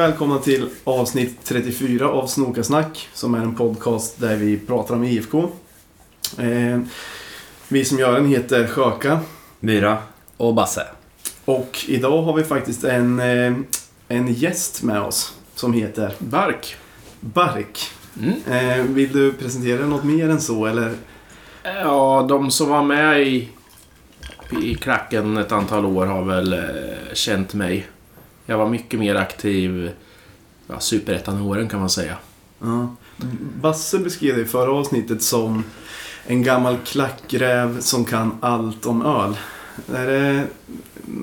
[0.00, 5.48] Välkomna till avsnitt 34 av Snokasnack som är en podcast där vi pratar om IFK.
[6.38, 6.80] Eh,
[7.68, 9.20] vi som gör den heter Sjöka
[9.60, 9.98] Myra.
[10.36, 10.86] Och Basse.
[11.44, 13.54] och idag har vi faktiskt en, eh,
[14.08, 16.76] en gäst med oss som heter Bark.
[17.20, 17.78] Bark.
[18.20, 18.78] Mm.
[18.78, 20.92] Eh, vill du presentera något mer än så eller?
[21.62, 23.48] Ja, de som var med i,
[24.62, 27.86] i klacken ett antal år har väl eh, känt mig.
[28.46, 29.90] Jag var mycket mer aktiv
[30.66, 32.16] ja, superettan-åren kan man säga.
[32.60, 32.94] Ja.
[33.60, 35.64] Basse beskrev det i förra avsnittet som
[36.26, 39.36] en gammal klackräv som kan allt om öl.
[39.94, 40.44] Är det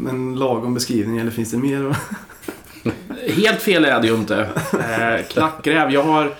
[0.09, 1.95] en lagom beskrivning eller finns det mer?
[3.44, 4.50] Helt fel är det ju inte.
[4.73, 5.91] Eh, klackräv.
[5.91, 6.34] Jag har...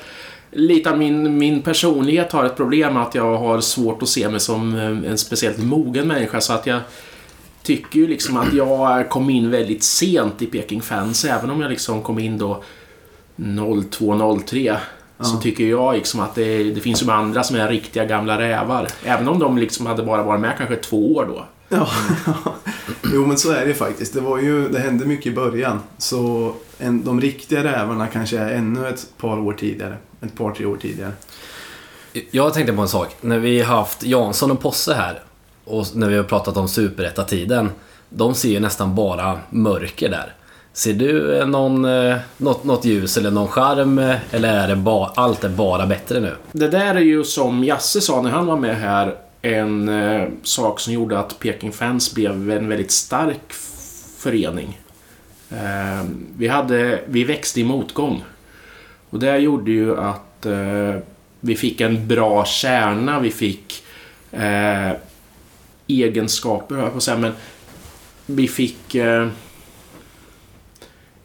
[0.52, 4.76] Lite min, min personlighet har ett problem att jag har svårt att se mig som
[4.76, 6.42] eh, en speciellt mogen människa.
[6.42, 6.80] Så att jag
[7.68, 11.26] tycker ju liksom att jag kom in väldigt sent i Peking Fans.
[11.26, 12.64] Även om jag liksom kom in då
[13.36, 14.78] 02-03.
[15.20, 15.40] Så Ja.
[15.42, 18.88] tycker jag liksom att det, det finns ju andra som är riktiga gamla rävar.
[19.04, 21.46] Även om de liksom hade bara varit med kanske två år då.
[21.70, 21.90] Ja,
[23.14, 24.14] jo men så är det faktiskt.
[24.14, 25.80] Det, var ju, det hände mycket i början.
[25.98, 29.98] Så en, de riktiga rävarna kanske är ännu ett par år tidigare.
[30.22, 31.12] Ett par, tre år tidigare.
[32.32, 33.16] Jag tänkte på en sak.
[33.22, 35.24] När vi har haft Jansson och Posse här
[35.68, 37.70] och när vi har pratat om superettatiden.
[38.10, 40.34] De ser ju nästan bara mörker där.
[40.74, 44.76] Ser du eh, någon, eh, något, något ljus eller någon charm eh, eller är det
[44.76, 46.36] ba, allt är bara bättre nu?
[46.52, 50.80] Det där är ju som Jasse sa när han var med här en eh, sak
[50.80, 53.54] som gjorde att Peking Fans blev en väldigt stark
[54.18, 54.80] förening.
[55.50, 56.06] Eh,
[56.38, 58.24] vi, hade, vi växte i motgång.
[59.10, 60.96] Och det gjorde ju att eh,
[61.40, 63.84] vi fick en bra kärna, vi fick
[64.32, 64.92] eh,
[65.88, 67.34] egenskaper, jag på att säga, men
[68.26, 69.28] vi fick eh,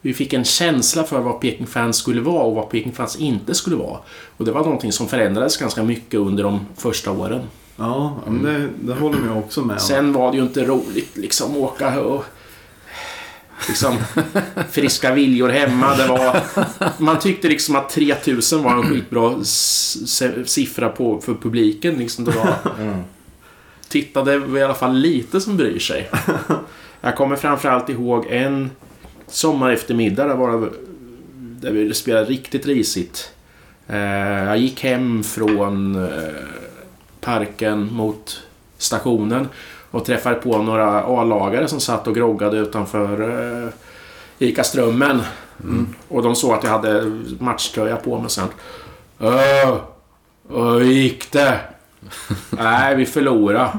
[0.05, 3.55] vi fick en känsla för vad Peking Fans skulle vara och vad Peking Fans inte
[3.55, 3.99] skulle vara.
[4.37, 7.41] Och det var någonting som förändrades ganska mycket under de första åren.
[7.77, 9.81] Ja, men det, det håller jag också med om.
[9.81, 12.25] Sen var det ju inte roligt liksom åka och...
[13.69, 13.97] Liksom
[14.71, 15.97] friska viljor hemma.
[15.97, 16.41] Det var,
[16.99, 19.45] man tyckte liksom att 3000 var en skitbra
[20.45, 21.95] siffra på, för publiken.
[21.95, 22.55] Liksom det var,
[23.93, 26.11] tittade i alla fall lite som bryr sig.
[27.01, 28.71] Jag kommer framförallt ihåg en
[29.27, 30.69] sommar eftermiddag där, var det,
[31.35, 33.33] där vi spelade riktigt risigt.
[33.87, 33.99] Eh,
[34.45, 36.11] jag gick hem från eh,
[37.21, 38.43] parken mot
[38.79, 39.49] stationen
[39.91, 43.21] och träffade på några A-lagare som satt och groggade utanför
[43.67, 43.69] eh,
[44.39, 45.23] Ica Strömmen.
[46.09, 48.49] Och de såg att jag hade matchtröja på mig sen.
[49.21, 49.77] Öh,
[50.49, 51.61] hur gick det?
[52.51, 53.71] Nej, vi förlorade.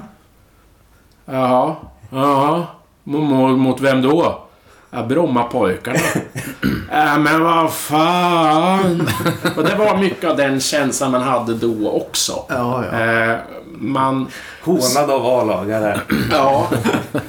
[1.26, 1.76] Jaha,
[2.10, 2.64] jaha.
[3.04, 4.44] Mot, mot vem då?
[4.92, 6.00] Ja, Brommapojkarna.
[6.92, 9.10] äh, men vad fan.
[9.58, 12.46] Och det var mycket av den känslan man hade då också.
[12.50, 13.00] Ja, ja.
[13.00, 14.28] Eh, man...
[14.62, 16.00] Hånad av A-lagare.
[16.32, 16.70] Ja.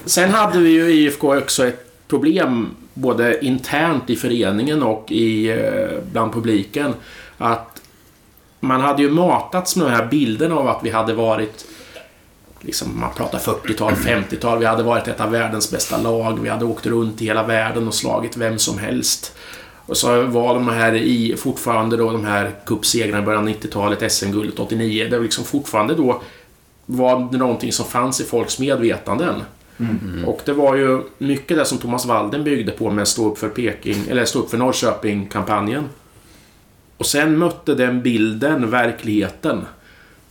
[0.05, 5.51] Sen hade vi ju i IFK också ett problem både internt i föreningen och i,
[5.51, 6.95] eh, bland publiken.
[7.39, 7.74] Att
[8.67, 11.67] man hade ju matats med de här bilderna av att vi hade varit
[12.67, 14.59] Liksom, man pratar 40-tal, 50-tal.
[14.61, 16.39] Vi hade varit ett av världens bästa lag.
[16.43, 19.37] Vi hade åkt runt i hela världen och slagit vem som helst.
[19.87, 24.13] Och så var de här i, fortfarande då de här cupsegrarna i början av 90-talet,
[24.13, 25.09] SM-guldet 89.
[25.11, 26.23] Det var liksom fortfarande då
[26.87, 29.43] var det någonting som fanns i folks medvetanden.
[30.27, 33.49] Och det var ju mycket det som Thomas Walden byggde på med Stå upp för
[33.49, 35.89] Peking, eller Stå upp för Norrköping-kampanjen.
[36.97, 39.65] Och sen mötte den bilden verkligheten.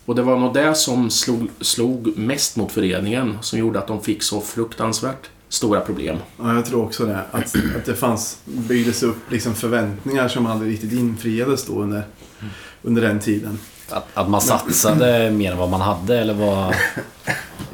[0.06, 4.02] Och det var nog det som slog, slog mest mot föreningen, som gjorde att de
[4.02, 6.18] fick så fruktansvärt stora problem.
[6.38, 7.20] ja, jag tror också det.
[7.32, 12.04] Att, att det fanns, byggdes upp liksom förväntningar som aldrig riktigt infriades då under,
[12.82, 13.60] under den tiden.
[13.90, 16.76] Att, att man satsade mer än vad man hade eller vad...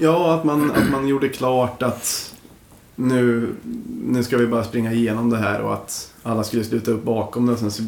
[0.02, 2.36] Ja, att man, att man gjorde klart att
[3.00, 3.56] nu,
[4.04, 7.46] nu ska vi bara springa igenom det här och att alla skulle sluta upp bakom
[7.46, 7.84] det och sen så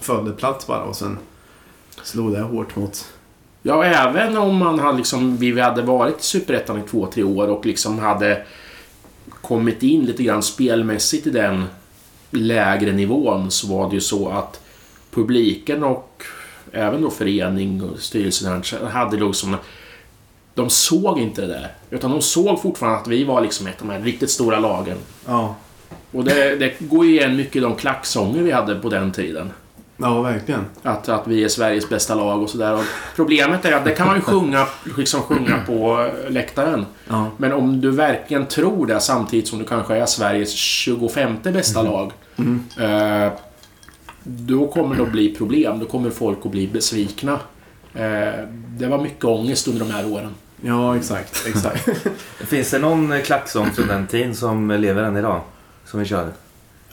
[0.00, 1.18] föll det platt bara och sen
[2.02, 3.04] slog det hårt mot...
[3.62, 7.48] Ja, även om man hade liksom, vi hade varit i Superettan i två, tre år
[7.48, 8.46] och liksom hade
[9.40, 11.64] kommit in lite grann spelmässigt i den
[12.30, 14.60] lägre nivån så var det ju så att
[15.10, 16.22] publiken och
[16.72, 19.56] även då förening och styrelsen hade liksom
[20.56, 21.72] de såg inte det där.
[21.90, 24.96] Utan de såg fortfarande att vi var liksom ett av de här riktigt stora lagen.
[25.26, 25.56] Ja,
[26.12, 29.50] Och det, det går igen mycket i de klacksånger vi hade på den tiden.
[29.96, 30.64] Ja, verkligen.
[30.82, 32.80] Att, att vi är Sveriges bästa lag och sådär.
[33.16, 34.66] Problemet är att det kan man ju sjunga,
[34.96, 36.86] liksom sjunga på läktaren.
[37.08, 37.30] Ja.
[37.36, 42.12] Men om du verkligen tror det samtidigt som du kanske är Sveriges 25 bästa lag.
[42.36, 42.64] Mm.
[42.80, 43.32] Eh,
[44.22, 45.78] då kommer det att bli problem.
[45.78, 47.32] Då kommer folk att bli besvikna.
[47.94, 50.34] Eh, det var mycket ångest under de här åren.
[50.62, 51.46] Ja, exakt.
[51.46, 51.88] exakt.
[52.40, 55.40] Finns det någon klacksång från den tiden som lever än idag?
[55.84, 56.32] Som vi kör?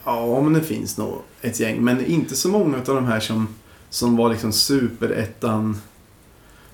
[0.06, 1.82] ja, men det finns nog ett gäng.
[1.84, 3.48] Men inte så många av de här som,
[3.90, 5.82] som var liksom superettan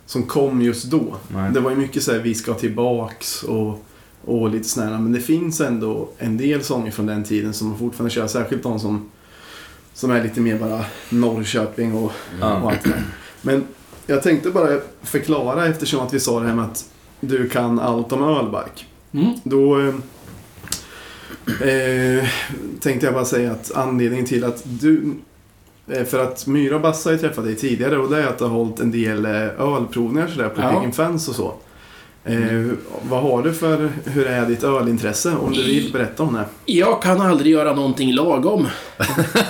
[0.06, 1.16] som kom just då.
[1.28, 1.52] Nej.
[1.54, 3.86] Det var ju mycket så här, vi ska tillbaks och,
[4.26, 4.90] och lite sådär.
[4.90, 8.28] Men det finns ändå en del sånger från den tiden som man fortfarande kör.
[8.28, 9.10] Särskilt de som,
[9.94, 12.62] som är lite mer bara Norrköping och, Ja.
[12.62, 13.04] och allt det där.
[13.42, 13.64] Men
[14.10, 14.68] jag tänkte bara
[15.04, 16.86] förklara eftersom att vi sa det här med att
[17.20, 18.86] du kan allt om ölbark.
[19.12, 19.34] Mm.
[19.44, 19.94] Då eh,
[21.70, 22.26] eh,
[22.82, 25.14] tänkte jag bara säga att anledningen till att du...
[25.92, 28.38] eh, För att Myra och Bassa har ju träffat dig tidigare och det är att
[28.38, 29.32] du har hållit en del eh,
[29.76, 30.70] ölprovningar sådär på Ja.
[30.74, 31.54] Piggen Fans och så.
[32.24, 32.66] Eh,
[33.10, 35.32] vad har du för, hur är ditt ölintresse?
[35.36, 36.46] Om du vill berätta om det.
[36.66, 38.68] Jag kan aldrig göra någonting lagom.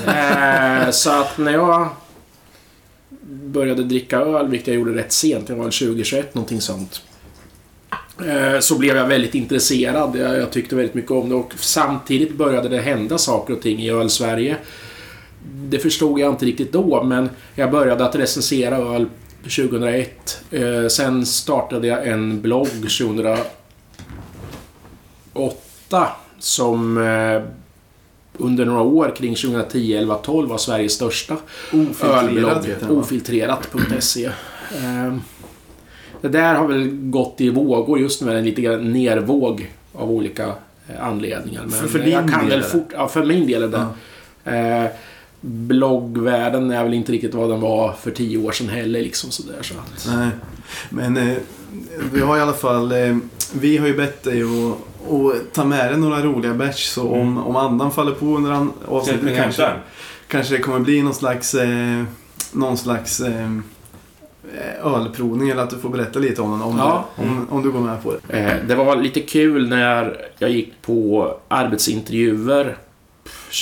[0.08, 1.90] eh, så att när jag
[3.52, 7.02] började dricka öl, vilket jag gjorde rätt sent, jag var väl 20-21 någonting sånt.
[8.28, 10.16] Eh, så blev jag väldigt intresserad.
[10.16, 13.90] Jag, tyckte väldigt mycket om det och samtidigt började det hända saker och ting i
[13.90, 14.58] öl-Sverige.
[15.54, 19.06] Det förstod jag inte riktigt då, men jag började att recensera öl
[19.44, 20.42] 2001.
[20.52, 23.46] Eh, sen startade jag en blogg 2008
[26.40, 27.42] som eh,
[28.40, 31.38] under några år kring 2010, 11, 12 var Sveriges största
[32.04, 32.76] ölblogg.
[32.90, 34.26] Ofiltrerat.se.
[34.26, 35.16] Eh,
[36.22, 38.00] Det där har väl gått i vågor.
[38.00, 40.46] Just nu en lite grann nervåg av olika
[40.88, 41.62] eh, anledningar.
[41.62, 43.86] Men För- för jag din kan del fort, ja, för min del är det.
[44.58, 44.92] Eh,
[45.42, 49.02] bloggvärlden är väl inte riktigt vad den var för tio år sedan heller.
[49.02, 50.30] Liksom sådär, så att, Nej.
[50.90, 51.38] Men eh,
[52.14, 52.92] vi har i alla fall...
[52.92, 53.18] Eh,
[53.54, 56.86] vi har ju bett dig att, att ta med dig några roliga bärs.
[56.86, 59.82] Så om, om andan faller på under an- avsnittet kanske, efter?
[60.28, 62.04] kanske det kommer bli någon slags, eh,
[62.52, 63.50] någon slags eh,
[64.84, 65.50] ölprovning.
[65.50, 66.62] Eller att du får berätta lite om den.
[66.62, 67.06] Om, Ja.
[67.16, 68.40] du, om, om du går med på det.
[68.40, 72.78] Eh, Det var lite kul när jag gick på arbetsintervjuer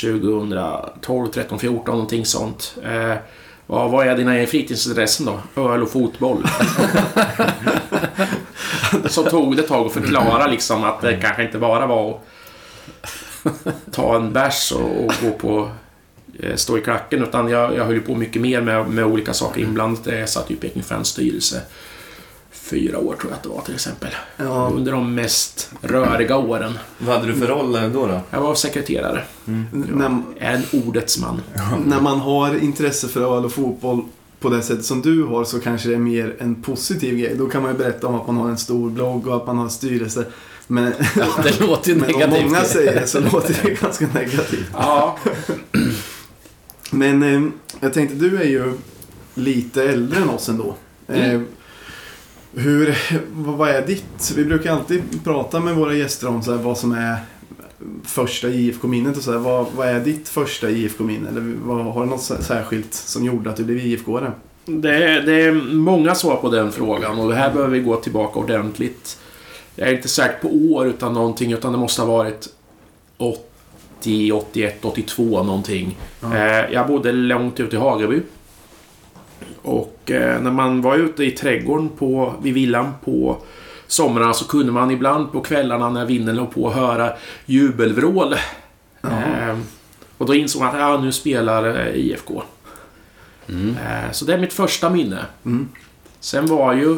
[0.01, 2.75] 2012, 13, 14 någonting sånt.
[2.83, 3.13] Eh,
[3.69, 5.25] vad är dina fritidsintressen
[5.55, 5.61] då?
[5.61, 6.37] Öl och fotboll.
[9.09, 12.19] Så tog det ett tag att förklara liksom att det kanske inte bara var
[13.53, 15.69] att ta en bärs och, och gå på
[16.39, 19.61] eh, stå i klacken utan jag, jag höll på mycket mer med, med olika saker
[19.61, 20.05] inblandat.
[20.05, 21.61] Jag satt ju i Peking Fans styrelse
[22.69, 24.09] fyra år tror jag att det var till exempel.
[24.37, 26.79] Ja, Under de mest röriga åren.
[26.97, 28.07] Vad hade du för roll eh, då?
[28.07, 28.21] då?
[28.31, 29.23] Jag var sekreterare.
[29.45, 31.41] när, Jag är en ordets man.
[31.85, 34.05] när man har intresse för öl och fotboll
[34.39, 37.35] på det sättet som du har så kanske det är mer en positiv grej.
[37.37, 39.57] Då kan man ju berätta om att man har en stor blogg och att man
[39.57, 40.25] har styrelse.
[40.67, 40.93] Men,
[41.43, 42.43] Det låter ju men om negativt.
[42.45, 44.69] många säger det så låter det ganska negativt.
[44.73, 45.17] Ja,
[46.91, 47.49] Men eh,
[47.79, 48.73] jag tänkte, du är ju
[49.33, 50.75] lite äldre än oss ändå.
[51.07, 51.41] Eh,
[52.53, 52.97] hur,
[53.33, 54.33] vad, vad är ditt?
[54.35, 57.17] Vi brukar alltid prata med våra gäster om så här, vad som är
[58.03, 61.29] första IFK-minnet och så här, vad, vad är ditt första IFK-minne?
[61.29, 64.31] Eller vad, har du något särskilt som gjorde att du blev IFK-are?
[64.65, 67.95] det, är- det är många svar på den frågan och det här behöver vi gå
[67.95, 69.17] tillbaka ordentligt.
[69.75, 72.47] Jag är inte säker på år utan någonting utan det måste ha varit
[73.17, 75.97] 80, 81, 82 någonting.
[76.23, 78.21] Eh, jag bodde långt ute i Hageby.
[79.61, 83.37] Och eh, när man var ute i trädgården på, vid villan på
[83.87, 87.13] somrarna så kunde man ibland på kvällarna när vinden låg på höra
[87.45, 88.33] jubelvrål.
[89.03, 89.57] Eh,
[90.17, 92.43] och då insåg man att ja, nu spelar eh, IFK.
[93.47, 95.25] Eh, så det är mitt första minne.
[95.45, 95.69] Mm.
[96.19, 96.97] Sen var ju,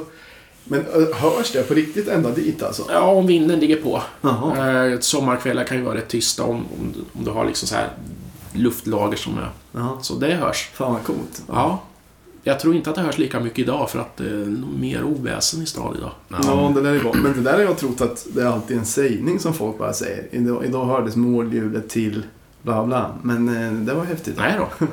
[0.63, 2.83] Men ö, hörs det på riktigt ända dit alltså?
[2.91, 4.01] ja om vinden ligger på.
[4.21, 4.85] Jaha.
[4.87, 7.75] Eh, sommarkvällar kan ju vara rätt tysta om, om, du- om du har liksom så
[7.75, 7.89] här
[8.53, 9.49] luftlager som är...
[9.71, 9.97] Jaha.
[10.01, 10.69] Så det hörs.
[10.73, 11.41] Fan vad coolt.
[11.47, 11.81] Ja.
[12.49, 15.03] Jag tror inte att det hörs lika mycket idag för att det är nog mer
[15.03, 16.11] oväsen i stan idag.
[16.27, 17.13] Ja, det där är bra.
[17.13, 19.93] Men det där har jag trott att det är alltid en sägning som folk bara
[19.93, 20.27] säger.
[20.31, 22.23] Idag, idag hördes målljudet till
[22.61, 23.15] bla bla.
[23.21, 24.37] Men eh, det var häftigt.
[24.37, 24.85] Nej då.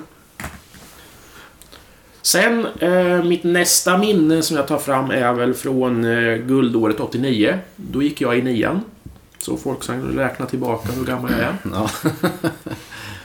[2.22, 7.58] Sen, eh, mitt nästa minne som jag tar fram är väl från eh, guldåret 89.
[7.76, 8.80] Då gick jag i nian.
[9.38, 11.56] Så folk kan räkna tillbaka hur gammal jag är.
[11.72, 11.90] Ja.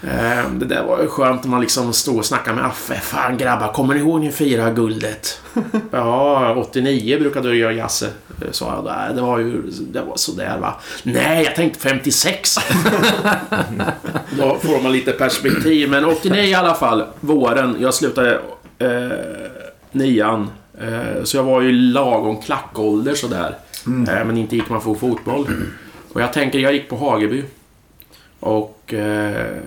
[0.04, 2.96] Eh, Det där var ju skönt när man liksom stod och snackade med Affe.
[2.96, 5.42] Fan grabbar, kommer ni ihåg när ni firade guldet?
[5.92, 8.06] ja, 89 brukade du göra Jasse.
[8.42, 9.16] Eh, Sa jag.
[9.16, 10.74] Det var ju det var sådär va.
[11.04, 12.56] Nej, jag tänkte 56.
[14.38, 15.90] Då får man lite perspektiv.
[15.90, 17.76] Men 89 i alla fall, våren.
[17.80, 18.40] Jag slutade
[18.80, 19.18] eh,
[19.92, 20.50] nian.
[20.82, 23.56] Eh, så jag var ju lagom klackålder sådär.
[23.86, 25.48] Eh, men inte gick man få fotboll.
[26.14, 27.44] Och jag tänker, jag gick på Hageby.
[28.42, 29.58] Och eh,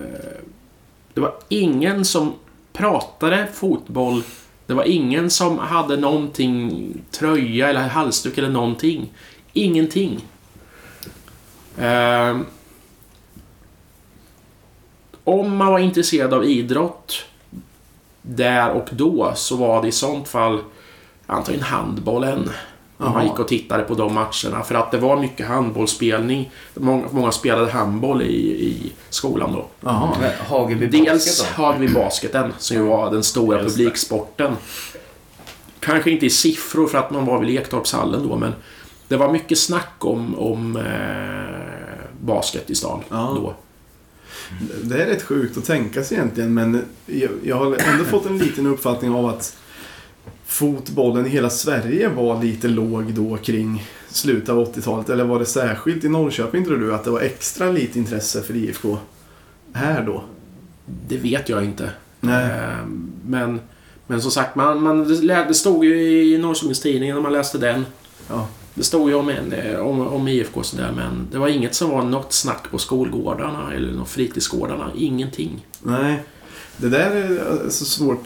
[1.13, 2.33] det var ingen som
[2.73, 4.23] pratade fotboll.
[4.65, 9.13] Det var ingen som hade någonting, tröja eller halsduk eller någonting.
[9.53, 10.25] Ingenting.
[11.77, 12.37] Eh,
[15.23, 17.25] om man var intresserad av idrott
[18.21, 20.63] där och då så var det i sånt fall
[21.27, 22.49] antagligen handbollen.
[22.97, 24.63] Om man gick och tittade på de matcherna.
[24.63, 26.51] För att det var mycket handbollsspelning.
[26.73, 28.35] Många, många spelade handboll i,
[28.65, 29.89] i skolan då.
[30.47, 31.63] Hageby Dels Basket då?
[31.63, 34.53] hade vi basketen, som ju var den stora publiksporten.
[35.79, 38.53] Kanske inte i siffror för att man var vid Lektorpshallen då, men
[39.07, 43.33] det var mycket snack om, om eh, basket i stan Ja.
[43.35, 43.53] då.
[44.83, 48.37] Det är rätt sjukt att tänka sig egentligen men jag, jag har ändå fått en
[48.37, 49.57] liten uppfattning av att
[50.45, 55.09] fotbollen i hela Sverige var lite låg då kring slutet av 80-talet.
[55.09, 58.55] Eller var det särskilt i Norrköping tror du att det var extra lite intresse för
[58.55, 58.97] IFK
[59.73, 60.23] här då?
[61.07, 61.89] Det vet jag inte.
[62.19, 62.45] Nej.
[62.45, 62.85] Eh,
[63.25, 63.59] men,
[64.07, 67.85] men som sagt, man, man, det stod ju i Norrköpings Tidningen när man läste den.
[68.29, 68.47] Ja.
[68.73, 71.89] Det stod ju om, en, om, om IFK och sådär, men det var inget som
[71.89, 74.91] var något snack på skolgårdarna eller någon fritidsgårdarna.
[74.97, 75.65] Ingenting.
[75.81, 76.23] Nej,
[76.77, 78.23] det där är så svårt.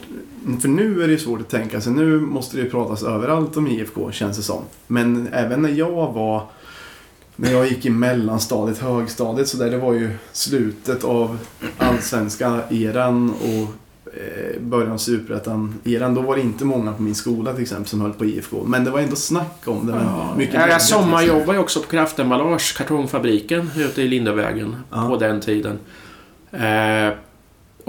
[0.61, 1.93] För nu är det ju svårt att tänka sig.
[1.93, 4.61] Nu måste det ju pratas överallt om IFK känns det som.
[4.87, 6.43] Men även när jag var
[7.35, 11.37] när jag gick i mellanstadiet, högstadiet, så där det var ju slutet av
[11.77, 13.73] allsvenska eran och
[14.13, 16.15] eh, början av superettan-eran.
[16.15, 18.63] Då var det inte många på min skola till exempel som höll på IFK.
[18.65, 19.93] Men det var ändå snack om det.
[19.93, 25.07] Ja, mycket jag bredare, sommarjobbade ju också på Kraftemballage, kartongfabriken ute i Lindavägen Ja.
[25.07, 25.79] på den tiden.
[26.51, 27.13] Eh,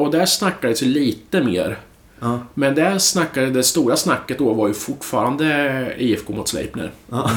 [0.01, 1.79] och där snackades ju lite mer.
[2.21, 2.39] Ja.
[2.55, 6.91] Men där snackade, det stora snacket då var ju fortfarande IFK mot Sleipner.
[7.11, 7.31] Ja.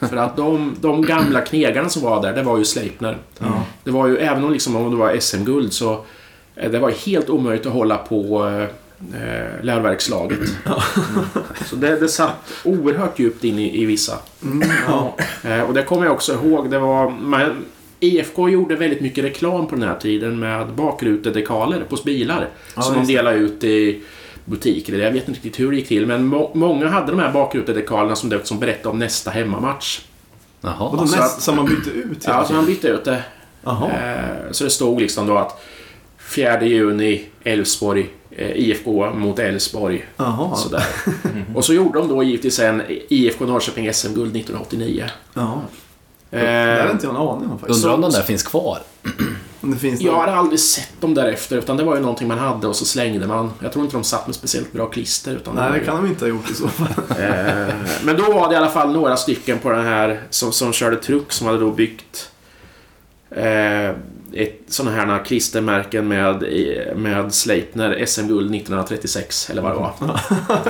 [0.08, 3.16] För att de, de gamla knegarna som var där, det var ju Sleipner.
[3.38, 3.62] Ja.
[3.84, 6.04] Det var ju, även om, liksom, om det var SM-guld så
[6.54, 8.62] eh, det var helt omöjligt att hålla på eh,
[9.22, 10.38] eh, läroverkslaget.
[11.66, 14.18] Så det, det satt oerhört djupt in i, i vissa.
[14.42, 14.68] Mm.
[15.44, 16.70] Eh, och det kommer jag också ihåg.
[16.70, 17.64] Det var, man,
[18.00, 22.48] IFK gjorde väldigt mycket reklam på den här tiden med bakrutedekaler på bilar.
[22.76, 24.00] Ja, som de delade ut i
[24.44, 24.98] butiker.
[24.98, 26.06] Jag vet inte riktigt hur det gick till.
[26.06, 30.00] Men må, många hade de här bakrutedekalerna som, som berättade om nästa hemmamatch.
[30.60, 30.90] Och Jaha.
[30.92, 32.56] då så näst, att- som man bytte ut Ja, så tiden.
[32.56, 33.22] man bytte ut det.
[33.64, 33.90] Jaha.
[33.90, 35.64] Eh, Så det stod liksom då att
[36.18, 40.04] 4 juni, Elfsborg, eh, IFK mot Elfsborg.
[40.16, 40.56] Jaha.
[40.56, 40.84] Sådär.
[41.54, 45.04] Och så gjorde de då givetvis sen IFK Norrköping SM-guld 1989.
[45.34, 45.62] Ja.
[46.30, 47.78] Eh, Det hade inte jag en aning om faktiskt.
[47.84, 48.78] Undrar om den där finns kvar?
[49.80, 52.76] Finns Jag hade aldrig sett dem därefter, utan det var ju någonting man hade och
[52.76, 53.52] så slängde man.
[53.62, 55.32] Jag tror inte de satt med speciellt bra klister.
[55.36, 56.86] Utan Nej, det ju- kan de inte ha gjort i så fall.
[57.20, 60.72] Eh, Men då var det i alla fall några stycken på den här som, som
[60.72, 62.30] körde truck som hade då byggt
[63.30, 63.90] eh,
[64.68, 66.44] sådana här klistermärken med,
[66.96, 70.20] med Sleipner SM-guld 1936 eller vad det var.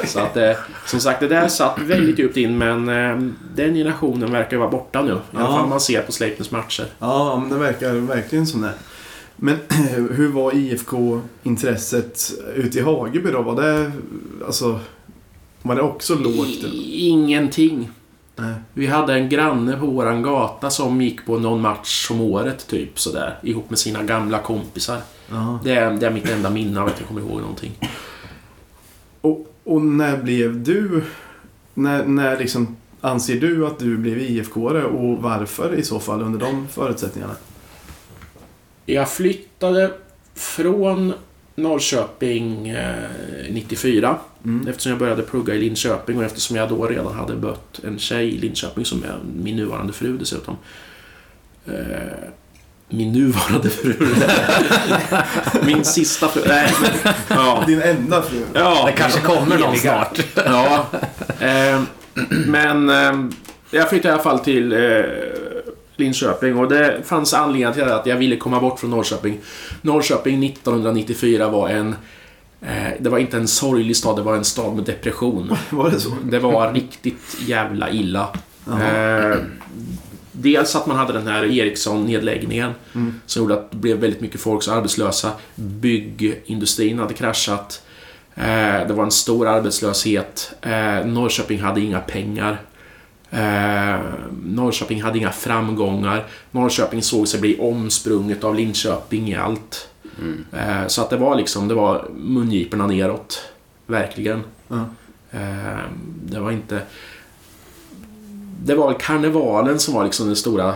[0.07, 0.53] Så att eh,
[0.87, 5.03] som sagt, det där satt väldigt djupt in men eh, den generationen verkar vara borta
[5.03, 5.13] nu.
[5.13, 6.87] I alla fall om man ser på Sleipners matcher.
[6.99, 8.73] Ja, men det verkar verkligen som det.
[9.37, 9.57] Men
[10.11, 13.43] hur var IFK-intresset ute i Hageby då?
[13.43, 13.93] Var det,
[14.47, 14.81] alltså,
[15.63, 16.65] var det också lågt?
[16.93, 17.91] Ingenting.
[18.37, 18.55] Nej.
[18.73, 22.99] Vi hade en granne på våran gata som gick på någon match om året, typ
[22.99, 23.39] sådär.
[23.43, 25.01] Ihop med sina gamla kompisar.
[25.31, 25.59] Ja.
[25.65, 27.73] Det är, det är mitt enda minne av att jag kommer ihåg någonting.
[29.21, 31.05] Och, och när blev du...
[31.75, 36.39] När, när liksom anser du att du blev IFK-are och varför i så fall under
[36.39, 37.35] de förutsättningarna?
[38.87, 39.93] Jag flyttade
[40.35, 41.13] från
[41.57, 42.95] Norrköping eh,
[43.51, 44.17] 94.
[44.45, 44.69] Mm.
[44.69, 48.35] Eftersom jag började plugga i Linköping och eftersom jag då redan hade mött en tjej
[48.35, 50.57] i Linköping som är min nuvarande fru dessutom.
[51.67, 51.75] Eh,
[52.89, 53.95] min nuvarande fru.
[55.67, 56.43] min sista fru.
[56.49, 57.65] Nej, men, ja.
[57.67, 58.43] Din enda fru?
[58.55, 60.21] Ja, Det kanske kommer någon snart.
[60.35, 60.87] Ja.
[61.41, 61.83] Eh,
[62.47, 63.37] men eh,
[63.71, 64.79] jag flyttade i alla fall till eh,
[65.97, 69.39] Linköping och det fanns anledningar till att jag ville komma bort från Norrköping.
[69.83, 71.97] Norrköping 1994 var en...
[72.63, 75.57] Eh, det var inte en sorglig stad, det var en stad med depression.
[75.71, 76.11] Var det så?
[76.23, 78.29] Det var riktigt jävla illa.
[78.67, 79.39] Eh,
[80.33, 82.71] dels att man hade den här Ericsson-nedläggningen
[83.27, 85.31] som gjorde att det blev väldigt mycket folk som arbetslösa.
[85.55, 87.83] Byggindustrin hade kraschat.
[88.35, 90.53] Eh, det var en stor arbetslöshet.
[90.63, 92.61] Eh, Norrköping hade inga pengar.
[93.37, 94.01] Eh,
[94.45, 96.27] Norrköping hade inga framgångar.
[96.51, 99.89] Norrköping såg sig bli omsprunget av Linköping i allt.
[100.53, 103.43] Eh, så att det var liksom, det var mungiporna neråt.
[103.87, 104.43] Verkligen.
[104.69, 104.85] Ja.
[105.31, 105.81] Eh,
[106.25, 106.83] det var inte...
[108.65, 110.75] Det var karnevalen som var liksom det stora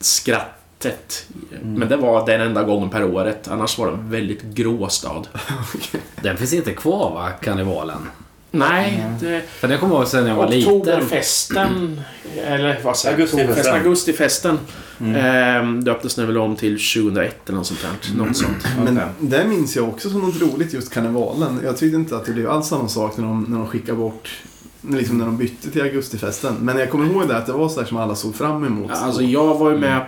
[0.00, 1.26] skrattet.
[1.62, 3.48] Men det var den enda gången per året.
[3.48, 5.28] Annars var det en väldigt grå stad.
[6.22, 8.06] Den finns inte kvar va, karnevalen?
[8.50, 10.72] Nej, det, För det kommer jag ihåg sen jag var liten.
[10.72, 12.00] Oktoberfesten,
[12.46, 13.20] eller vad säger jag?
[13.20, 13.74] Augustifesten.
[13.74, 14.58] Augustifesten.
[15.00, 18.16] Eh, döptes nu väl om till 2001 eller något sånt där.
[18.16, 18.66] Något sånt.
[18.84, 19.08] Men Okej.
[19.20, 21.60] det minns jag också som något roligt, just karnevalen.
[21.64, 24.30] Jag tyckte inte att det blev alls samma sak när de, när de skickade bort,
[24.88, 26.54] liksom när de bytte till augustifesten.
[26.60, 28.90] Men jag kommer ihåg det att det var så som alla såg fram emot.
[28.90, 30.06] Alltså jag var ju med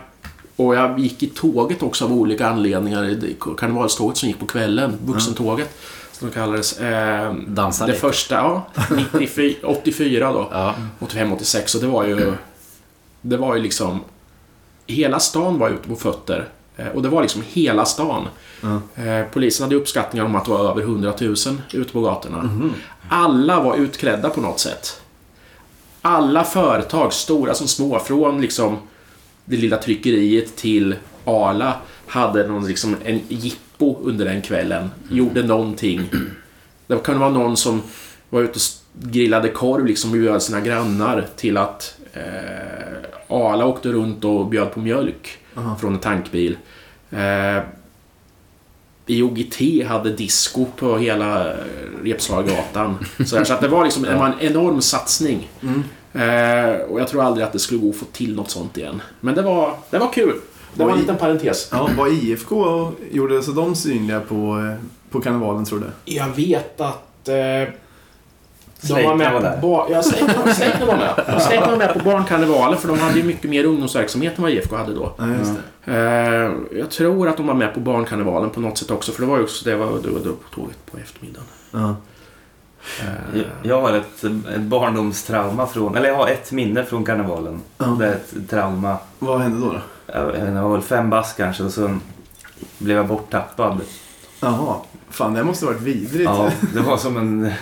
[0.56, 3.04] och jag gick i tåget också av olika anledningar.
[3.08, 5.76] i Karnevalståget som gick på kvällen, vuxentåget.
[6.20, 6.78] Som det kallades.
[6.80, 8.00] Eh, Dansa det lite.
[8.00, 8.66] första, ja.
[9.18, 10.48] 94, 84 då.
[10.52, 10.74] Ja.
[10.98, 11.74] 85, 86.
[11.74, 12.32] Och det var ju...
[13.22, 14.00] Det var ju liksom...
[14.86, 16.48] Hela stan var ute på fötter.
[16.76, 18.28] Eh, Och det var liksom hela stan.
[18.94, 21.34] Eh, Polisen hade uppskattningar om att det var över 100 000
[21.72, 22.50] ute på gatorna.
[23.08, 25.00] Alla var utklädda på något sätt.
[26.02, 28.78] Alla företag, stora som små, från liksom
[29.44, 31.74] det lilla tryckeriet till Arla
[32.06, 33.20] hade någon, liksom, en
[33.80, 34.90] jippo under den kvällen.
[35.10, 36.10] Gjorde någonting.
[36.86, 37.82] Det kunde vara någon som
[38.30, 42.22] var ute och grillade korv liksom och bjöd sina grannar till att eh,
[43.28, 45.76] Arla åkte runt och bjöd på mjölk Aha.
[45.76, 46.56] från en tankbil.
[47.10, 47.62] Eh,
[49.06, 51.56] IOGT hade disco på hela eh,
[52.04, 53.06] Repslagargatan.
[53.26, 55.50] Så, att det var liksom var en enorm satsning.
[55.62, 55.82] Mm.
[56.12, 59.02] Eh, och jag tror aldrig att det skulle gå att få till något sånt igen.
[59.20, 60.40] Men det var, det var kul.
[60.74, 61.68] Det var en liten parentes.
[61.72, 66.14] Ja, var IFK och gjorde så de synliga på, eh, på karnevalen tror du?
[66.14, 67.28] Jag vet att...
[67.28, 67.34] Eh,
[68.82, 69.58] de Sleipner var med var på där.
[69.62, 71.40] ba- ja, Sleipner var med.
[71.42, 74.76] Sleipner var med på barnkarnevalen för de hade ju mycket mer ungdomsverksamhet än vad IFK
[74.76, 75.12] hade då.
[75.18, 75.52] Ja, just
[75.84, 75.92] det.
[76.72, 79.28] Eh, jag tror att de var med på barnkarnevalen på något sätt också för det
[79.28, 81.46] var ju också det var, det var på tåget på eftermiddagen.
[81.70, 81.94] Ja.
[83.00, 87.60] Eh, Jag- Jag har ett, ett barndomstrauma från, eller jag har ett minne från karnevalen.
[87.78, 87.86] Ja.
[87.86, 88.96] Det är ett trauma.
[89.18, 89.72] Vad hände då?
[89.72, 89.80] då?
[90.14, 91.98] Jag, vet inte, var väl fem bast kanske och så
[92.78, 93.80] blev jag borttappad.
[94.40, 94.76] Jaha,
[95.10, 96.30] fan det måste varit vidrigt.
[96.30, 97.52] Ja, det var som en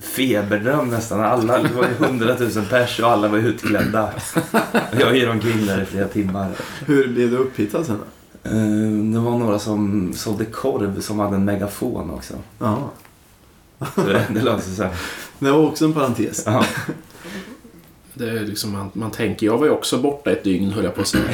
[0.00, 1.20] feberdröm nästan.
[1.20, 4.10] Alla, det var ju hundratusen pers och alla var utklädda.
[5.00, 6.50] Jag gick omkring där i flera timmar.
[6.86, 8.04] Hur blev du upphittad sen då?
[8.50, 12.34] Eh, Det var några som sålde korv som hade en megafon också.
[12.58, 12.90] Ja.
[13.94, 14.88] Så det, det löste sig.
[15.38, 16.42] Det var också en parentes.
[16.46, 16.64] Ja.
[18.18, 20.94] Det är liksom man, man tänker, jag var ju också borta ett dygn höll jag
[20.94, 21.24] på att säga.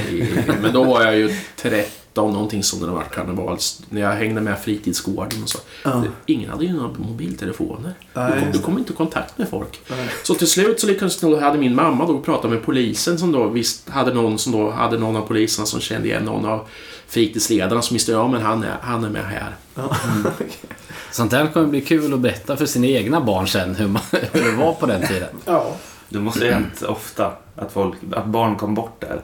[0.62, 3.82] Men då var jag ju 13 någonting som det var karnevals.
[3.88, 5.58] När jag hängde med fritidsgården och så.
[5.84, 6.04] Ja.
[6.26, 7.94] Ingen hade ju några mobiltelefoner.
[8.14, 9.80] Nej, du, kom, du kom inte i kontakt med folk.
[9.90, 10.08] Nej.
[10.22, 13.48] Så till slut så lyckades då hade min mamma då prata med polisen som då
[13.48, 16.68] visst hade någon som då hade någon av poliserna som kände igen någon av
[17.06, 19.56] fritidsledarna som visste ja men han är, han är med här.
[19.74, 19.96] Ja.
[21.10, 24.44] Sånt där kommer bli kul att berätta för sina egna barn sen hur, man, hur
[24.50, 25.28] det var på den tiden.
[25.44, 25.76] Ja.
[26.18, 29.20] Det måste ha hänt ofta att, folk, att barn kom bort där.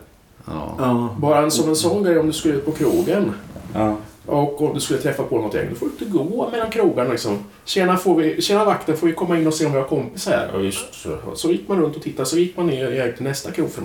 [0.47, 0.75] Ja.
[0.79, 1.17] Ja.
[1.19, 3.33] Bara en, som en sån grej om du skulle ut på krogen
[3.75, 3.97] Ja.
[4.27, 7.11] och om du skulle träffa på något gäng, då får du inte gå mellan krogarna
[7.11, 7.39] liksom.
[7.65, 10.33] Tjena, får vi, tjena vakten, får vi komma in och se om vi har kompisar
[10.33, 10.51] här?
[10.53, 11.19] Ja, just så.
[11.35, 13.71] Så gick man runt och tittade, så gick man ner iväg till nästa krog.
[13.71, 13.83] För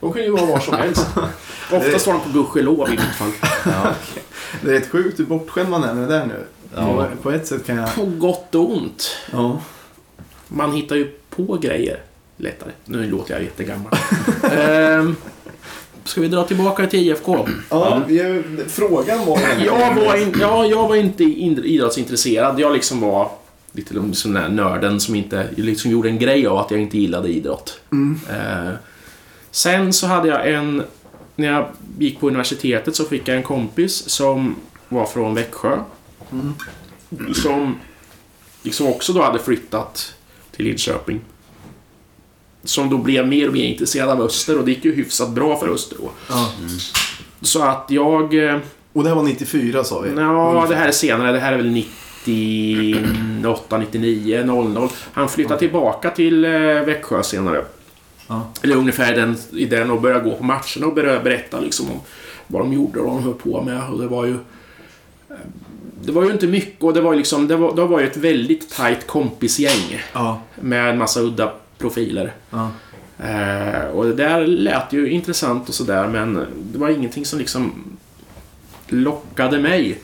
[0.00, 1.06] de kunde ju vara var som helst.
[1.72, 3.32] Oftast var de på gudskelov i mitt fall.
[3.66, 3.92] Ja.
[4.62, 6.44] Det är rätt sjukt hur bortskämd man är med det där nu.
[6.76, 6.86] Ja.
[6.86, 7.94] På, på ett sätt kan jag...
[7.94, 9.16] På gott och ont.
[9.32, 9.60] Ja.
[10.48, 12.00] Man hittar ju på grejer
[12.36, 12.70] lättare.
[12.84, 13.92] Nu låter jag jättegammal.
[14.52, 15.16] ehm,
[16.04, 17.48] ska vi dra tillbaka till IFK?
[17.68, 19.40] Ja, jag, frågan var...
[19.64, 22.60] Jag var, in, ja, jag var inte in- idrottsintresserad.
[22.60, 23.30] Jag liksom var
[23.72, 26.98] lite som den där nörden som inte liksom gjorde en grej av att jag inte
[26.98, 27.80] gillade idrott.
[27.92, 28.20] Mm.
[28.30, 28.72] Eh,
[29.50, 30.82] sen så hade jag en...
[31.36, 31.66] När jag
[31.98, 34.56] gick på universitetet så fick jag en kompis som
[34.88, 35.78] var från Växjö.
[36.32, 36.54] Mm.
[37.34, 37.78] Som
[38.62, 40.14] liksom också då hade flyttat
[40.60, 41.20] till Linköping.
[42.64, 45.56] Som då blev mer och mer intresserad av Öster och det gick ju hyfsat bra
[45.56, 46.10] för Öster då.
[46.28, 46.52] Ja.
[47.40, 48.48] Så att jag...
[48.48, 48.58] eh,
[48.92, 50.10] Och det här var 94 sa vi?
[50.16, 51.32] Ja, det här är senare.
[51.32, 51.70] Det här är väl
[52.24, 54.88] 98, 99, 00.
[55.12, 57.64] Han flyttade tillbaka till eh, Växjö senare.
[58.28, 58.50] Ja.
[58.62, 62.00] Eller ungefär den, i den och började gå på matcherna och började berätta liksom om
[62.46, 63.90] vad de gjorde och vad de höll på med.
[63.90, 64.36] Och det var ju...
[66.00, 67.48] eh, Det var ju inte mycket och det var ju liksom...
[67.48, 70.42] Det var, det var ju ett väldigt tajt kompisgäng Ja.
[70.60, 72.32] med en massa udda profiler.
[72.50, 72.70] Ja.
[73.24, 77.72] Eh, och det där lät ju intressant och sådär men det var ingenting som liksom
[78.88, 79.98] lockade mig.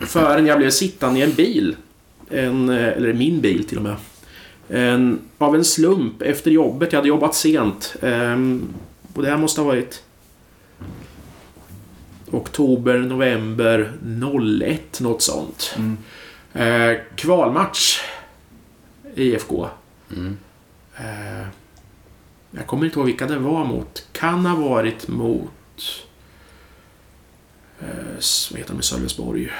[0.00, 1.76] Förrän jag blev sittande i en bil.
[2.30, 3.96] En, eh, eller min bil till och med.
[4.68, 6.92] En, av en slump efter jobbet.
[6.92, 7.94] Jag hade jobbat sent.
[8.02, 8.62] Ehm,
[9.14, 10.02] och det här måste ha varit
[12.32, 13.92] oktober, november
[14.62, 15.76] 01, något sånt.
[15.76, 15.98] Mm.
[16.52, 18.00] Eh, kvalmatch.
[19.14, 19.68] IFK.
[20.16, 20.38] Mm.
[20.96, 21.46] Eh,
[22.50, 24.06] jag kommer inte ihåg vilka det var mot.
[24.12, 25.50] Kan ha varit mot...
[27.80, 27.86] Eh,
[28.50, 29.50] vad heter de i Sölvesborg?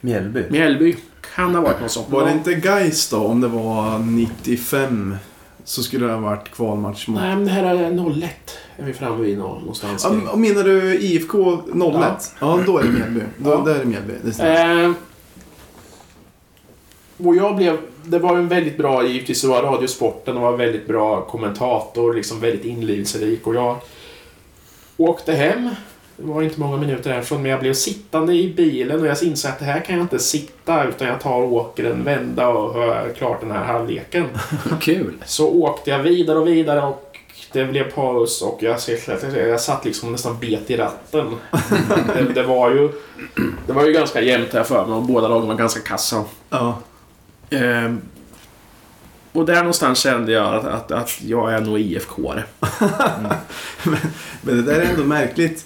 [0.00, 0.44] Mjällby.
[0.50, 0.96] Mjällby.
[1.34, 2.08] Kan ha varit något sånt.
[2.08, 5.16] Var det inte Gais då, om det var 95?
[5.68, 7.20] Så skulle det ha varit kvalmatch mot...
[7.20, 8.30] Nej, men det här är 01.
[8.76, 10.06] Är vi framme vid nå- någonstans.
[10.30, 11.72] Ja, menar du IFK 01?
[11.74, 12.60] Ja, Ja.
[12.66, 13.20] då är det Mjällby.
[13.38, 13.62] Då, Ja.
[13.66, 14.12] Där är det Mjällby.
[14.22, 14.62] Det.
[14.62, 14.92] Eh,
[17.26, 17.78] och jag blev...
[18.04, 22.14] Det var en väldigt bra, givetvis så var Radiosporten och var en väldigt bra kommentator,
[22.14, 23.76] liksom väldigt inlevelserik och jag
[24.96, 25.70] åkte hem.
[26.20, 29.50] Det var inte många minuter härifrån, men jag blev sittande i bilen och jag insåg
[29.50, 32.74] att det här kan jag inte sitta utan jag tar och åker en vända och
[32.74, 34.26] har klart den här halvleken.
[34.80, 35.14] Kul.
[35.24, 37.16] Så åkte jag vidare och vidare och
[37.52, 38.78] det blev paus och jag,
[39.34, 41.36] jag satt liksom nästan bet i ratten.
[42.14, 42.92] Det, det, var ju,
[43.66, 46.24] det var ju ganska jämnt här för mig och båda lagen var ganska kassa.
[46.50, 46.78] Ja.
[47.50, 48.00] Ehm,
[49.32, 52.42] och där någonstans kände jag att, att, att jag är nog IFK-are.
[54.42, 55.64] Men det där är ändå märkligt.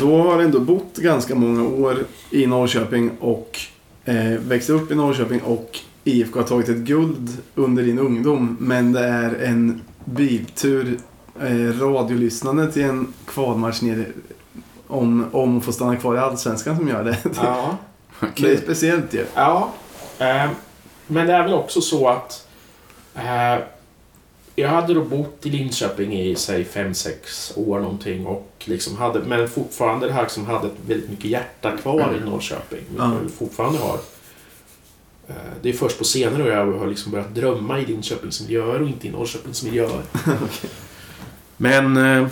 [0.00, 1.98] Då har du ändå bott ganska många år
[2.30, 3.58] i Norrköping och
[4.04, 8.56] eh, växt upp i Norrköping och IFK har tagit ett guld under din ungdom.
[8.60, 10.98] Men det är en biltur,
[11.40, 14.04] eh, radiolyssnande till en kvalmatch nere
[14.86, 17.16] om, om att få stanna kvar i Allsvenskan som gör det.
[17.42, 17.76] Ja.
[18.36, 19.24] Det är speciellt ju.
[19.34, 19.72] Ja.
[20.18, 20.50] ehm,
[21.06, 22.48] men det är väl också så att
[23.14, 23.62] eh,
[24.56, 29.48] jag hade då bott i Linköping i säg 5-6 år någonting och liksom hade, men
[29.48, 32.84] fortfarande det här som hade väldigt mycket hjärta kvar i Norrköping.
[32.98, 33.28] Mm.
[33.38, 33.98] Fortfarande har.
[35.28, 38.82] Eh, Det är först på senare år jag har liksom börjat drömma i Linköpings miljöer
[38.82, 40.02] och inte i Norrköpings miljöer.
[41.56, 41.96] Men...
[41.96, 42.22] Eh,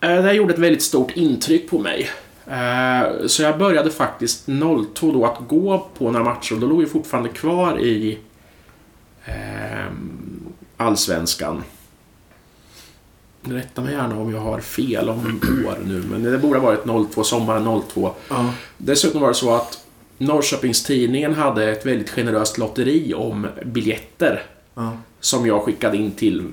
[0.00, 2.08] eh, det här gjorde ett väldigt stort intryck på mig.
[2.46, 4.46] Eh, Så jag började faktiskt
[4.94, 8.18] 02 då att gå på några matcher och då låg jag fortfarande kvar i
[10.76, 11.64] Allsvenskan.
[13.42, 17.10] Rätta mig gärna om jag har fel om år nu, men det borde ha varit
[17.12, 18.12] 02, sommaren 02.
[18.28, 18.52] Ja.
[18.78, 19.84] Dessutom var det så att
[20.18, 24.42] Norrköpings Tidningen hade ett väldigt generöst lotteri om biljetter
[24.74, 24.96] Ja.
[25.20, 26.44] som jag skickade in till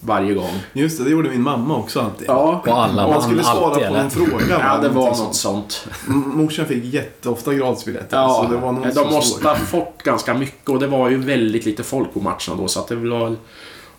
[0.00, 0.50] varje gång.
[0.72, 2.28] Just det, det gjorde min mamma också alltid.
[2.28, 4.02] Ja, Och alla Om man skulle svara alltid, på eller?
[4.02, 4.44] någon fråga.
[4.48, 5.86] ja det var någonting något sånt.
[6.06, 8.16] Morsan fick jätteofta gratisbiljetter.
[8.16, 11.16] Ja, så det var någon de måste ha fått ganska mycket och det var ju
[11.16, 13.36] väldigt lite folk på matcherna då så att det var...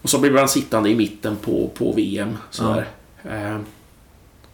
[0.01, 2.37] Och så blev han sittande i mitten på, på VM.
[2.49, 2.87] Sådär.
[3.23, 3.57] Eh,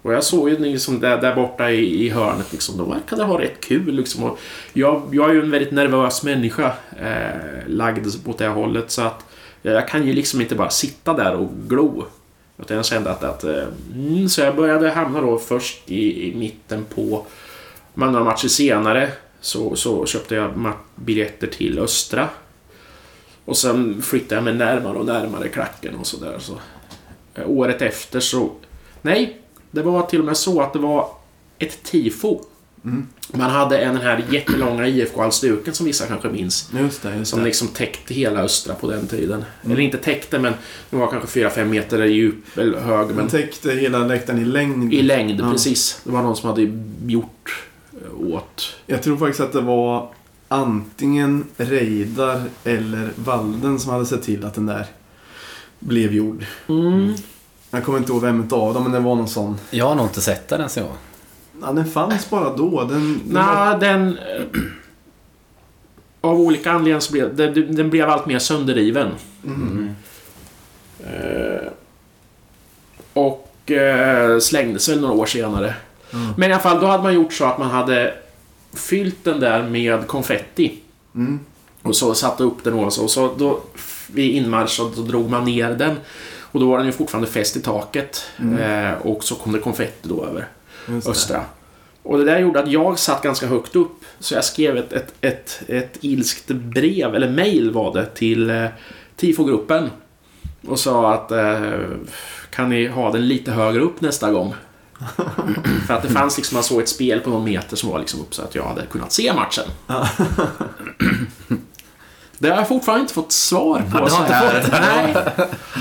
[0.01, 3.41] och jag såg ju liksom där, där borta i, i hörnet liksom, de verkade ha
[3.41, 4.23] rätt kul liksom.
[4.23, 4.39] Och
[4.73, 9.25] jag, jag är ju en väldigt nervös människa, eh, lagd åt det hållet så att
[9.71, 12.05] jag kan ju liksom inte bara sitta där och glo.
[12.57, 16.35] Utan jag kände att, att eh, mm, så jag började hamna då först i, i
[16.35, 17.25] mitten på
[17.93, 22.29] men några matcher senare så, så köpte jag biljetter till Östra.
[23.45, 26.39] Och sen flyttade jag mig närmare och närmare klacken och sådär.
[26.39, 26.53] Så.
[27.35, 28.51] Eh, året efter så...
[29.01, 31.09] Nej, det var till och med så att det var
[31.59, 32.41] ett tifo.
[32.87, 33.07] Mm.
[33.33, 36.69] Man hade en den här jättelånga IFK-halsduken som vissa kanske minns.
[36.79, 37.45] Just det, just Som det.
[37.45, 39.45] liksom täckte hela Östra på den tiden.
[39.65, 40.53] Eller inte täckte, men
[40.89, 43.07] det var kanske 4-5 meter djup eller hög.
[43.07, 44.93] Den Men täckte hela läktaren i längd.
[44.93, 45.51] i längd, Ja.
[45.51, 46.01] precis.
[46.03, 46.61] Det var någon som hade
[47.05, 50.09] gjort eh, åt Jag tror faktiskt att det var
[50.47, 54.85] antingen Reidar eller Walden som hade sett till att den där
[55.79, 56.45] blev gjord.
[56.69, 57.13] Mm.
[57.71, 59.57] Jag kommer inte ihåg vem av dem, men det var någon sån.
[59.69, 60.93] Jag har nog inte sett den ens en gång.
[61.61, 62.83] Ja, den fanns bara då.
[62.83, 64.17] Den, den var- den...
[64.17, 64.43] eh,
[66.21, 69.11] Av olika anledningar så blev den, den blev allt mer sönderriven.
[69.45, 69.89] Mm.
[71.03, 71.67] Eh,
[73.13, 75.73] och eh, slängdes väl några år senare.
[76.13, 76.27] Mm.
[76.37, 78.13] Men i alla fall, då hade man gjort så att man hade
[78.73, 80.79] fyllt den där med konfetti.
[81.15, 81.39] Mm.
[81.81, 83.59] Och så satte upp den och så, och så då
[84.07, 85.95] vid inmarsch så drog man ner den.
[86.51, 88.23] Och då var den ju fortfarande fäst i taket.
[88.39, 88.57] Mm.
[88.87, 90.47] Eh, och så kom det konfetti då över.
[91.07, 91.41] Östra.
[92.03, 94.05] Och det där gjorde att jag satt ganska högt upp.
[94.19, 98.65] Så jag skrev ett, ett, ett, ett ilskt brev, eller mail var det, till eh,
[99.15, 99.89] TIFO-gruppen.
[100.67, 101.71] Och sa att eh,
[102.49, 104.55] kan ni ha den lite högre upp nästa gång?
[105.87, 108.21] För att det fanns liksom, man såg ett spel på någon meter som var liksom
[108.21, 109.65] upp så att jag hade kunnat se matchen.
[112.39, 113.97] Det har jag fortfarande inte fått svar på.
[113.99, 114.23] Ja, så har
[114.55, 114.79] inte fått det?
[114.81, 115.15] Nej,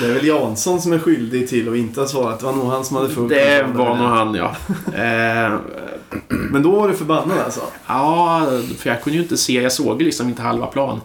[0.01, 2.41] Det är väl Jansson som är skyldig till att inte ha svarat.
[2.41, 4.57] Det var nog han som hade fullt det var nog han ja.
[4.95, 5.53] Eh,
[6.29, 7.61] Men då var du förbannad alltså?
[7.87, 8.47] ja,
[8.79, 9.63] för jag kunde ju inte se.
[9.63, 11.01] Jag såg liksom inte halva plan.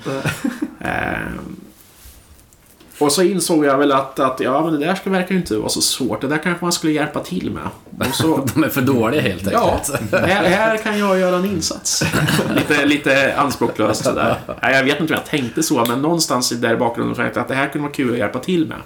[3.02, 5.70] Och så insåg jag väl att, att ja, men det där verkar ju inte vara
[5.70, 6.22] så svårt.
[6.22, 7.64] Det där kanske man skulle hjälpa till med.
[8.10, 10.12] Och så, De är för dåliga helt ja, enkelt.
[10.26, 12.04] här, här kan jag göra en insats.
[12.56, 14.36] Lite, lite anspråklöst sådär.
[14.62, 17.40] Nej, Jag vet inte om jag tänkte så, men någonstans i där i bakgrunden tänkte
[17.40, 18.78] jag att det här kunde vara kul att hjälpa till med.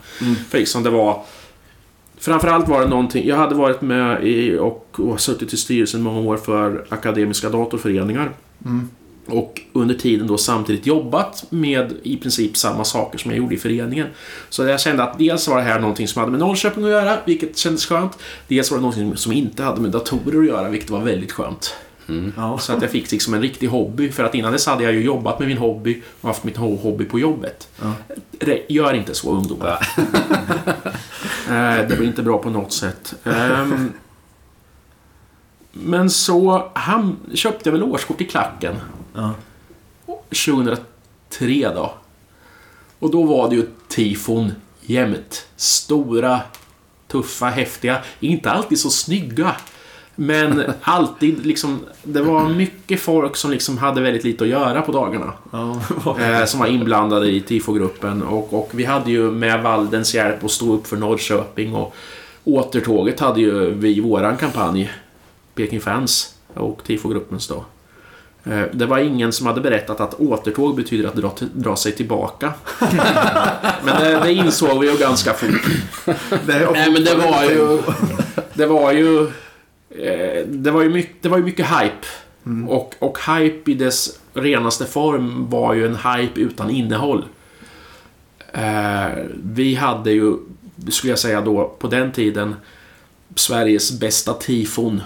[0.50, 1.24] För liksom det var...
[2.18, 3.28] Framförallt var det någonting...
[3.28, 8.32] Jag hade varit med i och, och suttit i styrelsen många år för Akademiska datorföreningar.
[8.66, 8.90] Mm.
[9.28, 13.58] Och under tiden då samtidigt jobbat med i princip samma saker som jag gjorde i
[13.58, 14.08] föreningen.
[14.50, 17.18] Så jag kände att dels var det här någonting som hade med Norrköping att göra,
[17.26, 18.18] vilket kändes skönt.
[18.48, 21.76] Dels var det någonting som inte hade med datorer att göra, vilket var väldigt skönt.
[22.36, 22.58] Ja.
[22.58, 24.12] Så att jag fick liksom en riktig hobby.
[24.12, 26.82] För att innan dess hade jag ju jobbat med min hobby och haft mitt ho-
[26.82, 27.68] hobby på jobbet.
[27.82, 27.92] Ja.
[28.68, 29.88] Gör inte så ungdomar.
[31.50, 33.14] Eh, det blir inte bra på något sätt.
[33.24, 33.92] Ehm,
[35.72, 38.76] Men så han köpte jag väl årskort i klacken.
[39.16, 39.34] Ja.
[40.46, 41.94] 2003 då.
[43.00, 44.52] Och då var det ju tifon
[44.82, 45.48] jämt.
[45.56, 46.42] Stora,
[47.08, 47.98] tuffa, häftiga.
[48.20, 49.56] Inte alltid så snygga.
[50.16, 54.92] Men alltid liksom, det var mycket folk som liksom hade väldigt lite att göra på
[54.92, 55.34] dagarna.
[55.52, 55.82] Ja.
[56.20, 60.52] Eh, som var inblandade i tifogruppen och, och vi hade ju med Valdens hjälp att
[60.52, 61.96] stå upp för Norrköping och
[62.44, 64.92] återtåget hade ju vi i våran kampanj,
[65.56, 67.66] Peking Fans och tifogruppens då.
[68.46, 72.54] Eh, Det var ingen som hade berättat att återtåg betyder att dra, dra sig tillbaka.
[73.86, 75.66] men det, det insåg vi ju ganska fort.
[76.46, 77.82] Det Nej men det var ju...
[78.54, 79.24] Det var ju...
[79.90, 82.08] eh, Det var ju mycket, det var ju mycket hype.
[82.68, 87.26] Och, och hype i dess renaste form var ju en hype utan innehåll.
[88.54, 89.08] Eh,
[89.44, 90.34] vi hade ju,
[90.90, 92.56] skulle jag säga då, på den tiden
[93.36, 95.02] Sveriges bästa tifon.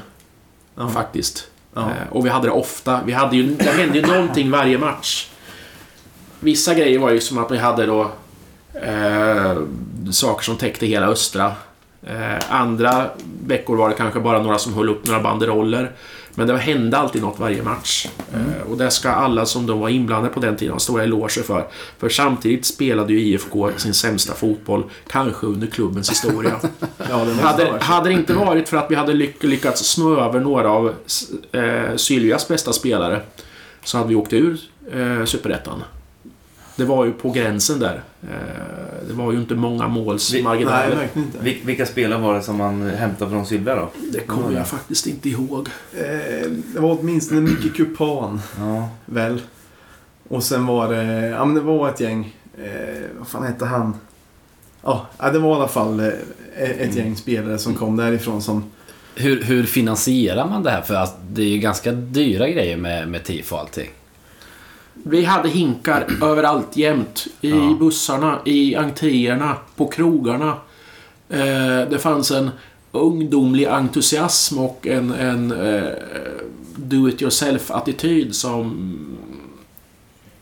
[0.76, 0.90] Ja.
[0.90, 1.48] Faktiskt.
[1.80, 1.90] Ja.
[1.90, 3.00] Eh, och vi hade det ofta.
[3.06, 5.28] Vi hade ju, det hände ju någonting varje match.
[6.40, 8.12] Vissa grejer var ju som att vi hade då
[8.74, 9.58] eh,
[10.12, 11.52] saker som täckte hela östra.
[12.08, 13.06] Eh, andra
[13.46, 15.92] veckor var det kanske bara några som höll upp några banderoller.
[16.36, 18.08] Men det hände alltid något varje match.
[18.34, 21.44] Eh, och det ska alla som då var inblandade på den tiden ha stora eloger
[21.44, 21.68] för.
[21.98, 26.60] För samtidigt spelade ju IFK sin sämsta fotboll, kanske under klubbens historia.
[27.10, 30.72] Ja, Hade, hade det inte varit för att vi hade lyck, lyckats snå över några
[30.72, 30.94] av
[31.52, 33.22] eh, Sylvias bästa spelare
[33.84, 34.60] så hade vi åkt ur
[34.92, 35.84] eh, Superettan.
[36.80, 38.02] Det var ju på gränsen där.
[38.24, 40.96] Eh, det var ju inte många Nej, målsmarginaler.
[40.96, 41.38] verkligen inte.
[41.44, 43.90] Vil- vilka spelare var det som man hämtade från Sylvia då?
[44.14, 45.68] Det kommer jag faktiskt inte ihåg.
[45.94, 48.90] Eh, det var åtminstone Micke Kupan, Ja.
[49.06, 49.42] väl.
[50.28, 52.36] Och sen var det, ja men det var ett gäng.
[52.64, 53.96] Eh, vad fan hette han?
[54.84, 56.08] Ja, det var i alla fall eh,
[56.58, 58.64] ett gäng spelare som kom därifrån som...
[59.16, 60.82] Hur, hur finansierar man det här?
[60.82, 63.90] För att det är ju ganska dyra grejer med, med tifo och allting.
[65.04, 67.28] Vi hade hinkar överallt jämt.
[67.42, 67.76] I Ja.
[67.80, 70.54] bussarna, i entréerna, på krogarna.
[71.30, 72.50] Eh, det fanns en
[72.92, 75.90] ungdomlig entusiasm och en, en eh,
[76.76, 78.96] do it yourself-attityd som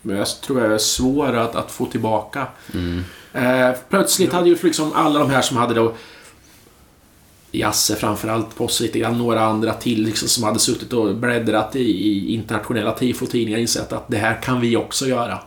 [0.01, 2.47] jag tror jag är svår att, att få tillbaka.
[3.33, 5.93] Eh, plötsligt hade ju liksom alla de här som hade då
[7.51, 11.79] Jasse framförallt, Posse lite grann, några andra till liksom, som hade suttit och bläddrat i,
[11.79, 15.39] i internationella tifo-tidningar insett att det här kan vi också göra.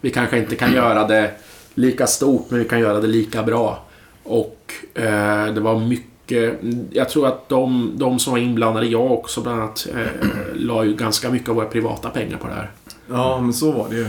[0.00, 1.30] Vi kanske inte kan göra det
[1.74, 3.84] lika stort, men vi kan göra det lika bra.
[4.22, 6.60] Och eh, det var mycket...
[6.90, 10.06] Jag tror att de, de som var inblandade, jag också bland annat, eh,
[10.54, 12.70] la ju ganska mycket av våra privata pengar på det här.
[13.10, 14.06] Ja, men så var det ju.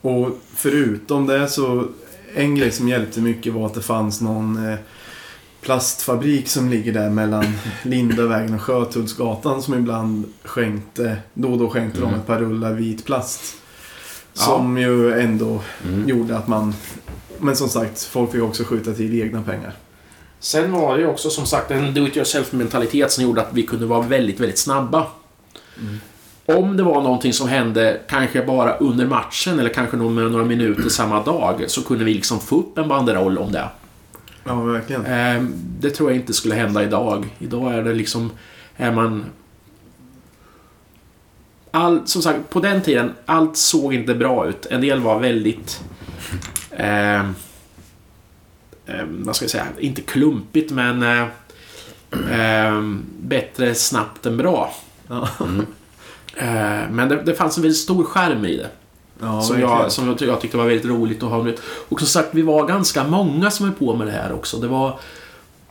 [0.00, 1.86] Och förutom det så...
[2.34, 4.78] En grej som hjälpte mycket var att det fanns någon eh,
[5.60, 7.44] plastfabrik som ligger där mellan
[7.82, 13.04] Lindavägen och Sjötullsgatan som ibland skänkte, då och då skänkte de ett par rullar vit
[13.04, 13.54] plast.
[14.32, 15.60] Som ju ändå
[16.06, 16.74] gjorde att man...
[17.38, 19.72] Men som sagt, folk fick också skjuta till egna pengar.
[20.40, 24.02] Sen var det ju också som sagt en do-it-yourself-mentalitet som gjorde att vi kunde vara
[24.02, 25.06] väldigt, väldigt snabba.
[26.46, 31.22] Om det var någonting som hände kanske bara under matchen eller kanske några minuter samma
[31.22, 33.68] dag så kunde vi liksom få upp en banderoll om det.
[34.44, 35.06] Ja, verkligen.
[35.06, 35.42] Eh,
[35.80, 37.28] Det tror jag inte skulle hända idag.
[37.38, 38.30] Idag är det liksom...
[38.76, 39.24] Är man...
[41.70, 44.66] All, som sagt, på den tiden, allt såg inte bra ut.
[44.66, 45.80] En del var väldigt...
[46.70, 47.20] Eh,
[48.86, 49.66] eh, vad ska jag säga?
[49.78, 51.02] Inte klumpigt, men...
[51.02, 51.26] Eh,
[52.30, 52.82] eh,
[53.20, 54.74] bättre snabbt än bra.
[56.36, 58.70] Eh, men det, det fanns en väldigt stor skärm i det.
[59.20, 59.78] Ja, som, verkligen.
[59.82, 61.60] jag, som jag, jag tyckte var väldigt roligt att ha med.
[61.88, 64.56] Och som sagt, vi var ganska många som höll på med det här också.
[64.56, 64.98] Det var...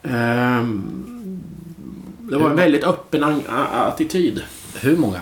[0.03, 1.41] ehm,
[2.19, 4.41] det var en väldigt öppen attityd.
[4.75, 5.21] Hur många?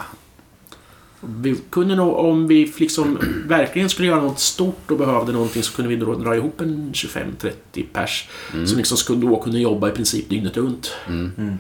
[1.22, 5.74] Vi kunde nog, om vi liksom verkligen skulle göra något stort och behövde någonting så
[5.76, 8.30] kunde vi då dra ihop en 25-30 pers.
[8.66, 10.92] Som liksom skulle då kunna jobba i princip dygnet runt.
[11.08, 11.32] Mm.
[11.38, 11.58] Mm.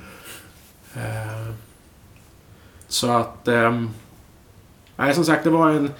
[0.95, 1.53] Eh,
[2.87, 3.47] Så att...
[3.47, 3.89] ehm,
[4.99, 5.91] Nej, som sagt, det var en...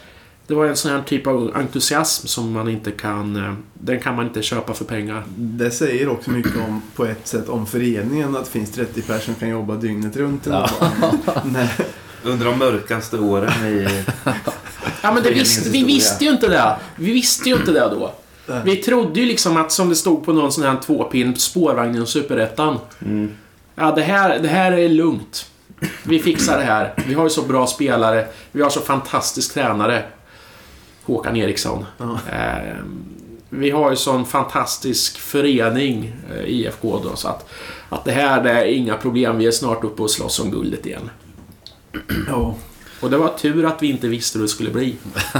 [0.47, 3.35] Det var en sån här typ av entusiasm som man inte kan...
[3.35, 5.23] eh, Den kan man inte köpa för pengar.
[5.35, 9.19] Det säger också mycket om, på ett sätt, om föreningen att det finns 30 personer
[9.19, 10.45] som kan jobba dygnet runt.
[10.49, 10.69] Ja.
[11.45, 11.69] Nej.
[12.23, 13.87] Under de mörkaste åren i...
[15.01, 16.75] Ja, men det visste, vi visste ju inte det.
[16.95, 18.13] Vi visste ju inte det då.
[18.65, 22.07] Vi trodde ju liksom att, som det stod på någon sån här tvåpinn, spårvagn inom
[22.07, 22.79] Superettan.
[23.05, 23.31] Mm.
[23.75, 25.45] Ja, det här, det här är lugnt.
[26.03, 26.93] Vi fixar det här.
[27.07, 28.27] Vi har ju så bra spelare.
[28.51, 30.03] Vi har så fantastisk tränare.
[31.07, 31.85] Håkan Eriksson.
[31.97, 32.19] Ja.
[32.31, 32.75] Eh,
[33.49, 37.49] vi har ju sån fantastisk förening, eh, IFK då, så att,
[37.89, 39.37] att det här det är inga problem.
[39.37, 41.09] Vi är snart uppe och slåss om guldet igen.
[42.27, 42.55] Ja.
[42.99, 44.95] Och det var tur att vi inte visste hur det skulle bli.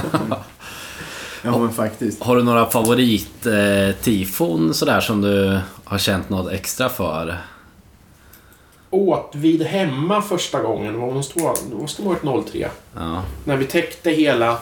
[1.42, 2.22] ja, men faktiskt.
[2.22, 7.38] Har du några favorit-tifon sådär som du har känt något extra för?
[8.90, 12.68] Åt vid hemma första gången, det måste vara, det måste ha varit 03.
[12.94, 13.22] Ja.
[13.44, 14.58] När vi täckte hela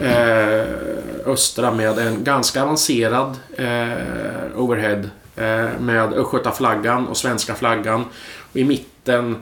[0.00, 0.64] eh,
[1.26, 8.04] östra med en ganska avancerad eh, overhead eh, med östgötaflaggan och svenska flaggan.
[8.50, 9.36] Och i mitten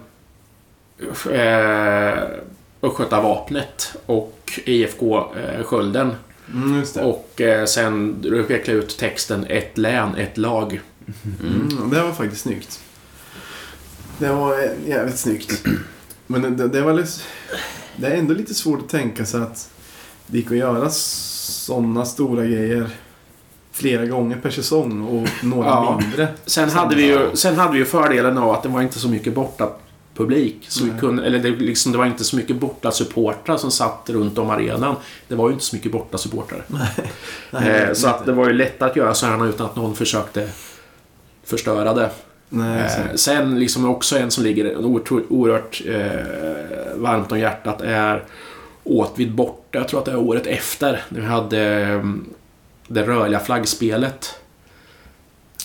[1.30, 2.18] eh,
[2.82, 5.60] östgötavapnet och IFK eh.
[6.52, 7.04] Mm, just det.
[7.04, 10.80] Och eh, sen veckla ut texten ett län, ett lag.
[11.42, 12.80] Mm, det var faktiskt snyggt.
[14.18, 15.64] Det var jävligt snyggt.
[16.26, 17.10] Men det, det, det var lite,
[17.96, 19.70] Det är ändå lite svårt att tänka sig att
[20.26, 22.90] det gick att göra sådana stora grejer
[23.72, 26.00] flera gånger per säsong och några Ja.
[26.00, 26.28] mindre.
[26.46, 29.08] Sen hade, vi ju, sen hade vi ju fördelen av att det var inte så
[29.08, 29.68] mycket borta
[30.14, 30.66] publik.
[30.68, 34.10] Så vi kunde, eller det, liksom, det var inte så mycket borta supportrar som satt
[34.10, 34.96] runt om arenan.
[35.28, 36.64] Det var ju inte så mycket borta supportrar.
[37.52, 40.48] Eh, så att det var ju lätt att göra så här utan att någon försökte
[41.44, 42.10] förstöra det.
[42.48, 44.76] Nej, Eh, sen liksom också en som ligger
[45.28, 48.24] oerhört, eh, varmt om hjärtat är
[48.84, 49.78] Åtvid borta.
[49.78, 51.04] Jag tror att det är året efter.
[51.08, 52.04] När vi hade eh,
[52.88, 54.40] det rörliga flaggspelet.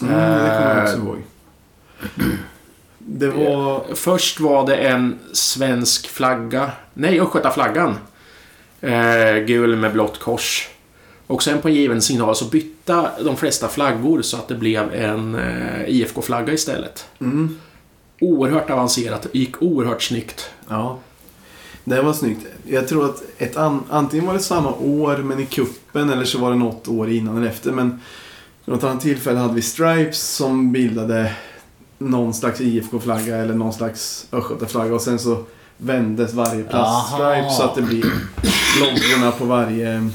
[0.02, 1.24] Mm, det kommer jag också eh, ihåg.
[2.98, 3.84] Det var...
[3.96, 6.72] Först var det en svensk flagga.
[6.94, 7.96] Nej, Östgötaflaggan.
[8.82, 10.70] Eh, gul med blått kors.
[11.34, 14.94] Och sen på en given signal så bytte de flesta flaggor så att det blev
[14.94, 17.06] en eh, IFK-flagga istället.
[17.20, 17.58] Mm,
[18.22, 19.28] Oerhört avancerat.
[19.32, 20.50] gick oerhört snyggt.
[20.70, 21.00] ja.
[21.84, 22.46] Det var snyggt.
[22.68, 26.38] Jag tror att ett an, antingen var det samma år men i kuppen eller så
[26.40, 27.72] var det något år innan eller efter.
[27.72, 27.90] Men
[28.66, 31.34] vid något annat tillfälle hade vi Stripes som bildade
[31.98, 35.44] någon slags IFK-flagga eller någon slags Östgötaflagga och sen så
[35.78, 38.06] vändes varje plaststripe så att det blir
[38.80, 40.10] loggorna på varje,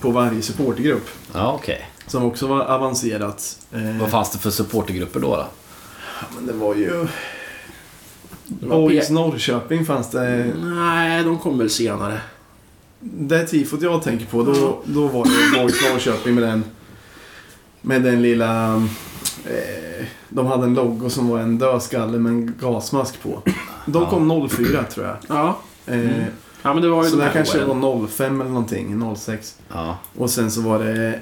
[0.00, 1.08] på varje supportergrupp.
[1.34, 1.90] Ja, okej.
[2.06, 3.58] Som också var avancerat.
[3.72, 5.36] Eh, Vad fanns det för supportergrupper då?
[5.36, 5.46] då?
[6.36, 7.06] men det var ju...
[8.60, 10.52] P- Norrköping fanns det.
[10.64, 12.20] Nej, de kom väl senare.
[13.00, 16.64] Det tifot jag tänker på, då, då var det Boys Norrköping med den...
[17.80, 18.74] Med den lilla...
[19.46, 23.42] Eh, de hade en logo som var en dödskalle med en gasmask på.
[23.86, 25.16] De kom 04 tror jag.
[25.28, 26.10] Ja, Eh,
[26.68, 27.80] ja men det var ju så de det här kanske åren.
[27.80, 29.58] var 05 eller någonting, 06.
[29.68, 29.98] Ja.
[30.16, 31.20] Och sen så var det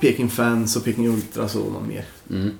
[0.00, 2.04] Peking Fans och Peking Ultras och någon mer.
[2.30, 2.58] Mm.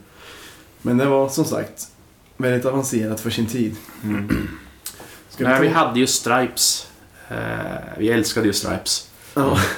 [0.82, 1.88] Men det var som sagt
[2.36, 3.76] väldigt avancerat för sin tid.
[4.04, 4.48] Mm.
[5.28, 6.86] Ska Nej, vi hade ju Stripes.
[7.28, 7.36] Eh,
[7.98, 9.10] vi älskade ju Stripes.
[9.34, 9.58] Ja.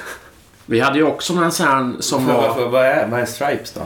[0.69, 2.53] Vi hade ju också någon sån här som För, var...
[2.53, 3.81] för, vad, är, vad är Stripes då?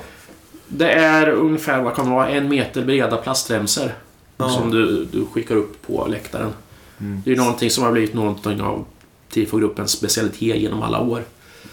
[0.67, 3.91] Det är ungefär, vad kan det vara, en meter breda plastremsor.
[4.37, 4.49] Ja.
[4.49, 6.53] Som du, du skickar upp på läktaren.
[7.01, 7.21] Mm.
[7.25, 8.85] Det är ju någonting som har blivit någonting av
[9.29, 11.23] TIFO-gruppens specialitet genom alla år.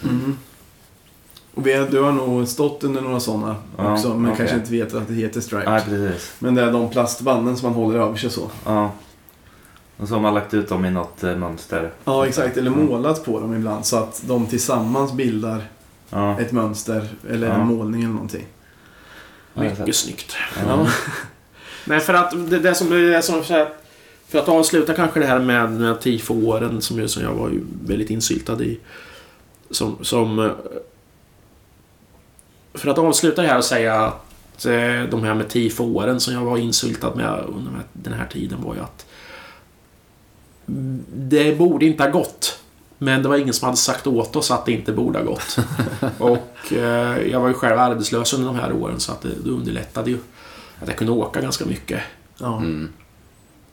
[0.03, 0.37] Mm.
[1.53, 4.37] Och vi, du har nog stått under några sådana Ja, också, men okej.
[4.37, 5.63] kanske inte vet att det heter Stripe.
[5.71, 6.33] Ja, precis.
[6.39, 8.49] Men det är de plastbanden som man håller över sig så.
[8.65, 8.91] Ja.
[9.97, 11.91] Och så har man lagt ut dem i något eh, mönster.
[12.05, 12.57] Ja, exakt.
[12.57, 12.85] Eller Mm.
[12.85, 15.67] målat på dem ibland så att de tillsammans bildar
[16.09, 16.39] Ja.
[16.39, 17.53] ett mönster eller Ja.
[17.53, 18.45] en målning eller någonting.
[19.53, 20.35] Mycket snyggt.
[20.67, 20.87] Ja.
[21.85, 22.89] Nej, för att det, det som...
[22.89, 23.83] Det som för, att,
[24.29, 27.61] för att avsluta kanske det här med, med TIFO-åren som, ju- som jag var ju
[27.85, 28.79] väldigt insyltad i.
[29.71, 29.97] Som...
[30.01, 30.51] som eh,
[32.73, 36.41] för att avsluta det här och säga att eh, de här med TIFO-åren som jag
[36.41, 39.05] var insyltad med under den här- den här tiden var ju att
[41.15, 42.59] det borde inte ha gått
[42.97, 45.57] Men det var ingen som hade sagt åt oss att det inte borde ha gått.
[46.17, 49.49] och eh, jag var ju själv arbetslös under de här åren så att det, det
[49.49, 50.17] underlättade ju
[50.81, 51.99] att jag kunde åka ganska mycket.
[52.37, 52.89] Ja, Mm.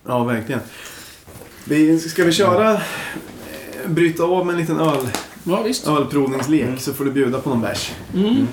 [0.09, 0.61] Ja verkligen.
[1.65, 2.73] Vi, ska vi köra...
[2.73, 2.79] eh,
[3.87, 5.09] Bryta av med en liten öl,
[5.45, 5.87] Ja, visst.
[5.89, 7.91] ölprovningslek så får du bjuda på någon bärs.
[8.15, 8.49] Mm.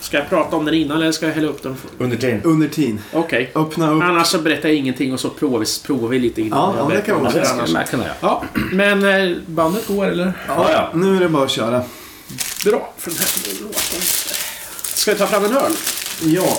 [0.00, 1.76] Ska jag prata om den innan eller ska jag hälla upp den?
[1.98, 2.40] Under tiden.
[2.44, 3.00] Under tiden.
[3.12, 3.50] Okej.
[3.54, 4.02] Öppna upp.
[4.02, 6.58] Annars så berättar jag ingenting och så provar vi, provar vi lite innan.
[6.58, 7.48] Ja, jag ja, det berättar kan om annars.
[7.58, 8.14] skulle man kunna göra.
[8.20, 10.32] Ja, men eh, bandet går eller?
[10.48, 10.90] Ja, ja.
[10.94, 11.82] Nu är det bara att köra.
[12.64, 14.34] Bra, för den här låter inte.
[14.82, 15.72] Ska vi ta fram en öl?
[16.22, 16.58] Ja,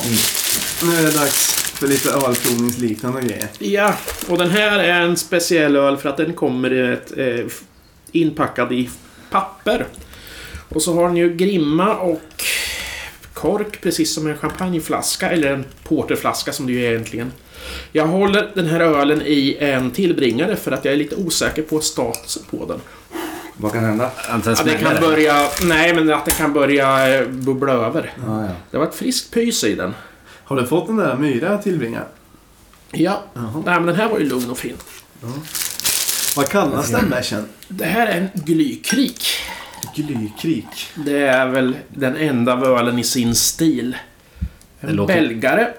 [0.84, 3.48] nu är det dags för lite ölprovningsliknande grejer.
[3.60, 3.94] Ja,
[4.30, 7.46] och den här är en speciell öl för att den kommer i ett, eh,
[8.12, 8.90] inpackad i
[9.30, 9.86] papper.
[10.70, 12.44] Och så har den ju grimma och
[13.34, 17.32] kork precis som en champagneflaska, eller en porterflaska som det ju är egentligen.
[17.92, 21.80] Jag håller den här ölen i en tillbringare för att jag är lite osäker på
[21.80, 22.80] statusen på den.
[23.58, 24.12] Vad kan hända?
[24.30, 25.48] Att den Att den kan börja...
[25.64, 28.14] Nej, men att den kan börja eh, bubbla över.
[28.26, 28.52] Ja, ja.
[28.72, 29.94] Det var ett friskt pys i den.
[30.52, 32.06] Har du fått den där myra tillbringaren?
[32.92, 33.24] Ja.
[33.34, 33.64] Jaha.
[33.66, 34.78] Nej, men den här var ju lugn och fin.
[36.36, 37.46] Vad kallas den bärsen?
[37.68, 39.26] Det här är en glykrik.
[39.96, 40.66] Glykrik.
[40.96, 43.98] Det är väl den enda ölen i sin stil.
[44.80, 45.74] Det En låter- belgare.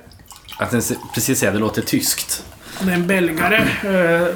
[0.59, 0.83] Att den,
[1.15, 2.45] precis säger det låter tyskt.
[2.81, 3.57] Det är en belgare.
[3.85, 4.35] eh,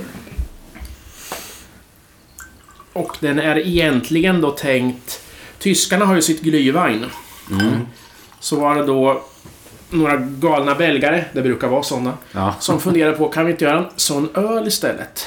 [2.93, 5.21] Och den är egentligen då tänkt...
[5.59, 7.05] Tyskarna har ju sitt Glühwein.
[8.41, 9.25] Så var det då
[9.91, 12.55] några galna belgare, det brukar vara sådana, Ja.
[12.61, 15.27] som funderar på kan vi inte göra en sån öl istället?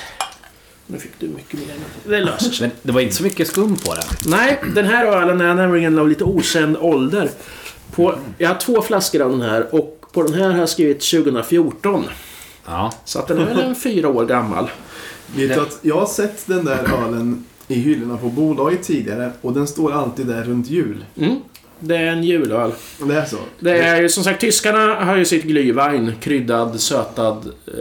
[0.88, 1.76] Nu fick du mycket mer.
[2.03, 2.68] Det löser sig.
[2.68, 4.03] Men det var inte så mycket skum på den.
[4.26, 7.30] Nej, den här ölen är nämligen av lite okänd ålder.
[7.91, 11.01] På, jag har två flaskor av den här och på den här har jag skrivit
[11.12, 12.03] 2014.
[12.66, 12.93] Ja.
[13.05, 14.70] Så att den är väl en fyra år gammal.
[15.36, 19.53] Vet du att jag har sett den där ölen i hyllorna på bolaget tidigare och
[19.53, 21.05] den står alltid där runt jul.
[21.18, 21.36] Mm.
[21.80, 22.71] Det är en julöl.
[23.03, 23.38] Det är så?
[23.59, 27.73] Det är ju som sagt, tyskarna har ju sitt Glühwein, kryddad, sötad eh,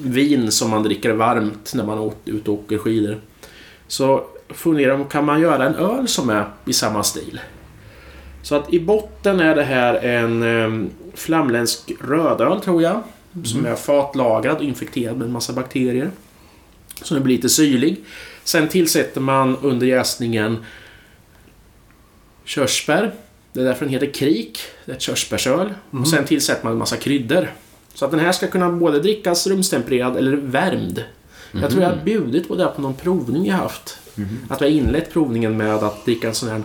[0.00, 3.18] vin som man dricker varmt när man är ute och åker skidor.
[3.88, 7.40] Så funderar de, kan man göra en öl som är i samma stil?
[8.42, 13.02] Så att i botten är det här en eh, flamländsk rödöl tror jag.
[13.44, 16.10] Som är fatlagrad och infekterad med en massa bakterier.
[17.02, 17.96] Så den blir lite syrlig.
[18.44, 20.56] Sen tillsätter man under jäsningen
[22.48, 23.12] körsbär.
[23.52, 24.58] Det är därför den heter krik.
[24.84, 25.74] Det är ett körsbärsöl.
[25.90, 27.52] Och sen tillsätter man en massa kryddor.
[27.94, 31.04] Så att den här ska kunna både drickas rumstempererad eller värmd.
[31.52, 33.98] Jag tror jag har bjudit på det på någon provning jag haft.
[34.48, 36.62] Att vi har inlett provningen med att dricka en sån här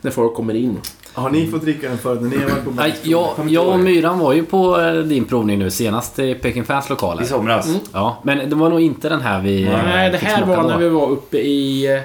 [0.00, 0.78] när folk kommer in.
[1.12, 3.80] Har ni fått dricka den förut när ni har varit på Nej, jag, jag och
[3.80, 7.22] Myran var ju på eh, din provning nu senast i Peking Fans lokaler.
[7.22, 7.66] I somras.
[7.66, 7.80] Mm.
[7.92, 9.62] Ja, men det var nog inte den här vi...
[9.62, 10.62] eh, Nej, det fick här var då.
[10.62, 12.00] när vi var uppe i eh,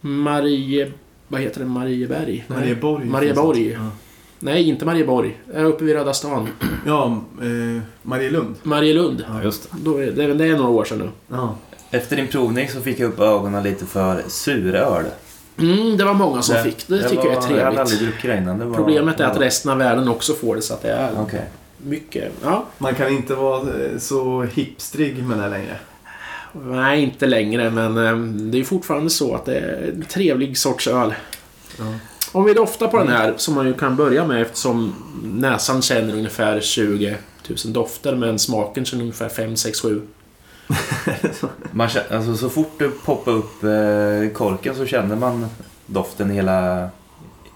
[0.00, 0.92] Marie...
[1.28, 1.66] Vad heter det?
[1.66, 2.44] Marieberg?
[2.48, 3.04] Marieborg.
[3.04, 3.70] Marieborg.
[3.72, 3.90] Ja,
[4.38, 5.36] Nej, inte Marieborg.
[5.54, 6.48] Där uppe vid Röda stan.
[6.86, 7.06] ja
[7.42, 8.54] eh, Marielund.
[8.62, 9.24] Marielund.
[9.28, 9.68] Ja, just det.
[9.80, 11.10] Då är, det, det är några år sedan nu.
[11.36, 11.54] Ja.
[11.90, 15.04] Efter din provning så fick jag upp ögonen lite för suröl.
[15.58, 16.88] Mm, det var många som fick.
[16.88, 18.00] Det tycker jag är var- Jag hade aldrig trevligt.
[18.14, 18.58] druckit det innan.
[18.58, 21.10] Det var, Problemet är att resten av världen också får det så att det är
[21.20, 21.44] Okej.
[21.78, 22.32] mycket...
[22.44, 25.76] Ja, Man kan inte vara eh, så hipstrig med det längre.
[26.52, 28.16] Nej inte längre men eh,
[28.50, 31.14] det är fortfarande så att det är en trevlig sorts öl.
[31.78, 31.84] Ja.
[32.32, 36.14] Om vi doftar på den här, som man ju kan börja med eftersom näsan känner
[36.14, 37.16] ungefär 20
[37.48, 40.02] 000 dofter men smaken känner ungefär 5, 6, 7.
[41.70, 45.46] Man känner, alltså, så fort du poppar upp eh, korken så känner man
[45.86, 46.88] doften i hela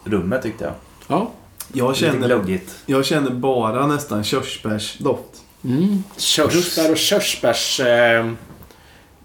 [0.04, 0.74] rummet tyckte jag.
[1.08, 1.30] Ja.
[1.72, 5.42] Jag känner, jag känner bara nästan körsbärsdoft.
[5.64, 6.04] Mm.
[6.16, 7.80] Körsbär och körsbärs...
[7.80, 8.32] Eh,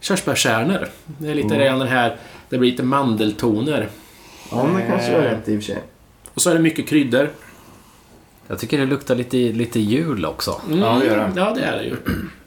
[0.05, 0.87] körsbärskärnor.
[1.05, 1.79] Det är lite Mm.
[1.79, 2.15] den här...
[2.49, 3.89] Det blir lite mandeltoner.
[4.51, 5.29] Ja, men det kanske är Eh.
[5.31, 5.83] rätt i och för sig.
[6.33, 7.29] Och så är det mycket kryddor.
[8.47, 10.61] Jag tycker det luktar lite, lite jul också.
[10.67, 10.79] Mm.
[10.79, 11.31] Ja, det gör det.
[11.35, 11.95] Ja, det är det ju.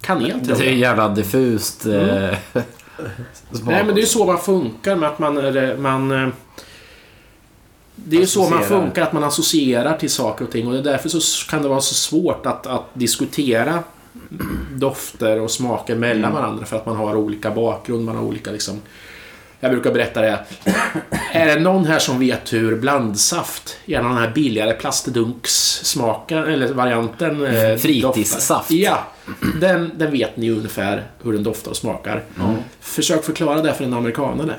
[0.01, 1.93] Kanel tror Det är jävla diffust eh,
[3.53, 5.37] smak Nej, men det är ju så man funkar med att man...
[5.39, 6.29] är- man eh,
[7.95, 10.67] det är ju så man funkar, att man associerar till saker och ting.
[10.67, 13.83] Och det är därför så kan det vara så svårt att, att diskutera
[14.75, 16.65] dofter och smaker mellan varandra.
[16.65, 18.81] För att man har olika bakgrund, man har olika liksom...
[19.61, 20.39] Jag brukar berätta det.
[21.33, 27.47] Är det någon här som vet hur blandsaft, gärna den här billigare plastdunkssmaken, eller varianten...
[27.47, 28.49] eh, Fritidssaft.
[28.49, 28.77] doftar?
[28.77, 29.07] Ja.
[29.61, 32.25] Den, den vet ni ungefär hur den doftar och smakar.
[32.81, 34.55] Försök förklara det för en amerikanare.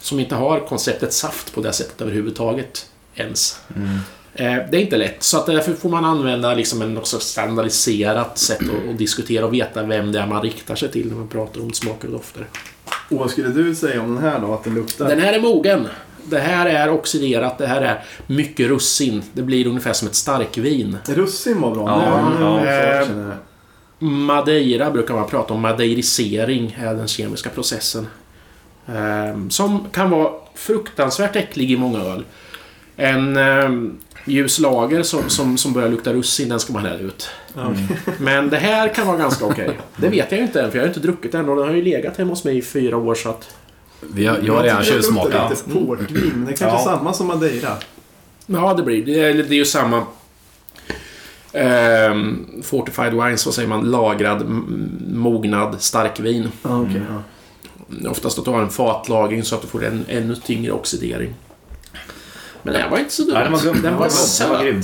[0.00, 2.86] Som inte har konceptet saft på det sättet överhuvudtaget.
[3.14, 3.60] Ens.
[3.76, 3.98] Eh,
[4.34, 8.60] det är inte lätt, så att därför får man använda liksom en också standardiserat sätt
[8.60, 11.60] att, att diskutera och veta vem det är man riktar sig till när man pratar
[11.60, 12.46] om smaker och dofter.
[13.08, 14.54] Och vad skulle du säga om den här då?
[14.54, 15.08] Att den luktar?
[15.08, 15.88] Den här är mogen.
[16.24, 19.22] Det här är oxiderat, det här är mycket russin.
[19.32, 20.98] Det blir ungefär som ett starkvin.
[21.08, 21.88] Russin var bra.
[21.88, 23.06] Ja, ja.
[23.06, 23.36] känner jag.
[24.08, 25.60] Madeira brukar man prata om.
[25.60, 28.06] Madeirisering är den kemiska processen.
[28.86, 32.24] Ehm, som kan vara fruktansvärt äcklig i många öl.
[32.96, 33.36] En
[34.24, 37.28] ljus lager som, som, som börjar lukta russin, den ska man hälla ut.
[37.54, 37.98] Ja, okej.
[38.18, 39.78] Men det här kan vara ganska okej.
[39.96, 41.74] Det vet jag ju inte än, för jag har inte druckit den och den har
[41.74, 43.56] ju legat hemma hos mig i fyra år så att...
[44.14, 45.50] Vi har, jag har redan tycker det luktar tjuvsmakat.
[45.50, 46.80] lite portvin, men det är kanske Ja.
[46.92, 47.76] är samma som Madeira.
[48.46, 49.20] Ja, det blir det.
[49.20, 50.06] Är, det är ju samma...
[51.52, 53.90] ehm, fortified wines, vad säger man?
[53.90, 54.44] Lagrad,
[55.14, 56.48] mognad, starkvin.
[56.62, 57.02] Ja, okej.
[57.08, 58.10] ja.
[58.10, 61.34] Oftast att du har en fatlagring så att du får en ännu tyngre oxidering.
[62.62, 63.34] Men den var inte så dum.
[63.34, 63.60] Ja, den var.
[63.82, 64.08] Den var
[64.40, 64.82] Den var grym.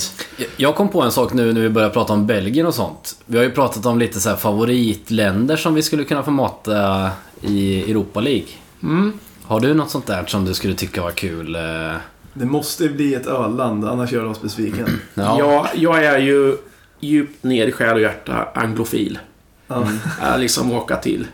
[0.57, 3.17] Jag kom på en sak nu när vi börjar prata om Belgien och sånt.
[3.27, 7.11] Vi har ju pratat om lite så här favoritländer som vi skulle kunna få mata
[7.43, 8.49] i Europa League.
[8.83, 9.13] Mm.
[9.45, 11.55] Har du något sånt där som du skulle tycka var kul?
[11.55, 11.61] eh?
[12.35, 15.01] Det måste bli ett ölland, annars gör det oss besviken.
[15.15, 15.69] Ja.
[15.75, 16.57] Jag, är ju
[17.01, 19.19] djupt ner i själ och hjärta anglofil.
[19.69, 19.87] Ja.
[20.23, 21.27] Äh, liksom åka till...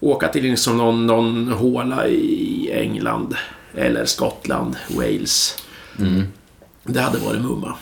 [0.00, 3.36] Åka till liksom någon, någon håla i England.
[3.74, 5.56] Eller Skottland, Wales.
[5.98, 6.22] Mm.
[6.84, 7.74] Det hade varit mumma.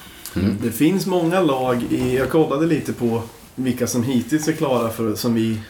[0.62, 2.16] Det finns många lag i...
[2.16, 3.22] Jag kollade lite på
[3.54, 5.60] vilka som hittills är klara för som vi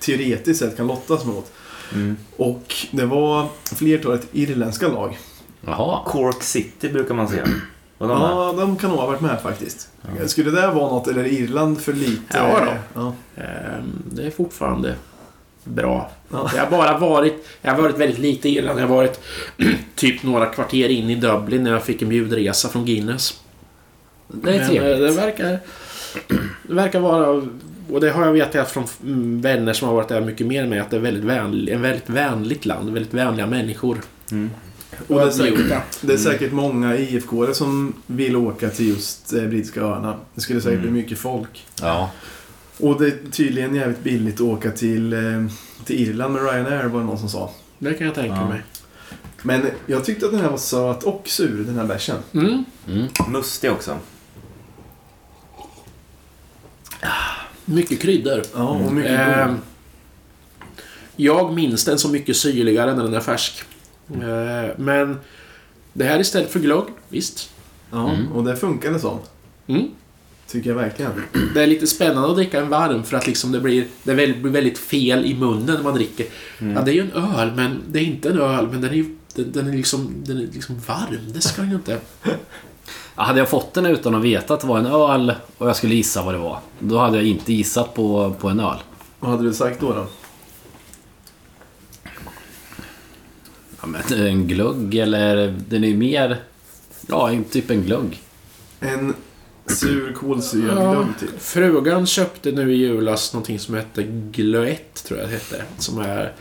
[0.00, 1.52] teoretiskt sett kan lottas mot.
[1.94, 2.16] Mm.
[2.36, 5.18] Och det var flertalet irländska lag.
[5.60, 6.04] Jaha.
[6.06, 7.26] Cork City brukar man.
[7.98, 8.20] Och de.
[8.20, 9.88] Ja, de kan nog ha varit med faktiskt.
[10.26, 12.36] Skulle det vara något, eller Irland för lite?
[12.36, 13.00] Ja då.
[13.00, 13.42] Ja.
[13.42, 14.94] Ehm, Det är fortfarande
[15.64, 16.10] bra.
[16.30, 16.50] Ja.
[16.56, 17.46] Jag har bara varit...
[17.62, 18.80] Jag har varit väldigt lite i Irland.
[18.80, 19.20] Jag har varit
[19.94, 23.40] typ några kvarter in i Dublin när jag fick en bjudresa från Guinness.
[24.28, 24.92] Det är Men, trevligt.
[24.92, 25.58] eh, Det verkar...
[26.68, 27.42] Det verkar vara...
[27.92, 30.82] Och det har jag vetat från mm, vänner som har varit där mycket mer med
[30.82, 32.90] att det är väldigt vänlig, en väldigt vänligt land.
[32.92, 33.98] Väldigt vänliga människor.
[34.30, 34.50] Mm.
[35.08, 35.66] Och det är säkert,
[36.00, 40.16] det är säkert många IFK som vill åka till just eh, Brittiska öarna.
[40.34, 40.92] Det skulle säkert Mm.
[40.92, 41.66] bli mycket folk.
[41.82, 42.10] Ja.
[42.80, 45.20] Och det är tydligen jävligt billigt att åka till, eh,
[45.84, 47.50] till Irland med Ryanair var det någon som sa.
[47.78, 48.48] Det kan jag tänka Ja.
[48.48, 48.62] mig.
[49.42, 52.16] Men jag tyckte att den här var söt och sur, den här bärsen.
[52.32, 52.64] Mm.
[52.88, 53.06] Mm.
[53.28, 53.96] Mustig också.
[57.64, 58.42] Mycket kryddor.
[58.54, 59.58] Ja, och mycket Ehm, god.
[61.16, 63.62] jag minns den så mycket syrligare när den är färsk.
[64.14, 65.18] Ehm, men
[65.92, 67.50] det här istället för glögg, visst.
[67.90, 68.32] Ja, Mm.
[68.32, 69.18] och det funkade som.
[69.66, 69.88] Mm.
[70.50, 71.12] Tycker jag verkligen.
[71.54, 74.42] Det är lite spännande att dricka en varm för att liksom det blir, det väldigt,
[74.42, 76.26] blir väldigt fel i munnen när man dricker.
[76.58, 76.72] Mm.
[76.76, 78.94] Ja, det är ju en öl, men det är inte en öl, men den är
[78.94, 81.32] ju den, den är liksom, den är liksom varm.
[81.34, 81.98] Det ska den ju inte.
[83.16, 85.76] Ja, Hade jag fått den utan att veta att det var en öl och jag
[85.76, 86.58] skulle gissa vad det var.
[86.78, 88.76] Då hade jag inte gissat på, på en öl.
[89.20, 89.92] Vad hade du sagt då?
[89.92, 90.06] då?
[93.80, 95.54] Ja, men en glögg eller...
[95.68, 96.36] Den är ju mer...
[97.06, 98.22] Ja, en- typ en glögg.
[98.80, 99.14] En
[99.70, 100.92] sur kolsyrad Ja.
[100.92, 101.42] glögg typ.
[101.42, 104.02] Frugan köpte nu i julas någonting som hette
[104.32, 105.62] Glöett, tror jag det hette.
[105.78, 106.32] Som är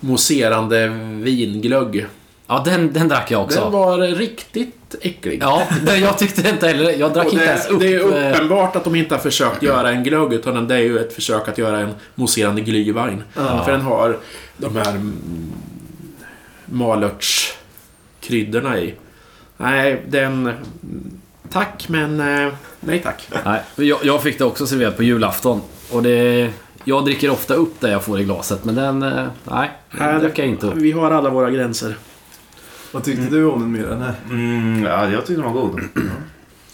[0.00, 0.88] mousserande
[1.22, 2.06] vinglögg.
[2.46, 3.60] Ja, den, den drack jag också.
[3.60, 5.38] Den var riktigt äcklig.
[5.42, 6.90] Ja, den, jag tyckte inte heller...
[6.90, 7.80] Jag drack Och inte ens det, upp...
[7.80, 10.78] det är eh, uppenbart att de inte har försökt göra en glögg, utan det är
[10.78, 13.22] ju ett försök att göra en mousserande glühwein.
[13.34, 13.64] Ja.
[13.64, 14.18] För den har
[14.56, 15.52] de här mm,
[16.64, 18.94] malörtskryddorna i.
[19.56, 20.52] Nej, den...
[21.50, 23.28] mm, Tack, men eh, nej tack.
[23.44, 25.60] Nej, jag, jag fick det också serverat på julafton.
[25.92, 26.50] Och det...
[26.84, 29.02] Jag dricker ofta upp det jag får i glaset, men den...
[29.02, 30.74] eh, Nej, den drack jag inte upp.
[30.76, 31.96] Vi har alla våra gränser.
[32.92, 34.14] Vad tyckte du om den här?
[34.30, 35.80] Mm, ja, jag tyckte den var god.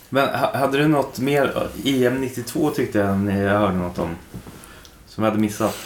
[0.09, 1.68] Men ha- hade du något mer?
[1.85, 4.09] EM 92 tyckte jag ni jag hörde något om.
[5.07, 5.77] Som jag hade missat.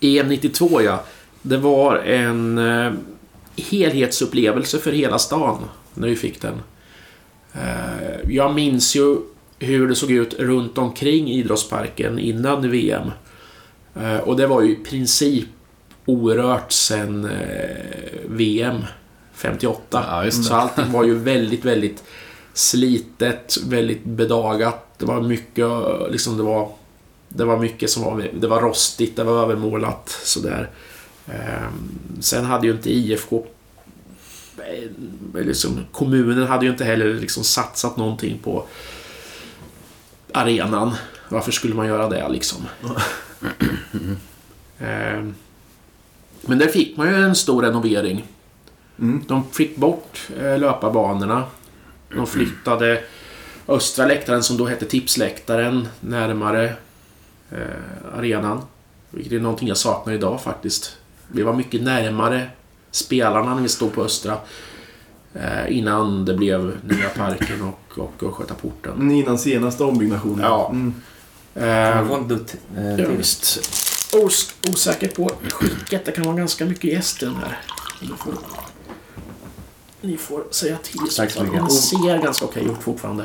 [0.00, 1.02] EM92 ja.
[1.42, 2.92] Det var en eh,
[3.56, 5.58] helhetsupplevelse för hela stan
[5.94, 6.54] när vi fick den.
[7.54, 9.16] Eh, jag minns ju
[9.58, 13.10] hur det såg ut runt omkring idrottsparken innan VM.
[13.94, 15.48] Eh, och det var ju i princip
[16.06, 17.00] orört eh,
[18.26, 18.84] VM
[19.32, 20.04] 58.
[20.24, 20.30] Ja.
[20.30, 22.04] Så allting var ju väldigt, väldigt
[22.54, 24.98] slitet, väldigt bedagat.
[24.98, 25.66] Det var mycket,
[26.10, 26.68] liksom det var
[27.28, 30.70] det var mycket som var, det var rostigt, det var övermålat sådär.
[31.26, 33.46] Ehm, sen hade ju inte IFK
[35.34, 38.66] liksom, kommunen hade ju inte heller liksom satsat någonting på
[40.32, 40.94] arenan.
[41.28, 42.66] Varför skulle man göra det liksom?
[44.82, 45.34] Ehm,
[46.40, 48.24] men där fick man ju en stor renovering.
[48.98, 49.24] Mm.
[49.28, 51.44] De fick bort eh, löparbanorna.
[52.14, 53.02] De flyttade
[53.68, 56.74] östra läktaren som då hette Tipsläktaren närmare
[57.50, 58.62] eh, arenan.
[59.10, 60.96] Vilket är någonting jag saknar idag faktiskt.
[61.28, 62.50] vi var mycket närmare
[62.90, 64.36] spelarna när vi stod på Östra.
[65.34, 68.92] Eh, innan det blev Nya Parken och, och Östgötaporten.
[68.92, 70.44] Mm, Innan senaste ombyggnationen.
[70.44, 70.70] Ja.
[70.70, 70.94] Mm.
[72.08, 73.60] Man Eh, dutt eh, ja, visst.
[74.24, 76.04] Os osäker på skicket.
[76.04, 77.58] Det kan vara ganska mycket gäst i den här.
[78.00, 78.34] Ni får,
[80.00, 81.00] ni får säga till.
[81.16, 81.58] Tack så mycket.
[81.58, 83.24] Den ser ganska okej ut fortfarande.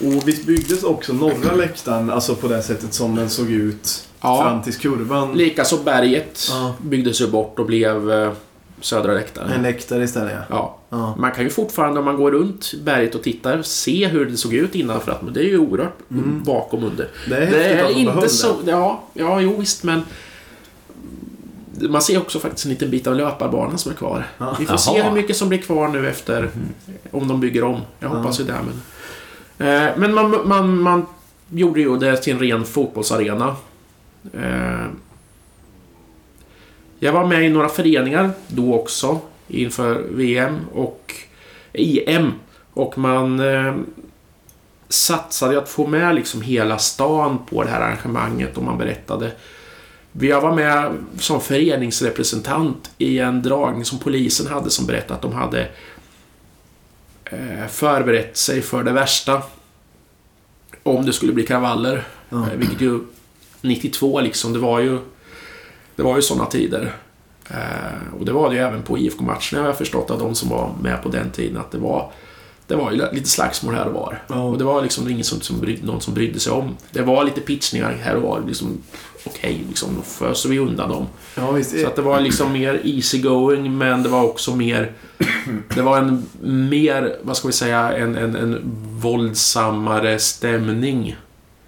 [0.00, 4.42] Och visst byggdes också norra läktaren alltså på det sättet som den såg ut Ja.
[4.42, 5.32] fram till kurvan?
[5.32, 6.74] Likaså berget Ja.
[6.82, 8.32] byggdes ju bort och blev eh,
[8.80, 9.50] södra läktaren.
[9.50, 10.42] En läktare istället ja.
[10.48, 10.78] Ja.
[10.88, 11.14] ja.
[11.18, 14.54] Man kan ju fortfarande om man går runt berget och tittar se hur det såg
[14.54, 15.98] ut innan för att det är ju oerhört
[16.44, 17.08] bakom under.
[17.28, 18.62] Det är Det är inte så...
[18.64, 18.70] det.
[18.70, 20.02] Ja, ja, jo visst men...
[21.88, 24.26] Man ser också faktiskt en liten bit av löparbanan som är kvar.
[24.38, 24.56] Ja.
[24.58, 25.08] Vi får se Jaha.
[25.08, 26.50] hur mycket som blir kvar nu efter...
[27.10, 27.80] Om de bygger om.
[27.98, 28.58] Jag hoppas ju det.
[29.58, 31.06] Men, eh, men man, man, man
[31.48, 33.56] gjorde ju det till en ren fotbollsarena.
[34.32, 34.86] Eh,
[37.02, 41.14] jag var med i några föreningar då också inför VM och
[41.72, 42.32] EM.
[42.72, 43.74] Och man eh,
[44.88, 49.32] satsade att få med liksom hela stan på det här arrangemanget och man berättade.
[50.12, 55.32] Jag var med som föreningsrepresentant i en dragning som polisen hade som berättade att de
[55.32, 55.68] hade
[57.24, 59.42] eh, förberett sig för det värsta.
[60.82, 62.06] Om det skulle bli kravaller.
[62.30, 63.00] Eh, Vilket ju
[63.60, 64.98] 92 liksom, det var ju
[66.00, 66.94] det var ju sådana tider.
[67.50, 70.48] Eh, och det var det ju även på IFK-matcherna har jag förstått av de som
[70.48, 72.12] var med på den tiden att det var
[72.66, 74.22] det var ju lite slagsmål här och var.
[74.26, 74.42] Ja.
[74.42, 76.76] Och det var liksom ingen som, som brydde, någon som brydde sig om.
[76.90, 78.42] Det var lite pitchningar här och var.
[78.46, 78.78] Liksom,
[79.24, 81.06] Okej, liksom, då föser vi undan dem.
[81.34, 81.62] Ja.
[81.62, 84.92] Så att det var liksom mer easy going men det var också mer...
[85.74, 86.26] Det var en
[86.68, 88.60] mer, vad ska vi säga, en, en, en
[89.00, 91.16] våldsammare stämning.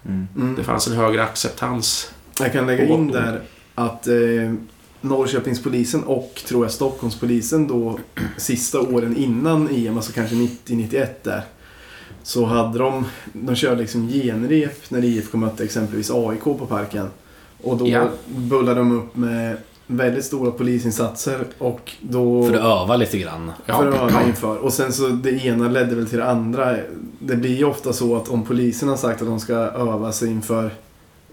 [0.05, 0.55] Mm.
[0.57, 2.11] Det fanns en högre acceptans.
[2.39, 3.41] Jag kan lägga in där
[3.75, 4.53] att eh,
[5.01, 7.99] Norrköpingspolisen och tror jag Stockholmspolisen då
[8.37, 11.41] sista åren innan EM, alltså kanske 90-91 där.
[12.23, 17.07] Så hade de, de körde liksom genrep när IFK mötte exempelvis AIK på Parken.
[17.63, 18.07] Och då Ja.
[18.27, 19.57] bullade de upp med
[19.87, 22.47] väldigt stora polisinsatser och då...
[22.47, 23.51] För att öva lite grann.
[23.65, 23.77] Ja.
[23.77, 24.57] För att öva inför.
[24.57, 26.77] Och sen så det ena ledde väl till det andra.
[27.19, 30.29] Det blir ju ofta så att om polisen har sagt att de ska öva sig
[30.29, 30.71] inför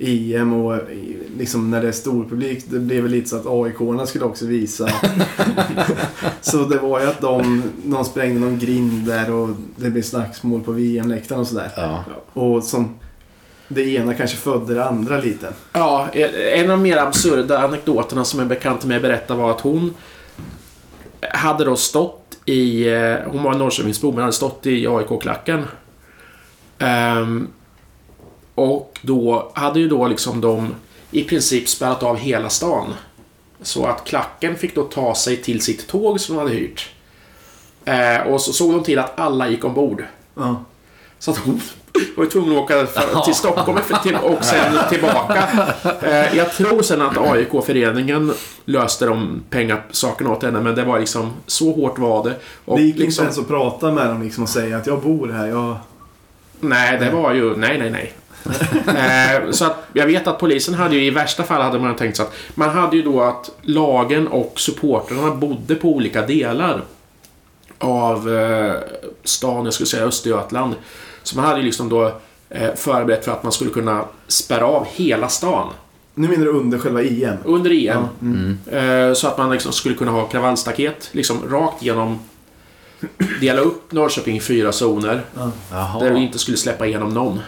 [0.00, 0.78] EM och
[1.38, 4.88] liksom när det är storpublik, det blev väl lite så att AIK-arna skulle också visa.
[6.40, 10.60] så det var ju att de, de sprängde någon grind där och det blev slagsmål
[10.60, 11.70] på VM-läktaren och sådär.
[11.76, 12.04] Ja.
[12.32, 12.94] Och som
[13.68, 15.48] det ena kanske födde det andra lite.
[15.72, 16.08] Ja,
[16.54, 19.94] en av de mer absurda anekdoterna som en bekant till mig berättade var att hon
[21.32, 22.88] hade då stått i...
[22.92, 25.62] eh, Hon var Norrköpingsbo men hade stått i AIK-klacken.
[26.78, 27.48] Ehm,
[28.60, 30.74] och då hade ju då liksom de
[31.10, 32.94] i princip spärrat av hela stan.
[33.62, 36.90] Så att klacken fick då ta sig till sitt tåg som de hade hyrt.
[37.84, 40.04] Eh, och så såg de till att alla gick ombord.
[40.34, 40.64] Ja.
[41.18, 41.60] Så att hon
[42.16, 43.78] var ju tvungen att åka för, till Stockholm
[44.22, 45.48] och sen tillbaka.
[46.02, 48.32] Eh, jag tror sen att AIK-föreningen
[48.64, 52.34] löste de pengasakerna åt henne, men det var liksom så hårt var det.
[52.64, 55.02] Och det gick liksom, inte ens att prata med dem liksom och säga att jag
[55.02, 55.46] bor här.
[55.46, 55.76] Jag...
[56.60, 57.56] Nej, det var ju...
[57.56, 58.12] Nej, nej, nej.
[58.86, 62.16] eh, så att jag vet att polisen hade ju i värsta fall hade man tänkt
[62.16, 66.82] så att man hade ju då att lagen och supportrarna bodde på olika delar
[67.78, 68.74] av eh,
[69.24, 70.74] stan, jag skulle säga Östergötland.
[71.22, 72.12] Så man hade ju liksom då
[72.48, 75.72] eh, förberett för att man skulle kunna spärra av hela stan
[76.14, 77.36] Nu menar du under själva EM?
[77.44, 77.86] under EM.
[77.86, 78.08] Ja.
[78.22, 78.58] Mm.
[79.08, 82.18] Eh, så att man liksom skulle kunna ha kravallstaket liksom rakt genom
[83.40, 85.24] Dela upp Norrköping i fyra zoner.
[85.70, 86.00] Jaha.
[86.00, 87.40] Där vi inte skulle släppa igenom någon.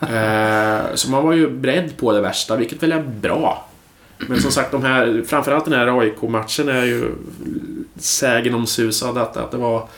[0.00, 3.68] Eh, så man var ju beredd på det värsta, vilket väl är bra.
[4.18, 7.12] Men som sagt, de här, framförallt den här AIK-matchen är ju
[7.96, 9.88] sägen om susad att, att det var...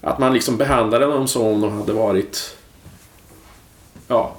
[0.00, 2.56] Att man liksom behandlade dem som om de hade varit...
[4.08, 4.32] Ja.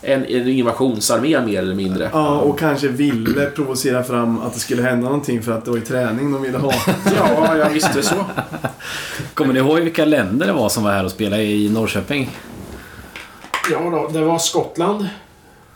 [0.00, 2.10] En, en invasionsarmé mer eller mindre.
[2.12, 5.78] Ja, och kanske ville provocera fram att det skulle hända någonting för att det var
[5.78, 6.72] ju träning de ville ha.
[7.16, 8.14] Ja, jag visste så.
[9.34, 12.30] Kommer ni ihåg vilka länder det var som var här och spelade i Norrköping?
[13.70, 15.08] Ja då, det var Skottland.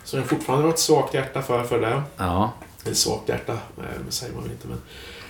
[0.05, 2.03] Som jag fortfarande har ett svagt hjärta för, för det.
[2.17, 2.53] Ja.
[2.85, 4.81] Eller svagt hjärta, nej, det säger man väl inte men...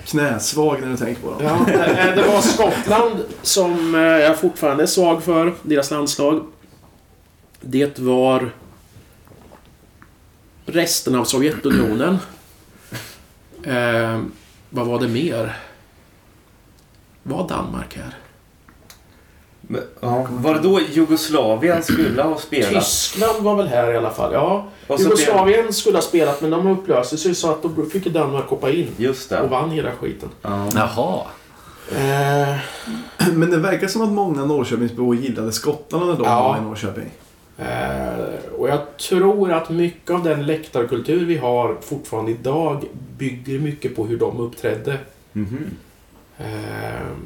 [0.04, 1.38] Knäsvag när du tänker på dem.
[1.42, 6.46] Ja, eh, det var Skottland som eh, jag fortfarande är svag för, deras landslag.
[7.60, 8.50] Det var
[10.66, 12.18] resten av Sovjetunionen.
[13.62, 14.20] Eh,
[14.70, 15.58] vad var det mer?
[17.22, 18.14] Var Danmark här?
[19.70, 22.70] Men, ja, var det då Jugoslavien skulle ha spelat?
[22.84, 24.66] Tyskland var väl här i alla fall, ja.
[24.86, 28.70] Och Jugoslavien skulle ha spelat men de upplöste sig så att då fick Danmark hoppa
[28.70, 28.88] in.
[28.96, 29.46] just Och det.
[29.48, 30.28] vann hela skiten.
[30.42, 30.68] Ja.
[30.74, 31.20] Jaha.
[31.96, 32.56] Eh,
[33.32, 36.42] Men det verkar som att många Norrköpingsbor gillade skottarna när de Ja.
[36.42, 37.10] var i Norrköping.
[37.58, 42.84] eh, och jag tror att mycket av den läktarkultur vi har fortfarande idag
[43.18, 44.98] bygger mycket på hur de uppträdde.
[45.32, 45.66] Mhm.
[46.38, 46.44] Eh,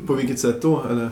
[0.06, 0.82] På vilket sätt då?
[0.90, 1.10] Eller?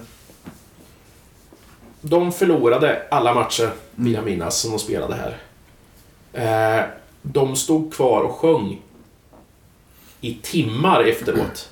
[2.01, 5.37] De förlorade alla matcher, vill jag minnas, som de spelade här.
[6.33, 6.85] Eh,
[7.23, 8.81] de stod kvar och sjöng
[10.21, 11.69] i timmar efteråt.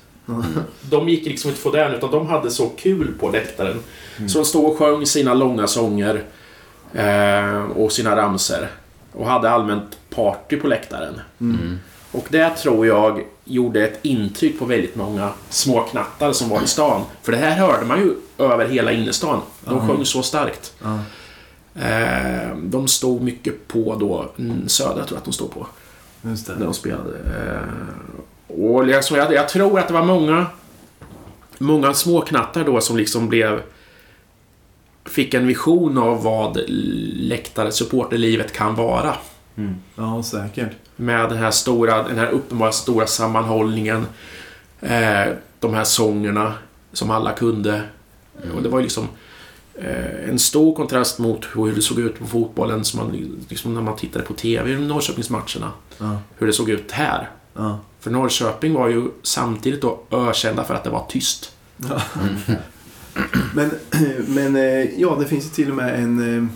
[0.81, 3.79] De gick liksom inte få den, utan de hade så kul på läktaren.
[4.27, 6.23] Så de stod och sjöng sina långa sånger
[6.93, 8.67] eh, och sina ramser
[9.13, 11.21] och hade allmänt party på läktaren.
[12.11, 16.67] Och det tror jag gjorde ett intryck på väldigt många små knattar som var i
[16.67, 17.01] stan.
[17.21, 19.41] För det här hörde man ju över hela innerstan.
[19.65, 20.73] De sjöng så starkt.
[21.75, 25.67] Eh, de stod mycket på då, mm, Södra tror jag att de stod på,
[26.21, 27.17] när de spelade.
[27.17, 30.45] Eh, och liksom, jag, jag tror att det var många,
[31.57, 33.61] många småknattar då som liksom blev
[35.05, 39.15] Fick en vision av vad läktare supporterlivet kan vara.
[39.55, 39.75] Mm.
[39.95, 40.71] Ja, säkert.
[40.99, 44.05] Med den här stora, den här uppenbara stora sammanhållningen.
[44.81, 46.53] Eh, de här sångerna
[46.93, 47.83] som alla kunde.
[48.55, 49.07] Och det var ju liksom
[49.75, 53.81] eh, en stor kontrast mot hur det såg ut på fotbollen som man, liksom när
[53.81, 55.71] man tittade på TV, Norrköpingsmatcherna.
[55.97, 56.17] Ja.
[56.37, 57.29] Hur det såg ut här.
[57.53, 57.79] Ja.
[57.99, 61.51] För Norrköping var ju samtidigt då ökända för att det var tyst.
[63.53, 63.71] Men,
[64.27, 66.49] men eh, ja, det finns ju till och med en...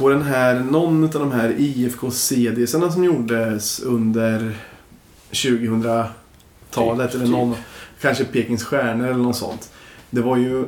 [0.00, 4.56] På den här, någon av de här IFK-CDsarna som gjordes under
[5.30, 7.54] 2000-talet Typ, eller någon,
[8.00, 9.70] kanske Pekings Stjärnor eller något sånt.
[10.10, 10.64] Det var ju,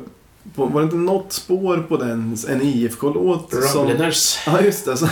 [0.55, 3.81] var det inte något spår på den, en IFK-låt som...
[3.87, 4.39] Rubliners.
[4.45, 4.97] Ja, just det.
[4.97, 5.07] Så,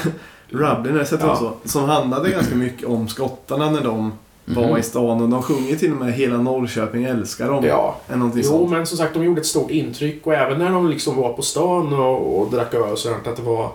[0.50, 1.36] Rubliners heter Ja.
[1.36, 1.70] så.
[1.70, 4.12] Som handlade ganska mycket om skottarna när de
[4.46, 7.66] var i stan och de sjunger till och med Hela Norrköping älskar dem.
[7.66, 7.96] Ja.
[8.36, 8.72] Jo, sånt.
[8.72, 11.42] men som sagt, de gjorde ett stort intryck och även när de liksom var på
[11.42, 13.72] stan och, och drack öl så att det var...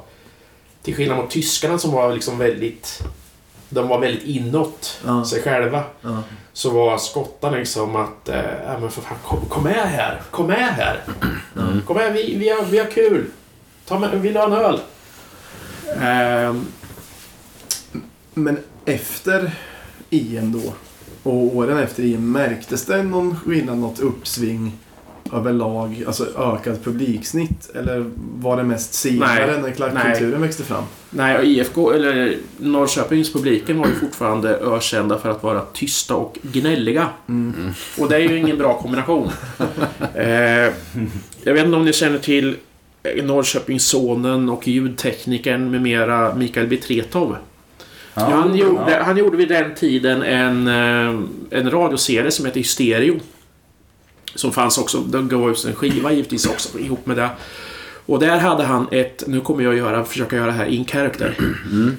[0.87, 3.03] Till skillnad mot tyskarna som var liksom väldigt...
[3.69, 5.25] De var väldigt inåt Ja.
[5.25, 5.83] sig själva.
[6.01, 6.23] Ja.
[6.53, 8.29] Så var skottarna liksom att...
[8.29, 10.23] Eh, ja, men för fan, kom, kom med här!
[10.31, 11.01] Kom med här!
[11.87, 13.27] Kom med, vi, vi, har, vi har kul!
[13.87, 14.81] Ta med, vill du ha en öl?
[16.03, 16.67] Ehm,
[18.35, 19.51] Men efter
[20.11, 20.73] EM då
[21.31, 24.73] och åren efter EM märktes det någon skillnad, något uppsving
[25.33, 26.05] överlag?
[26.07, 27.71] Alltså ökat publiksnitt?
[27.75, 29.61] Eller var det mest Nej.
[29.63, 30.85] när klackkulturen växte fram?
[31.11, 36.39] nej, och IFK, eller Norrköpings publiken var ju fortfarande ökända för att vara tysta och
[36.43, 37.09] gnälliga.
[37.29, 37.71] Mm.
[37.99, 39.31] Och det är ju ingen bra kombination.
[40.15, 40.73] eh,
[41.43, 42.57] jag vet inte om ni känner till
[43.23, 47.37] Norrköpingssonen och ljudteknikern med mera Mikael Betretov.
[48.15, 49.03] Ja, han, gjorde, ja.
[49.03, 51.21] han gjorde vid den tiden en, eh,
[51.51, 53.21] en radioserie som heter Hysterio.
[54.37, 57.31] Som fanns också, den gav ut en skiva givetvis också ihop med det.
[58.07, 61.35] Och där hade han ett, nu kommer jag göra, försöka göra det här in character.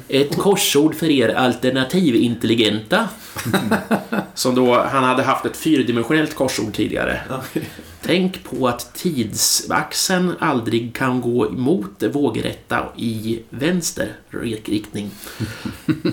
[0.07, 3.09] Ett korsord för er alternativintelligenta.
[4.33, 7.21] Som då, han hade haft ett fyrdimensionellt korsord tidigare.
[8.01, 14.07] Tänk på att tidsaxeln aldrig kan gå emot vågrätta i vänster
[14.65, 15.11] riktning.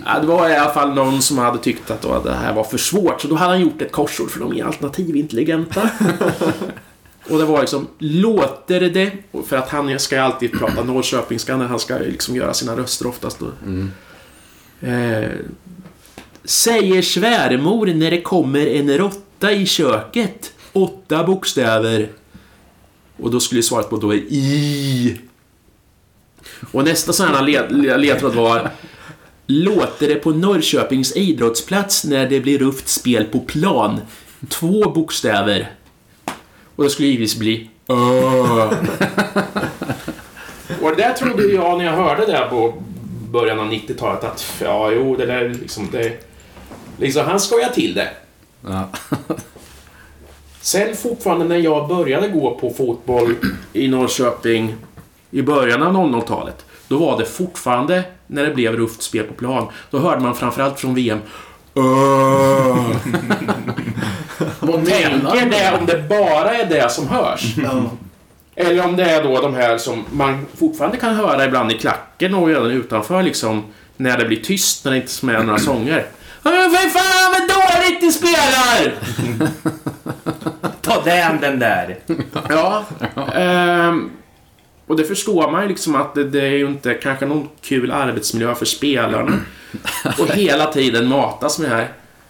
[0.07, 2.79] Ja, det var i alla fall någon som hade tyckt att det här var för
[2.79, 5.91] svårt, så då hade han gjort ett korsord för de är alternativintelligenta.
[7.29, 9.13] Och det var liksom, låter det...
[9.47, 13.07] För att han ska ju alltid prata norrköpingska när han ska liksom göra sina röster
[13.07, 13.39] oftast.
[13.39, 13.47] Då.
[14.87, 15.31] Eh,
[16.45, 20.53] säger svärmor när det kommer en råtta i köket.
[20.73, 22.09] Åtta bokstäver.
[23.17, 25.21] Och då skulle svaret på då är I.
[26.73, 28.71] Och nästa sån här led, ledtråd var
[29.47, 34.01] Låter det på Norrköpings idrottsplats när det blir rufft spel på plan?
[34.49, 35.71] Två bokstäver.
[36.77, 37.71] Och det skulle givetvis bli.
[40.83, 42.75] Och det där trodde jag när jag hörde det på
[43.31, 46.13] början av 90-talet att ja, jo, det där liksom, det...
[46.99, 48.09] Liksom, han skojar till det.
[48.61, 48.89] Ja.
[50.61, 53.35] Sen fortfarande när jag började gå på fotboll
[53.73, 54.75] i Norrköping
[55.31, 56.65] i början av 00-talet.
[56.89, 60.81] Då var det fortfarande, när det blev rufft spel på plan, då hörde man framförallt
[60.81, 61.19] från VM
[61.77, 62.87] "Öh."
[64.61, 67.55] Och tänker det om det bara är det som hörs.
[67.63, 67.91] Ja.
[68.57, 72.35] Eller om det är då de här som man fortfarande kan höra ibland i klacken
[72.35, 73.65] och även utanför liksom.
[73.97, 76.07] När det blir tyst, när det inte är med några sånger.
[76.43, 78.95] För fan vad dåligt ni spelar!
[80.81, 81.99] Ta den den där!
[82.49, 82.85] Ja.
[83.35, 84.11] ehm,
[84.87, 87.91] Och det förstår man ju liksom att det, det är ju inte kanske någon kul
[87.93, 89.33] arbetsmiljö för spelarna.
[90.19, 91.89] Och hela tiden matas med det här.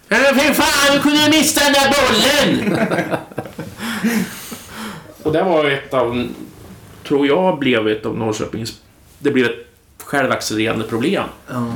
[0.08, 2.78] "Ja, Fy fan, du kunde missa den där bollen!
[5.22, 6.28] och det var ju ett av,
[7.08, 8.72] tror jag, blev ett av Norrköpings...
[9.18, 9.66] Det blev ett
[10.04, 11.22] självaccelererande problem.
[11.48, 11.72] Ja.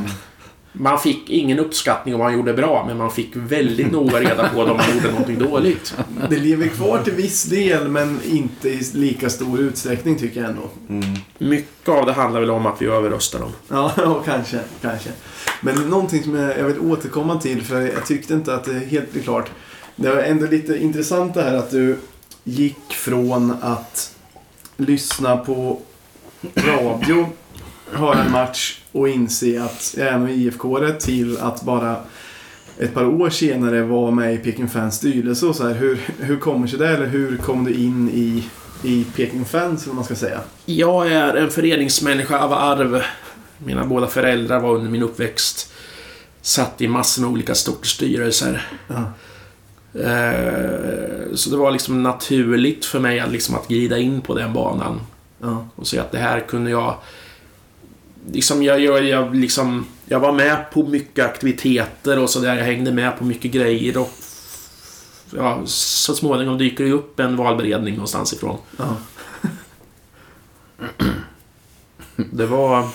[0.72, 4.60] Man fick ingen uppskattning om man gjorde bra, men man fick väldigt noga reda på
[4.60, 5.96] om man gjorde någonting dåligt.
[6.30, 10.68] Det lever kvar till viss del, men inte i lika stor utsträckning tycker jag ändå.
[10.88, 11.14] Mm.
[11.38, 13.52] Mycket av det handlar väl om att vi överröstar dem.
[13.68, 15.10] Ja, ja, kanske, kanske.
[15.60, 19.22] Men någonting som jag, vill återkomma till, för jag tyckte inte att det helt blev
[19.22, 19.50] klart.
[19.96, 21.98] Det var ändå lite intressant det här att du
[22.44, 24.14] gick från att
[24.76, 25.80] lyssna på
[26.56, 27.28] radio,
[27.92, 31.96] höra en match och inse att jag är nog IFK till att bara
[32.78, 35.74] ett par år senare vara med i Peking Fans styrelse och så här.
[35.74, 36.88] Hur, hur kommer sig det?
[36.88, 38.44] Eller hur kom du in i,
[38.82, 40.40] i Peking Fans, eller man ska säga?
[40.64, 43.02] Jag är en föreningsmänniska av arv.
[43.58, 45.72] Mina båda föräldrar var under min uppväxt
[46.42, 48.66] satt i massor med olika sorters styrelser.
[48.88, 49.12] Ja.
[50.00, 54.52] Eh, Så det var liksom naturligt för mig att, liksom att glida in på den
[54.52, 55.00] banan
[55.40, 55.68] Ja.
[55.76, 56.94] och se att det här kunde jag...
[58.32, 62.56] Liksom jag, jag, jag, liksom, jag var med på mycket aktiviteter och sådär.
[62.56, 64.10] Jag hängde med på mycket grejer och
[65.36, 68.58] ja, så småningom dyker det upp en valberedning någonstans ifrån.
[68.76, 68.96] Ja.
[72.32, 72.88] Det var,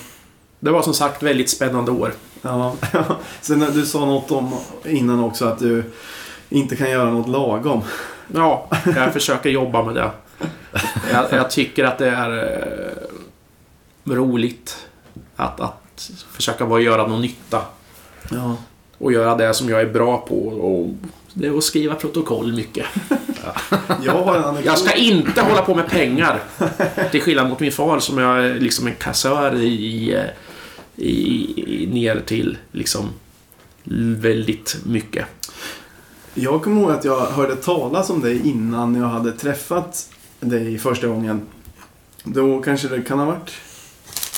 [0.60, 2.14] det var som sagt väldigt spännande år.
[2.42, 2.76] Ja,
[3.42, 4.54] sen när du sa något om
[4.86, 5.84] innan också att du
[6.50, 7.82] inte kan göra något lagom.
[8.34, 10.12] Ja, jag försöker jobba med det.
[11.12, 12.38] Jag, jag tycker att det är
[14.06, 14.88] eh, roligt
[15.44, 17.62] att, att försöka bara göra någon nytta.
[18.30, 18.58] Ja.
[18.98, 20.36] Och göra det som jag är bra på.
[20.48, 20.90] Och
[21.34, 22.86] det är att skriva protokoll mycket.
[24.04, 24.66] Jag en anekdot.
[24.66, 26.40] Jag ska inte hålla på med pengar.
[27.12, 30.18] Till skillnad mot min far som är liksom en kassör i,
[30.96, 33.10] i, i ner till liksom
[34.20, 35.26] väldigt mycket.
[36.34, 41.08] Jag kommer ihåg att jag hörde talas om dig innan jag hade träffat dig första
[41.08, 41.42] gången.
[42.24, 43.52] Då kanske det kan ha varit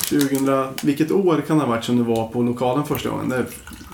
[0.09, 0.67] 2000...
[0.81, 3.29] Vilket år kan det ha varit som du var på lokalen första gången?
[3.29, 3.45] Det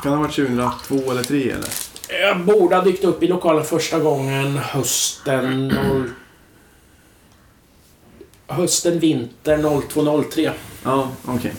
[0.04, 1.70] kan ha varit 2002 eller 2003 eller?
[2.22, 5.72] Jag borde ha dykt upp i lokalen första gången hösten...
[5.72, 6.10] noll-
[8.48, 10.52] Hösten, vintern 02-03.
[10.84, 11.54] Ja, okej.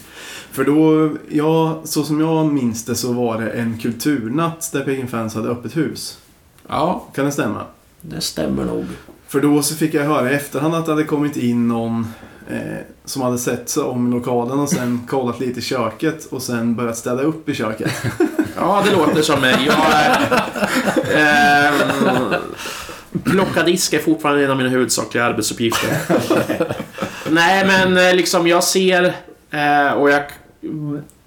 [0.53, 5.09] För då, ja, så som jag minns det så var det en kulturnatt där Peking
[5.09, 6.19] Fans hade öppet hus.
[6.69, 7.65] Ja, Kan det stämma?
[8.01, 8.85] det stämmer nog.
[9.29, 12.07] För då så fick jag höra i efterhand att det hade kommit in någon
[12.53, 16.75] eh, som hade sett sig om lokalen och sen kollat lite i köket och sen
[16.75, 17.93] börjat städa upp i köket.
[18.57, 19.57] Ja, det låter som mig.
[19.67, 20.07] Jag
[21.21, 21.73] eh,
[23.25, 25.91] plocka disk är fortfarande en av mina huvudsakliga arbetsuppgifter.
[27.31, 29.05] Nej, men eh, liksom jag ser
[29.51, 30.23] eh, och jag...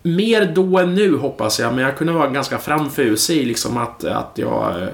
[0.01, 4.31] Mer då än nu hoppas jag, men jag kunde vara ganska framfusig liksom att, att
[4.35, 4.81] jag...
[4.81, 4.87] Eh,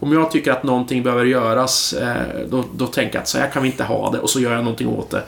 [0.00, 3.50] om jag tycker att någonting behöver göras, eh, då, då tänker jag att så här
[3.50, 5.22] kan vi inte ha det och så gör jag någonting åt det.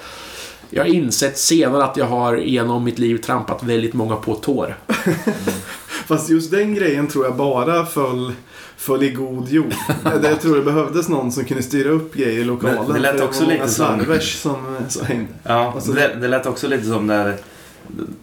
[0.71, 4.77] Jag har insett senare att jag har genom mitt liv trampat väldigt många på tår.
[6.07, 8.33] Fast just den grejen tror jag bara föll,
[8.77, 9.73] föll i god jord.
[10.21, 12.85] Det- Jag tror det behövdes någon som kunde styra upp grejer i lokalen.
[12.85, 14.57] Men det lät också lite som- som,
[14.89, 15.27] som.
[15.43, 17.37] Ja, Alltså- det, det lät också lite som när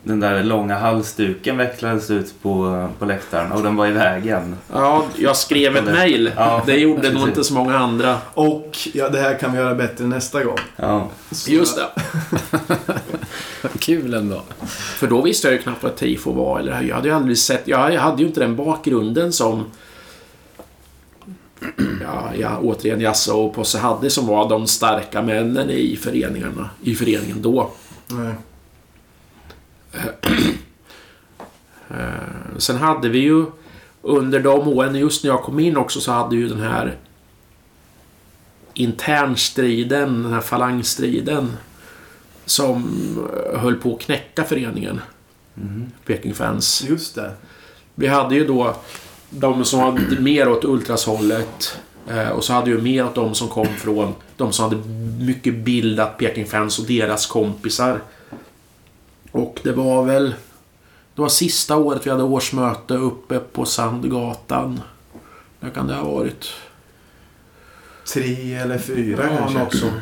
[0.04, 4.56] den där långa halsduken vecklades ut på, på läktaren och den var i vägen.
[4.74, 6.32] Ja, jag skrev ett mejl.
[6.36, 8.18] Ja, det gjorde nog inte så många andra.
[8.34, 10.58] Och ja, det här kan vi göra bättre nästa gång.
[10.76, 11.08] Ja.
[11.32, 12.02] Så- Just det.
[13.80, 14.42] Kul ändå.
[14.70, 16.60] För då visste jag ju knappt vad tifo var.
[16.60, 17.68] Eller jag hade ju aldrig sett...
[17.68, 19.66] Jag hade ju inte den bakgrunden som...
[22.04, 26.70] Ja, ja återigen Jasse och Posse hade som var de starka männen i föreningarna.
[26.84, 27.70] I föreningen då.
[28.08, 28.34] Nej.
[31.90, 33.46] Eh, Sen hade vi ju
[34.02, 36.96] under de åren, just när jag kom in också, så hade ju den här
[38.74, 41.58] internstriden, den här falangstriden
[42.46, 42.84] som
[43.54, 45.02] eh, höll på att knäcka föreningen.
[45.58, 45.92] Mm.
[46.06, 46.84] Peking Fans.
[46.90, 47.32] Just det.
[47.96, 48.76] Vi hade ju då
[49.30, 51.78] de som var mer åt ultrashållet
[52.10, 54.88] eh, och så hade vi mer åt de som kom från de som hade
[55.20, 58.02] mycket bildat Peking Fans och deras kompisar.
[59.38, 60.36] Och det var väl...
[61.16, 64.82] Det var sista året vi hade årsmöte uppe på Sandgatan.
[65.60, 66.48] När kan det ha varit?
[68.14, 69.60] Tre eller fyra Ja, kanske.
[69.60, 69.94] något sånt.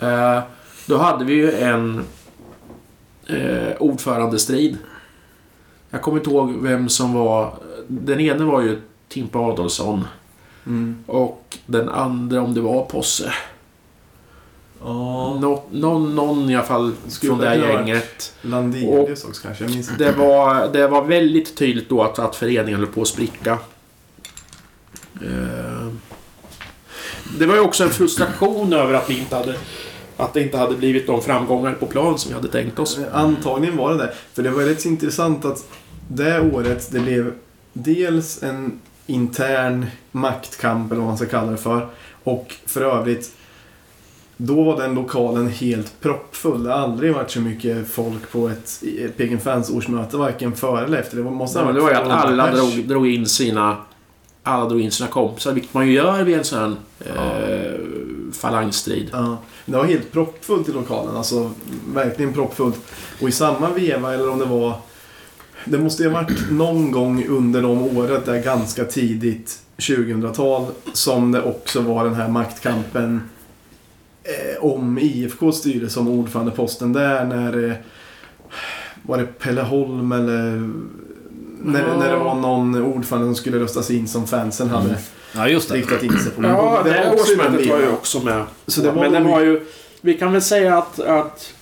[0.00, 0.40] Eh,
[0.86, 2.04] då hade vi ju en
[3.26, 4.78] eh, ordförandestrid.
[5.90, 7.54] Jag kommer inte ihåg vem som var...
[7.88, 10.04] Den ene var ju Timpa Adolfsson
[10.66, 11.04] Mm.
[11.06, 13.32] och den andra om det var Posse.
[14.84, 18.34] Ja, Nå, någon, någon i alla fall Skulle från det här gänget.
[18.42, 19.64] Landelius också kanske.
[19.64, 20.04] Jag minns inte.
[20.04, 23.58] Det var, det var väldigt tydligt då att, att föreningen höll på att spricka.
[25.22, 25.88] Eh,
[27.38, 29.54] Det var ju också en frustration över att vi inte hade
[30.16, 32.98] att det inte hade blivit de framgångar på plan som vi hade tänkt oss.
[33.12, 34.12] Antagligen var det det.
[34.34, 35.64] För det var rätt intressant att
[36.08, 37.32] det året det blev
[37.72, 41.88] dels en intern maktkamp eller vad man ska kalla det för.
[42.24, 43.30] Och för övrigt
[44.36, 46.64] då var den lokalen helt proppfull.
[46.64, 48.82] Det har aldrig varit så mycket folk på ett
[49.16, 51.16] Peking Fans årsmöte varken före eller efter.
[51.16, 53.76] Det måste ha Ja, varit det var ju att 200 alla drog, drog in sina
[54.42, 57.80] alla drog in sina kompisar, vilket man ju gör vid en sån här eh,
[58.32, 59.10] falangstrid.
[59.12, 61.16] Ja, det var helt proppfullt i lokalen.
[61.16, 61.50] Alltså
[61.94, 62.80] verkligen proppfullt.
[63.22, 64.74] Och i samma veva, eller om det var...
[65.64, 71.32] Det måste ju ha varit någon gång under de året, där ganska tidigt 2000-tal, som
[71.32, 73.20] det också var den här maktkampen
[74.24, 77.64] eh, om IFKs styrelse som ordförandeposten där när...
[77.70, 77.72] Eh,
[79.02, 80.70] var det Pelle Holm eller...
[81.64, 81.96] När, Ja.
[81.98, 84.98] när det var någon ordförande som skulle röstas in som fansen hade
[85.34, 85.74] Ja, just det.
[85.76, 86.42] riktat in sig på.
[86.42, 88.44] Ja, det den årsmötet var ju också med.
[88.66, 89.60] Så det var Men det nog- var ju...
[90.00, 91.52] Vi kan väl säga att, att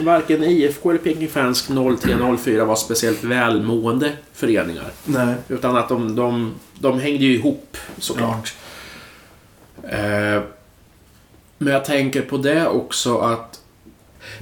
[0.00, 4.84] varken IFK eller Peking Fans 03-04 var speciellt välmående föreningar.
[5.04, 5.34] Nej.
[5.48, 8.54] Utan att de, de, de hängde ju ihop såklart.
[9.82, 10.42] Eh,
[11.62, 13.60] men jag tänker på det också att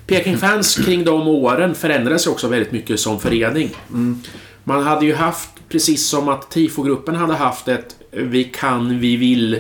[0.06, 3.70] Peking Fans kring de åren förändrades också väldigt mycket som förening.
[3.88, 4.20] Mm.
[4.64, 9.54] Man hade ju haft, precis som att TIFO-gruppen hade haft ett vi kan, vi vill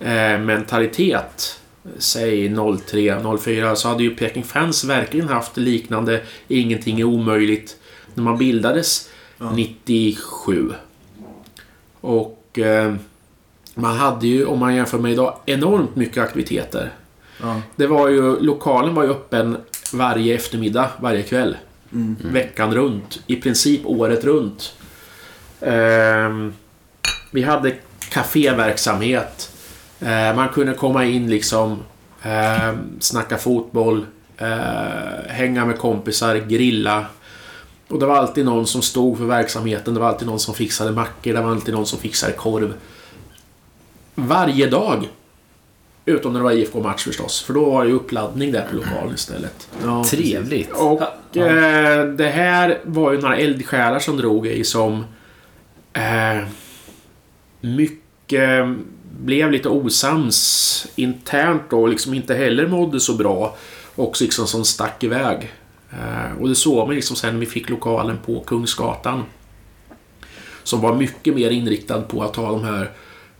[0.00, 1.60] eh, mentalitet.
[1.98, 2.54] Säg
[2.86, 7.76] 03, 04 så hade ju Peking Fans verkligen haft liknande ingenting är omöjligt
[8.14, 9.08] när man bildades
[9.38, 9.50] Ja.
[9.50, 10.72] 97.
[12.00, 12.94] Och eh,
[13.74, 16.92] man hade ju, om man jämför med idag, enormt mycket aktiviteter.
[17.42, 17.60] Ja.
[17.76, 19.56] Det var ju, lokalen var ju öppen
[19.92, 21.56] varje eftermiddag, varje kväll.
[21.92, 22.16] Mm.
[22.20, 23.20] Veckan runt.
[23.26, 24.74] I princip året runt.
[25.60, 26.52] Ehm,
[27.30, 27.74] vi hade
[28.10, 29.50] kaféverksamhet.
[30.00, 31.78] Eh, man kunde komma in liksom,
[32.22, 34.06] eh, snacka fotboll,
[34.38, 37.06] eh, hänga med kompisar, grilla.
[37.88, 39.94] Och det var alltid någon som stod för verksamheten.
[39.94, 41.32] Det var alltid någon som fixade mackor.
[41.32, 42.74] Det var alltid någon som fixade korv.
[44.14, 45.08] Varje dag.
[46.06, 47.42] Utom när det var IFK-match förstås.
[47.42, 49.68] För då var det ju uppladdning där på lokalen istället.
[49.82, 50.70] Ja, Trevligt.
[50.72, 55.04] Och eh, det här var ju några eldsjälar som drog i som
[55.92, 56.44] eh,
[57.60, 58.66] mycket
[59.20, 63.56] blev lite osams internt och liksom inte heller mådde så bra.
[63.94, 65.52] Och liksom som stack iväg.
[65.90, 69.24] Eh, och det såg man liksom sen när vi fick lokalen på Kungsgatan.
[70.62, 72.90] Som var mycket mer inriktad på att ha de här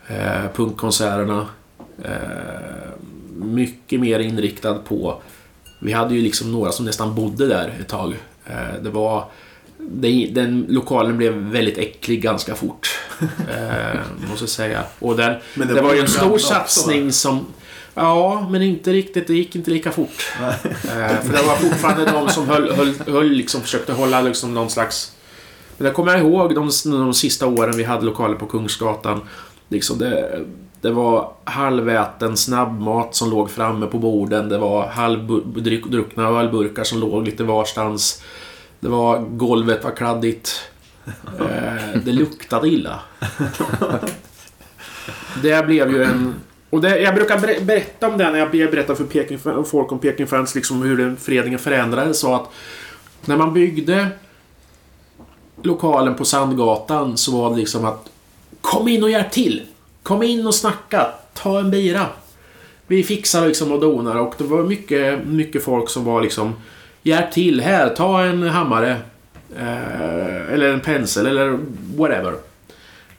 [0.08, 1.46] eh, punkkonserterna.
[2.04, 2.10] Eh,
[3.34, 5.20] mycket mer inriktad på
[5.84, 8.16] vi hade ju liksom några som nästan bodde där ett tag.
[8.46, 9.24] Eh, Det var...
[9.78, 13.00] Den, den lokalen blev väldigt äcklig ganska fort.
[13.20, 14.00] Eh,
[14.30, 14.82] måste jag säga.
[14.98, 17.46] Och den, Men det, var ju en stor också, satsning som...
[17.94, 19.26] Ja, men inte riktigt.
[19.26, 20.32] Det gick inte lika fort.
[20.40, 24.70] Eh, för det var fortfarande de som höll, höll, höll liksom, försökte hålla liksom någon
[24.70, 25.12] slags...
[25.78, 29.20] Men jag kommer ihåg de, de sista åren vi hade lokaler på Kungsgatan.
[29.68, 30.44] Liksom det,
[30.80, 34.48] det var halväten snabbmat som låg framme på borden.
[34.48, 38.22] Det var halvdruckna ölburkar som låg lite varstans.
[38.80, 40.70] Det var, golvet var kladdigt.
[41.40, 43.00] Eh, det luktade illa.
[45.42, 46.34] Det blev ju en...
[46.70, 49.98] Och det, jag brukar ber- berätta om det när jag berättar för Peking, folk om
[49.98, 52.18] Peking Fans, liksom hur den föreningen förändrades.
[52.18, 52.50] Så att
[53.24, 54.08] när man byggde
[55.62, 58.10] lokalen på Sandgatan så var det liksom att
[58.64, 59.62] Kom in och hjälp till!
[60.02, 61.06] Kom in och snacka!
[61.34, 62.06] Ta en bira!
[62.86, 66.54] Vi fixar liksom och donar och det var mycket, mycket folk som var liksom
[67.02, 68.90] Hjälp till här, ta en hammare.
[69.56, 71.58] Eh, eller en pensel eller
[71.96, 72.32] whatever.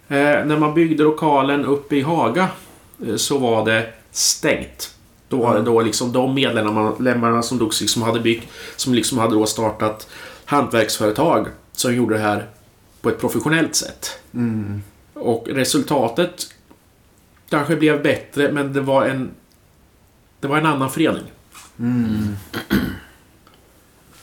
[0.08, 2.48] Eh, när man byggde lokalen uppe i Haga
[3.08, 4.96] eh, så var det stängt.
[5.30, 9.36] Då var det då liksom de medlemmarna som då liksom hade byggt, som liksom hade
[9.36, 10.08] då startat
[10.46, 12.46] hantverksföretag som gjorde det här
[13.02, 14.20] på ett professionellt sätt.
[14.34, 14.82] Mm.
[15.16, 16.54] Och resultatet
[17.50, 19.32] kanske blev bättre, men det var en...
[20.40, 21.24] Det var en annan förening.
[21.80, 22.36] Mm.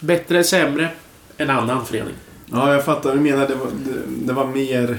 [0.00, 0.88] Bättre, sämre,
[1.36, 2.14] en annan förening.
[2.46, 3.48] Ja, jag fattar du menar.
[3.48, 4.98] Det var, det, det var mer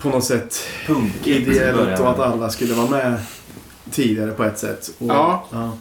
[0.00, 3.18] på något sätt Punkigt i ideellt och att alla skulle vara med
[3.90, 4.90] tidigare på ett sätt.
[4.98, 5.46] Och, Ja.
[5.52, 5.78] Ja,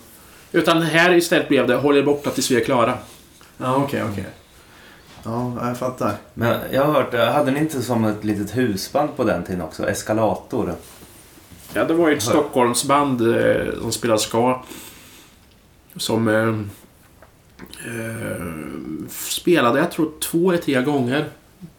[0.52, 2.98] Utan här istället blev det håll er borta tills vi är klara.
[3.58, 4.26] ja okej, okej.
[5.24, 6.16] Ja, jag fattar.
[6.34, 9.90] Men jag har hört, hade ni inte som ett litet husband på den tiden också?
[9.90, 10.74] Eskalator?
[11.74, 12.24] Ja, det var ju ett.
[12.24, 14.64] Stockholmsband eh, som spelade ska.
[15.96, 16.50] Som eh,
[17.88, 18.46] eh,
[19.10, 21.26] spelade, jag tror, två eller tre gånger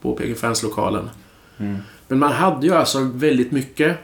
[0.01, 1.11] på Peking Fans-lokalen.
[1.59, 1.78] Mm.
[2.09, 3.97] Men man hade ju alltså väldigt mycket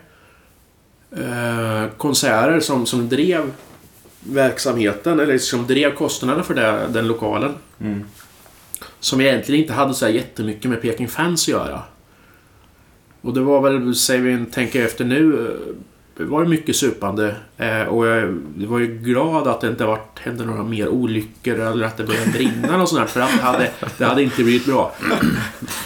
[1.11, 3.53] eh, konserter som, som drev
[4.21, 7.55] verksamheten, eller som drev kostnaderna för det, den lokalen.
[7.81, 8.05] Mm.
[9.07, 11.83] Som egentligen inte hade så här jättemycket med Peking Fans att göra.
[13.21, 15.75] Och det var väl, säger vi, tänker efter nu, eh,
[16.17, 17.37] det var ju mycket supande.
[17.57, 21.61] Eh, och jag jag var ju glad att det inte varit, hände några mer olyckor
[21.61, 24.45] eller att det började brinna och sånt där, För att det hade, det hade inte
[24.45, 24.93] blivit bra.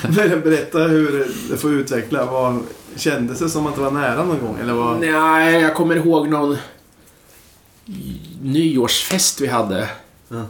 [0.45, 2.25] Berätta hur det får utveckla.
[2.25, 2.63] Vad,
[2.97, 4.59] kändes det som att det var nära någon gång?
[4.63, 5.01] Eller vad?
[5.01, 6.57] Nej, jag kommer ihåg någon
[8.43, 9.89] nyårsfest vi hade.
[10.29, 10.45] Ja.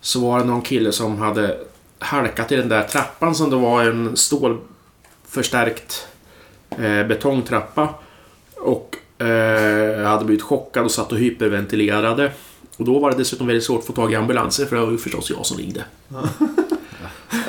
[0.00, 1.58] Så var det någon kille som hade
[2.02, 6.08] halkat i den där trappan som då var en stålförstärkt
[6.70, 7.88] eh, betongtrappa.
[8.56, 12.32] Och eh, hade blivit chockad och satt och hyperventilerade.
[12.76, 14.92] Och då var det dessutom väldigt svårt att få tag i ambulanser för det var
[14.92, 15.84] ju förstås jag som ringde.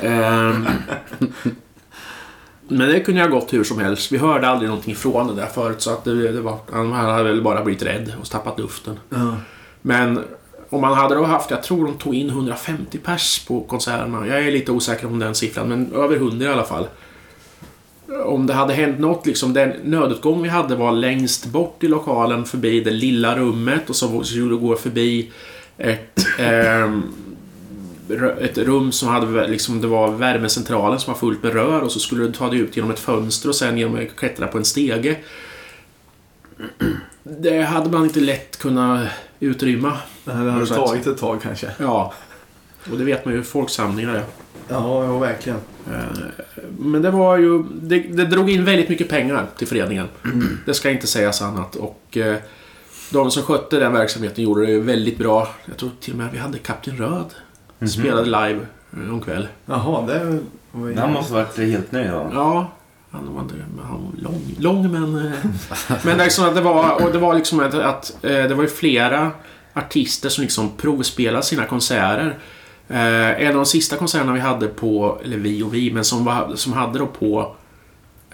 [0.02, 0.66] Ehm,
[2.68, 4.12] men det kunde ha gått hur som helst.
[4.12, 7.22] Vi hörde aldrig någonting ifrån det där förut så att det, det var, han hade
[7.22, 8.98] väl bara blivit rädd och tappat luften.
[9.08, 9.36] Ja.
[9.82, 10.24] Men
[10.74, 14.26] om man hade då haft, jag tror de tog in 150 pers på konserterna.
[14.26, 16.86] Jag är lite osäker om den siffran, men över 100 i alla fall.
[18.24, 22.44] Om det hade hänt något, liksom den nödutgång vi hade var längst bort i lokalen
[22.44, 25.32] förbi det lilla rummet och så skulle du gå förbi
[25.78, 26.26] ett,
[28.08, 31.92] rö- ett rum som hade liksom, det var värmecentralen som var fullt med rör och
[31.92, 34.58] så skulle du ta dig ut genom ett fönster och sen genom att klättra på
[34.58, 35.16] en stege.
[37.24, 39.08] Det hade man inte lätt kunnat
[39.40, 39.98] utrymma.
[40.24, 41.70] Det hade tagit ett tag kanske.
[41.78, 42.12] Ja.
[42.90, 44.24] Och det vet man ju hur folksamlingar är.
[44.68, 45.58] Ja, ja verkligen.
[45.92, 46.18] Eh,
[46.78, 47.62] Men det var ju...
[47.62, 50.08] Det, det drog in väldigt mycket pengar till föreningen.
[50.66, 51.76] Det ska inte sägas annat.
[51.76, 52.36] Och eh,
[53.10, 55.48] de som skötte den verksamheten gjorde det ju väldigt bra.
[55.64, 57.34] Jag tror till och med vi hade Kapten Röd.
[57.90, 58.60] Spelade live
[58.92, 59.48] eh, någon kväll.
[59.66, 60.38] Jaha, det
[60.72, 60.96] var ju...
[60.96, 62.30] Han måste varit helt nöjd va?
[62.34, 62.72] Ja,
[63.14, 63.54] han var inte...
[63.82, 65.26] Han var lång, lång men...
[65.26, 65.32] eh,
[66.04, 68.68] Men liksom, att det var, och det var liksom att, att eh, det var ju
[68.68, 69.30] flera
[69.74, 72.38] artister som liksom provspelade sina konserter.
[72.88, 76.24] Eh, en av de sista konserterna vi hade på, eller vi och vi, men som,
[76.24, 77.56] var, som hade då på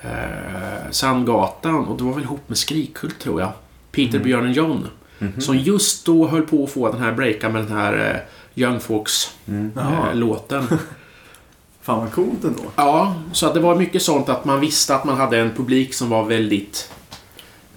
[0.03, 3.53] eh, Sandgatan och det var väl ihop med Skrikhult tror jag.
[3.93, 4.87] Peter, Björn och John.
[5.39, 8.22] Som just då höll på att få den här breaka med den här
[8.55, 9.70] eh, Young Folks Mm.
[11.91, 11.97] Eh.
[11.97, 12.62] Fan vad coolt ändå.
[12.76, 15.95] Ja, så att det var mycket sånt att man visste att man hade en publik
[15.95, 16.91] som var väldigt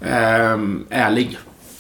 [0.01, 1.38] ehm, ärlig.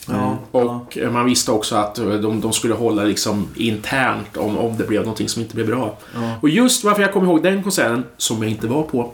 [0.07, 4.57] Ja, Och eh, man visste också att eh, de, de skulle hålla liksom internt om,
[4.57, 5.97] om det blev någonting som inte blev bra.
[6.13, 6.35] Ja.
[6.41, 9.11] Och just varför jag kommer ihåg den konserten, som jag inte var på,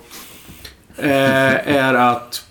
[0.98, 2.46] eh, är att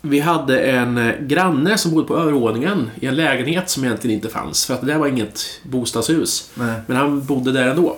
[0.00, 4.28] vi hade en eh, granne som bodde på övervåningen i en lägenhet som egentligen inte
[4.28, 4.66] fanns.
[4.66, 6.50] För att det där var inget bostadshus.
[6.54, 6.80] Nej.
[6.86, 7.96] Men han bodde där ändå.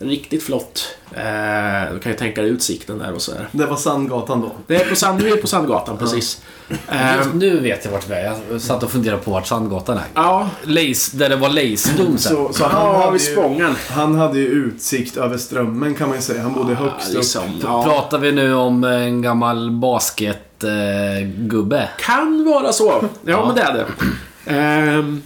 [0.00, 0.96] Riktigt flott.
[1.12, 3.48] Eh, du kan ju tänka dig utsikten där och så här.
[3.52, 4.52] Det var Sandgatan då.
[4.66, 6.42] Det är på, Sand, nu är på Sandgatan, precis.
[6.88, 8.36] Eh, nu vet jag vart vi är.
[8.50, 10.04] Jag satt och funderade på vart Sandgatan är.
[10.14, 12.18] ja, Lace, där det var sen.
[12.18, 13.74] Så, så han, ja, hade ju, Spången.
[13.90, 16.42] han hade ju utsikt över strömmen kan man ju säga.
[16.42, 17.16] Han bodde högst upp.
[17.16, 17.84] liksom, ja.
[17.84, 21.78] Pratar vi nu om en gammal basketgubbe?
[21.82, 21.88] Eh?
[21.98, 23.04] Kan vara så.
[23.24, 23.86] Ja, men det är det.
[24.50, 25.22] Ehm,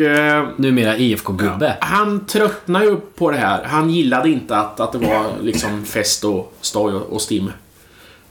[0.00, 1.76] och eh, Numera IFK-gubbe.
[1.80, 3.64] han tröttnade ju på det här.
[3.64, 7.52] Han gillade inte att, att det var liksom fest och stoj och, och stim.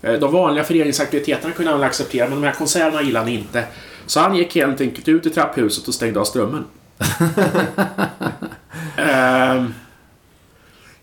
[0.02, 3.64] Eh, De vanliga föreningsaktiviteterna kunde han acceptera, men de här konserterna gillade han inte.
[4.06, 6.66] Så han gick helt enkelt ut i trapphuset och stängde av strömmen.
[8.98, 9.74] Ehm,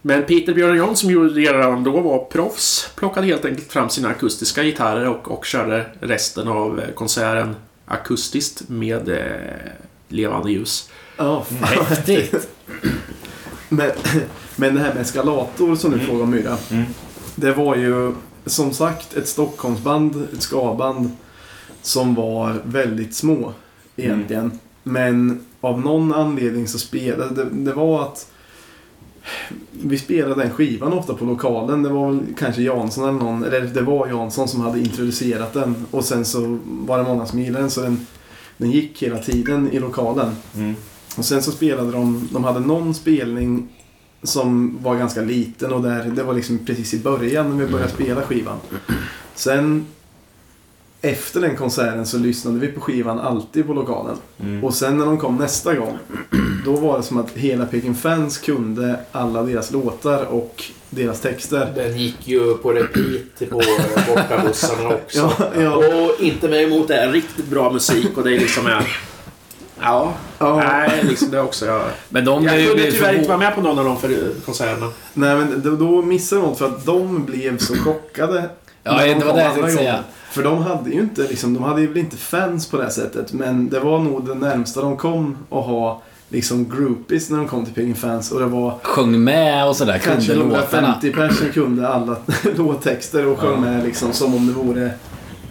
[0.03, 2.91] men Peter Björn John som gjorde det redan då var proffs.
[2.97, 7.57] Plockade helt enkelt fram sina akustiska gitarrer och, och körde resten av eh, konserten
[7.87, 9.73] akustiskt med eh,
[10.09, 10.91] levande ljus.
[11.17, 11.45] Ja.
[11.61, 12.49] Häftigt.
[13.69, 13.91] Men,
[14.57, 16.57] men det här med eskalator som du frågade om Myra.
[16.71, 16.85] Mm.
[17.35, 18.13] Det var ju
[18.47, 21.11] som sagt ett Stockholmsband, ett skaband
[21.83, 23.53] som var väldigt små
[23.97, 24.59] egentligen.
[24.83, 28.31] Men av någon anledning så spelade det, det var att
[29.71, 31.83] vi spelade den skivan ofta på lokalen.
[31.83, 35.87] Det var väl kanske Jansson eller någon, eller det var Jansson som hade introducerat den.
[35.91, 38.07] Och sen så var det många som gillade den så den,
[38.57, 40.37] den gick hela tiden i lokalen.
[40.57, 40.75] Mm.
[41.17, 43.69] Och sen så spelade de, de hade någon spelning
[44.23, 47.93] som var ganska liten och där, det var liksom precis i början när vi började
[47.93, 48.59] spela skivan.
[49.35, 49.87] Sen
[51.07, 54.17] efter den konserten så lyssnade vi på skivan alltid på lokalen.
[54.41, 54.65] Mm.
[54.65, 55.99] Och sen när de kom nästa gång,
[56.65, 61.73] då var det som att hela Peking Fans kunde alla deras låtar och deras texter.
[61.75, 63.63] Den gick ju på repeat på
[64.09, 65.33] bortabussarna också.
[65.39, 65.77] Ja, ja.
[65.77, 68.99] Och inte mig emot det, är riktigt bra musik och det är liksom är...
[69.81, 70.15] Ja.
[70.39, 70.57] Ja.
[70.57, 71.67] Nej, liksom det också.
[71.67, 74.93] Jag, Men de jag kunde tyvärr inte vara med på någon av de för konserterna.
[75.13, 78.51] Nej, men då, då missade de något för att de blev så chockade.
[78.87, 79.99] Ja, det var det jag tänkte säga.
[80.31, 82.91] För de hade ju inte, liksom, de hade ju väl inte fans på det här
[82.91, 83.33] sättet.
[83.33, 87.65] Men det var nog det närmsta de kom att ha liksom groupies när de kom
[87.65, 88.33] till Piggen Fans.
[88.33, 90.89] Och det var Sjöng med och sådär, kanske kunde låtarna.
[90.89, 92.17] 150 personer kunde alla
[92.57, 94.91] låttexter och sjöng med liksom som om det vore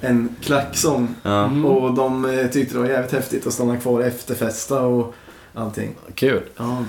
[0.02, 1.16] en klacksång.
[1.24, 1.46] Ja.
[1.46, 1.66] Mm.
[1.66, 5.14] Och de eh, tyckte det var jävligt häftigt att stanna kvar efterfesta och
[5.54, 5.96] allting.
[6.16, 6.42] Kul.
[6.58, 6.84] Ja.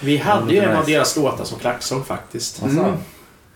[0.00, 2.62] Vi hade ju Ja, en av deras låtar som klacksång faktiskt.
[2.62, 2.92] Mm.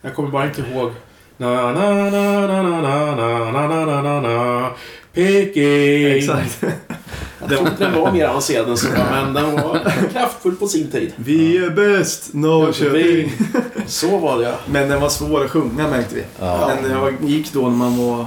[0.01, 0.91] Jag kommer bara inte ihåg.
[1.37, 4.69] Na, na, na, na, na, na, na, na, na, na, na, na.
[5.13, 6.05] Peking.
[6.17, 6.63] Exakt.
[7.39, 10.91] Jag tror inte den var mer avancerad än så, men den var kraftfull på sin
[10.91, 11.13] tid.
[11.15, 13.31] Vi är bäst, Norrköping.
[13.87, 14.55] Så var det ja.
[14.65, 16.23] Men den var svår att sjunga märkte vi.
[16.39, 16.71] Ja.
[16.81, 18.25] Men jag gick då när man var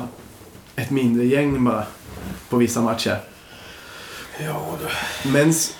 [0.77, 1.85] ett mindre gäng bara.
[2.49, 3.17] På vissa matcher.
[4.45, 5.31] Ja, du.
[5.31, 5.75] Men s-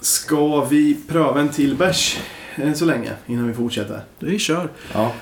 [0.00, 2.18] ska vi pröva en till bärs
[2.56, 4.00] eh, så länge innan vi fortsätter?
[4.18, 4.68] Vi kör.
[4.94, 5.12] Ja.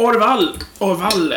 [0.00, 0.48] Orval.
[0.78, 1.34] Orval.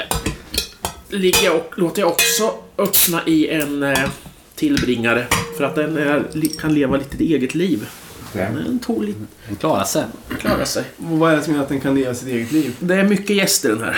[1.09, 4.09] Ligger och, låter jag också öppna i en eh,
[4.55, 5.27] tillbringare.
[5.57, 6.23] För att den är,
[6.59, 7.89] kan leva lite eget liv.
[8.33, 10.03] Den tog lite, Den klarar sig.
[10.39, 10.83] klarar sig.
[10.97, 12.75] Och vad är det som gör att den kan leva sitt eget liv?
[12.79, 13.97] Det är mycket gäster den här.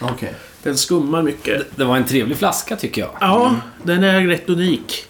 [0.00, 0.34] Okej.
[0.62, 1.66] Den skummar mycket.
[1.76, 3.10] Det var en trevlig flaska tycker jag.
[3.20, 5.04] Ja, den är rätt unik.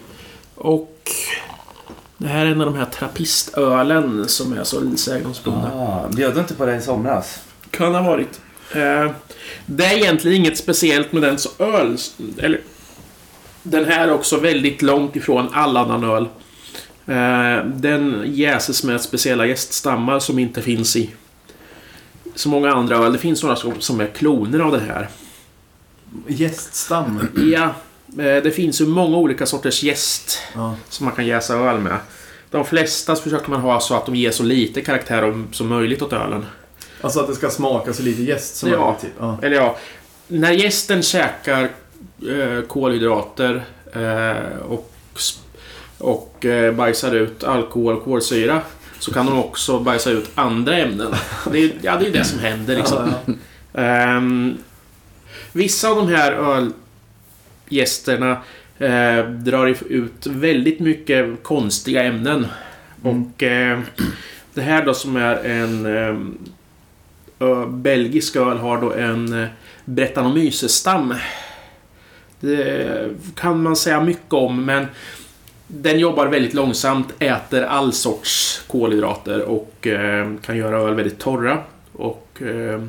[0.55, 1.11] Och
[2.17, 5.71] det här är en av de här trappistölen som är så sägnomspunna.
[5.75, 7.41] Ah, bjöd du inte på det i somras?
[7.71, 8.41] Kan ha varit.
[8.75, 9.11] Eh,
[9.67, 11.97] det är egentligen inget speciellt med den så öl.
[12.39, 12.61] Eller,
[13.63, 16.29] den här är också väldigt långt ifrån all annan öl.
[17.07, 21.11] Eh, den jäses med speciella gäststammar som inte finns i
[22.35, 23.13] så många andra öl.
[23.13, 25.09] Det finns några som, är kloner av det här.
[26.29, 27.29] Gäststam.
[27.53, 27.65] Ja,
[28.25, 30.77] eh, det finns ju många olika sorters gäst Ja.
[30.89, 31.97] som man kan jäsa öl med.
[32.51, 36.03] De flesta försöker man ha så att de ger så lite karaktär om- som möjligt
[36.03, 36.47] åt ölen.
[37.01, 38.79] Alltså att det ska smaka så lite gäst som Ja.
[38.85, 39.01] möjligt.
[39.01, 39.13] Typ.
[39.19, 39.39] Ja.
[39.43, 39.77] Eller ja,
[40.29, 41.63] när gästen käkar
[42.29, 43.63] eh, kolhydrater
[43.93, 44.93] eh, och,
[45.99, 48.61] och eh, bajsar ut alkohol och kolsyra
[48.99, 51.15] så kan de också bajsa ut andra ämnen.
[51.53, 53.13] Det är, ja, det är det som händer liksom.
[53.75, 54.57] Ehm,
[55.53, 56.33] vissa av de här
[57.71, 58.31] ölgästerna
[58.79, 62.47] eh, drar ut väldigt mycket konstiga ämnen.
[63.05, 63.23] Mm.
[63.35, 63.81] Och eh,
[64.55, 66.17] det här då som är en eh, ö,
[67.69, 69.49] belgisk öl har då en eh,
[69.85, 71.15] Brettanomyces-stam.
[72.41, 74.87] Det kan man säga mycket om men
[75.67, 81.59] den jobbar väldigt långsamt, äter all sorts kolhydrater och eh, kan göra öl väldigt torra.
[81.93, 82.83] Och eh,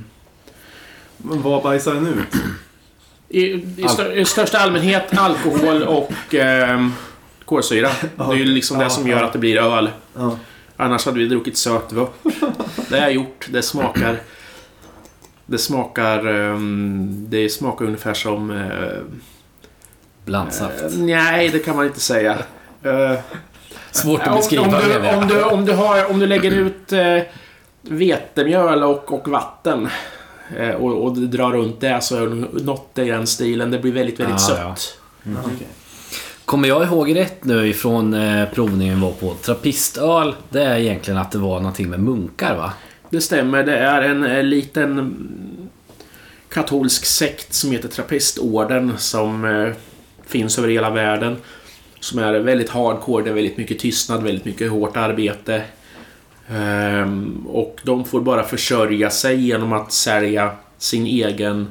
[1.18, 2.44] vad bajsar den ut?
[3.30, 3.44] i,
[3.78, 6.88] i, stör, i största allmänhet alkohol och eh,
[7.46, 7.90] kolsyra.
[8.16, 9.90] Det är ju liksom det som gör att det blir öl.
[10.78, 12.14] Annars hade vi druckit sötvört.
[12.90, 13.48] Det har jag gjort.
[13.50, 14.20] Det smakar...
[15.52, 16.28] Det smakar...
[16.28, 18.50] ehm, det smakar ungefär som...
[18.52, 19.00] Uh,
[20.26, 20.84] Blandsaft.
[20.98, 22.38] nej, det kan man inte säga.
[22.84, 23.14] Eh,
[23.92, 26.94] Svårt att beskriva om, du, om, du, om, du har, om du lägger ut
[27.82, 29.88] vetemjöl och, och vatten
[30.58, 33.72] eh, och, och du drar runt det så är det något i den stilen.
[33.72, 34.60] Det blir väldigt, väldigt Ah, sött.
[34.60, 34.76] ja.
[35.24, 35.68] Ja, okej.
[36.46, 40.36] Kommer jag ihåg rätt nu ifrån eh, provningen var på trappistöl.
[40.50, 42.74] Det är egentligen att det var någonting med munkar va?
[43.12, 43.64] Det stämmer.
[43.64, 45.70] Det är en, eh, liten mm,
[46.50, 49.74] katolsk sekt som heter Trappistorden som eh,
[50.26, 51.38] finns över hela världen.
[52.00, 53.24] Som är väldigt hardcore.
[53.24, 55.64] Det är väldigt mycket tystnad, väldigt mycket hårt arbete.
[56.50, 61.68] Ehm, och de får bara försörja sig genom att sälja sin egen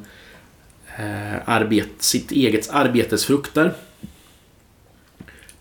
[0.99, 3.73] eh, arbet, sitt eget arbetesfrukter.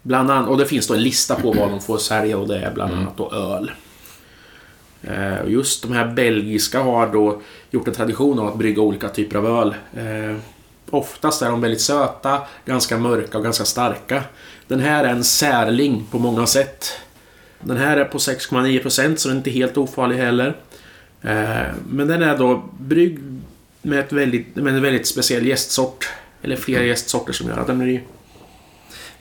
[0.02, 2.60] Bland annat, och det finns då en lista på vad de får sälja och det
[2.60, 3.72] är bland annat då öl.
[5.04, 9.10] Eh, och Just de här belgiska har då gjort en tradition av att brygga olika
[9.10, 9.76] typer av öl.
[9.98, 10.38] Eh,
[10.92, 14.24] Oftast är de väldigt söta, ganska mörka och ganska starka.
[14.68, 16.92] Den här är en särling på många sätt.
[17.62, 20.56] Den här är på 6,9% så den är inte helt ofarlig heller.
[21.22, 23.42] Eh, Men den är då bryggd
[23.82, 26.10] med, ett väldigt, med en väldigt speciell gästsort.
[26.42, 28.02] Eller flera gästsorter som gör att den blir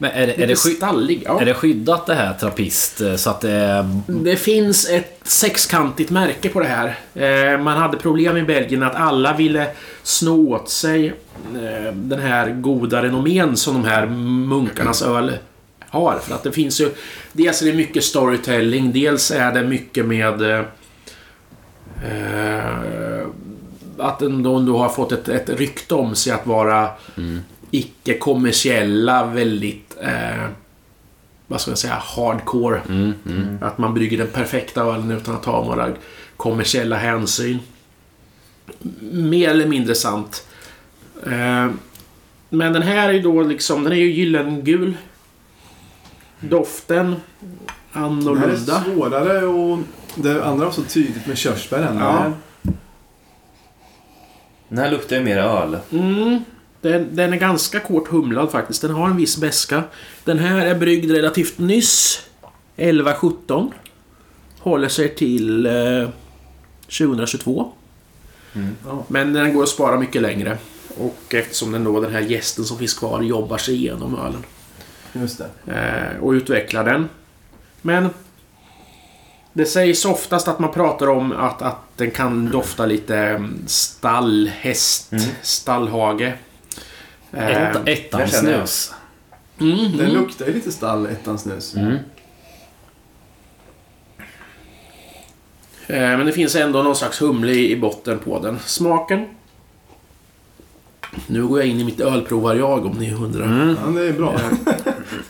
[0.01, 1.23] men är det, är det, stallig.
[1.25, 1.41] Ja.
[1.41, 4.01] är det skyddat det här trappist eh, så att det är...
[4.07, 6.99] Det finns ett sexkantigt märke på det här.
[7.15, 9.67] Eh, man hade problem i Belgien att alla ville
[10.03, 15.33] sno åt sig eh, den här goda renommén som de här munkarnas öl
[15.81, 16.19] har.
[16.19, 16.91] För att det finns ju...
[17.33, 20.43] Dels är det mycket storytelling, dels är det mycket med...
[20.43, 20.65] Eh,
[22.05, 23.27] eh,
[23.99, 26.91] att den då, har fått ett, ett rykte om sig att vara
[27.71, 29.97] icke-kommersiella, väldigt...
[30.03, 30.47] Eh,
[31.47, 32.81] vad ska jag säga, hardcore.
[32.89, 33.59] Mm, mm.
[33.63, 35.89] Att man brygger den perfekta ölen utan att ta några
[36.37, 37.59] kommersiella hänsyn.
[39.13, 40.47] Mer eller mindre sant.
[41.27, 41.69] Eh,
[42.51, 44.97] Men den här är ju då liksom, den är ju gyllengul.
[46.41, 47.17] Doften Den
[47.93, 48.77] här annorlunda.
[48.77, 49.79] är svårare och
[50.15, 52.05] det andra var så tydligt med körsbär än Ja.
[52.05, 52.33] den här.
[54.69, 55.77] Den här luktar ju mer öl.
[55.93, 56.45] Mm,
[56.81, 58.83] den, den är ganska kort humlad faktiskt.
[58.83, 59.83] Den har en viss beska.
[60.25, 62.23] Den här är bryggd relativt nyss.
[62.77, 63.73] 11-17.
[64.59, 66.09] Håller sig till eh,
[66.99, 67.73] 2022.
[68.87, 69.05] Ja.
[69.09, 70.59] Men den går att spara mycket längre.
[70.99, 74.45] Och eftersom den då, den här gästen som finns kvar jobbar sig igenom ölen.
[75.13, 75.73] Just det.
[76.17, 77.09] eh, och utveckla den.
[77.83, 78.09] Men
[79.53, 84.51] det sägs oftast att man pratar om att, att den kan dofta lite mm, stall,
[84.55, 85.25] häst, Mm.
[85.43, 86.33] stallhage.
[87.33, 88.69] Ett, ettan känner jag.
[88.69, 88.93] snus.
[89.61, 90.13] mm, Den mm.
[90.13, 91.75] luktar ju lite stall, ettan snus.
[91.75, 91.97] Mm.
[95.87, 98.59] Eh, men det finns ändå någon slags humle i, botten på den.
[98.65, 99.27] Smaken.
[101.27, 103.77] Nu går jag in i mitt ölprovar-jag om ni undrar.
[103.85, 104.41] Ja, det är bra.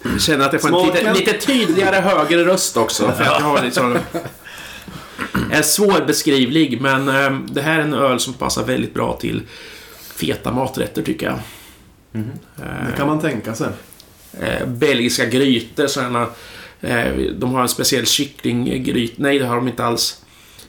[0.03, 1.15] Jag känner att jag får en Smaken.
[1.15, 3.13] lite, lite tydligare högre röst också.
[3.13, 3.99] För att jag har liksom...
[5.53, 7.07] Är svårbeskrivlig, men
[7.47, 9.43] det här är en öl som passar väldigt bra till
[10.17, 11.39] feta maträtter tycker jag.
[12.13, 13.69] Det kan man tänka sig.
[14.41, 16.27] Eh, belgiska grytor, sådana...
[16.81, 19.15] Eh, de har en speciell kycklinggryta.
[19.17, 20.23] Nej, det har de inte alls.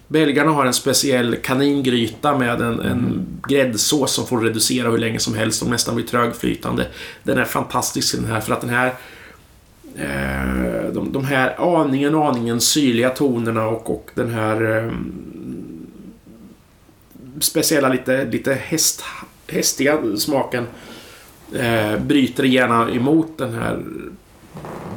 [0.07, 5.35] Belgarna har en speciell kaningryta med en, en gräddsås som får reducera hur länge som
[5.35, 6.87] helst och nästan blir trögflytande.
[7.23, 8.87] Den är fantastisk den här för att den här
[9.95, 14.91] eh, de, de här aningen, aningen syrliga tonerna och, och den här eh,
[17.39, 19.03] speciella lite, lite häst,
[19.47, 20.67] hästiga smaken
[21.55, 23.83] eh, bryter gärna emot den här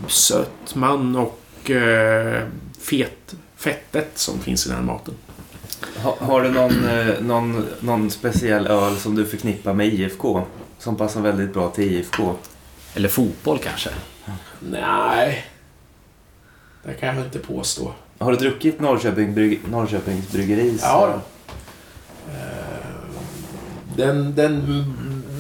[0.08, 2.42] sötman och eh,
[2.80, 5.14] fet, fettet som finns i den här maten.
[5.96, 10.42] Ha, har du någon, eh, någon, någon speciell öl som du förknippar med IFK?
[10.78, 12.34] Som passar väldigt bra till IFK?
[12.94, 13.90] Eller fotboll kanske.
[14.70, 15.46] Nej.
[16.84, 17.92] Det kan jag väl inte påstå.
[18.18, 20.80] Har du druckit Norrköping, brygg, Norrköpings bryggeris?
[20.82, 21.20] Ja då.
[22.32, 22.86] Eh,
[23.96, 24.84] Den, den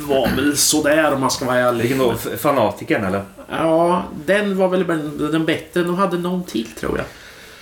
[0.02, 1.82] var väl sådär om man ska vara ärlig.
[1.82, 2.14] Vilken då?
[2.38, 3.22] Fanatikern eller?
[3.50, 4.86] Ja, den var väl
[5.32, 5.82] den bättre.
[5.82, 7.06] De hade någon till tror jag.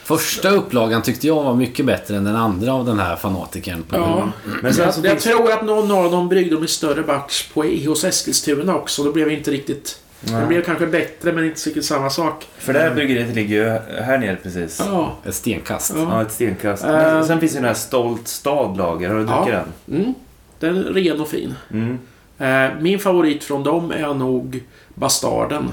[0.05, 3.83] Första upplagan tyckte jag var mycket bättre än den andra av den här fanatikern.
[3.83, 4.29] På Ja.
[4.63, 5.25] Men sen jag finns...
[5.25, 9.03] tror att någon av dem bryggde dem i större batch på, hos Eskilstuna också.
[9.05, 10.01] Då blev det inte riktigt...
[10.23, 10.47] Det Nej.
[10.47, 12.47] blev kanske bättre men inte riktigt samma sak.
[12.59, 13.69] För det här bryggeriet ligger ju
[14.03, 14.83] här nere precis.
[14.87, 15.17] Ja.
[15.25, 15.93] Ett stenkast.
[15.97, 16.03] Ja.
[16.03, 16.85] Ja, ett stenkast.
[16.85, 16.91] Eh.
[16.91, 19.09] Men sen finns ju den här Stolt Stadlager.
[19.09, 19.37] Har du Ja.
[19.37, 19.55] druckit
[19.87, 19.99] den?
[20.01, 20.15] Mm.
[20.59, 21.55] Den är ren och fin.
[21.73, 21.99] Mm.
[22.41, 24.63] Eh, Min favorit från dem är nog
[24.95, 25.73] Bastarden.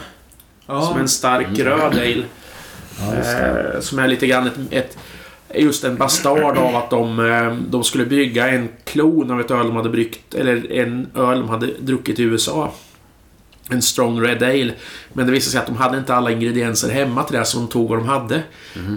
[0.65, 2.23] Som en stark röd ale.
[2.99, 3.15] Ja.
[3.15, 4.98] Eh, som är lite grann ett, ett
[5.56, 9.68] just en bastard av att de, eh, de skulle bygga en klon av ett öl
[9.68, 12.72] de hade bryggt, eller en öl de hade druckit i USA.
[13.69, 14.72] En strong red ale.
[15.14, 17.68] Men det visade sig att de hade inte alla ingredienser hemma till det, så de
[17.68, 18.41] tog vad de hade.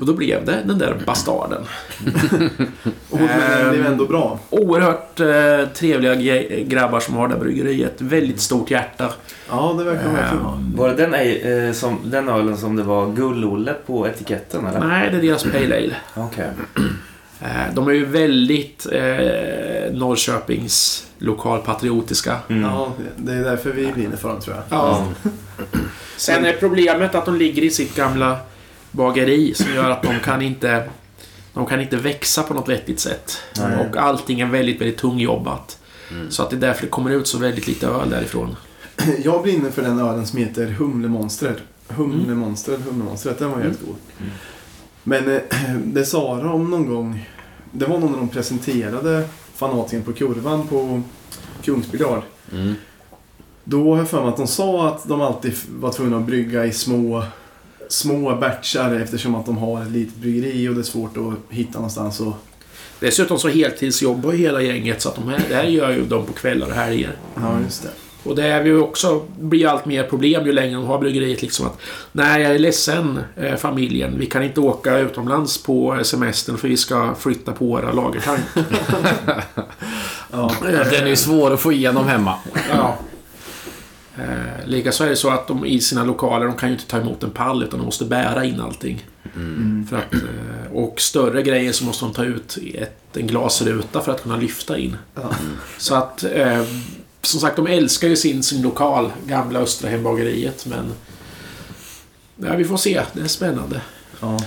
[0.01, 1.63] Och då blev det den där bastarden.
[3.11, 3.29] Och, men
[3.59, 3.93] den blev Ehm.
[3.93, 4.39] ändå bra.
[4.51, 6.15] Oerhört eh, trevliga
[6.63, 7.95] grabbar som har det här bryggeriet.
[7.99, 9.13] Väldigt stort hjärta.
[9.51, 10.45] Ja, det verkar verkligen.
[10.47, 14.81] Ehm, Var det den, eh, som, den ölen som det var Gull-Olle på etiketten eller?
[14.87, 15.97] nej, det är deras pale ale.
[16.15, 16.49] Okej.
[17.43, 22.37] Eh, De är ju väldigt eh, Norrköpings lokalpatriotiska.
[22.49, 22.63] Mm.
[22.63, 24.65] Ja, det är därför vi brinner för dem tror jag.
[24.79, 25.07] Ja.
[26.17, 28.39] Sen är problemet att de ligger i sitt gamla
[28.91, 30.89] bageri som gör att de kan inte
[31.55, 33.39] de kan inte växa på något vettigt sätt.
[33.57, 33.87] Nej.
[33.87, 35.79] Och allting är väldigt, väldigt tungjobbat.
[36.29, 38.57] Så att det är därför det kommer ut så väldigt lite öl därifrån.
[39.25, 41.57] Jag brinner för den ölen som heter Humlemonstret.
[41.89, 43.97] Humlemonstret, Humlemonstret, den var helt god.
[45.11, 45.43] Men eh,
[45.85, 47.29] det sa de någon gång,
[47.73, 51.03] det var nog när de presenterade fanatiken på kurvan på
[51.63, 52.23] Kungsbygard.
[52.53, 52.75] Mm.
[53.65, 56.67] Då har jag för mig att de sa att de alltid var tvungna att brygga
[56.67, 57.25] i små,
[57.89, 61.79] små batchar eftersom att de har ett litet bryggeri och det är svårt att hitta
[61.79, 62.21] någonstans.
[62.21, 62.35] Och,
[63.01, 66.27] Dessutom så heltidsjobbar ju hela gänget så att de här, det här gör ju de
[66.27, 67.17] på kvällar och helger.
[67.35, 67.91] ja, just det.
[68.23, 71.67] Och det är ju också, blir allt mer problem ju längre de har bryggeriet liksom
[71.67, 71.79] att
[72.13, 74.19] Nej, jag är ledsen eh, familjen.
[74.19, 78.41] Vi kan inte åka utomlands på semestern för vi ska flytta på våra lagertank.
[80.33, 80.53] Ja.
[80.63, 82.35] Den är ju svår att få igenom hemma.
[82.71, 82.99] ja.
[84.17, 86.99] Eh, Likaså är det så att de i sina lokaler, de kan ju inte ta
[86.99, 89.07] emot en pall utan de måste bära in allting.
[89.37, 89.87] Mm.
[89.91, 94.13] För att, eh, och större grejer så måste de ta ut ett, en glasruta för
[94.13, 94.97] att kunna lyfta in.
[95.15, 95.31] Ja.
[95.79, 96.63] Så att, eh,
[97.23, 100.93] som sagt, de älskar ju sin, sin lokal, gamla Östra Hembageriet, men
[102.37, 103.03] Ja, vi får se.
[103.13, 103.81] Det är spännande.
[104.21, 104.39] Ja.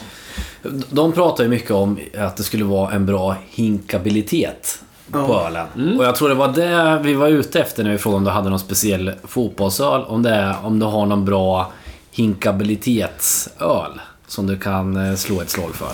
[0.90, 4.82] De pratar ju mycket om att det skulle vara en bra hinkabilitet
[5.12, 5.48] på Ja.
[5.48, 5.98] ölen.
[6.00, 8.30] Och jag tror det var det vi var ute efter när vi frågade om du
[8.30, 10.04] hade någon speciell fotbollsöl.
[10.04, 11.72] Om, det är, om du har någon bra
[12.12, 15.92] hinkabilitetsöl som du kan eh, slå ett slag för.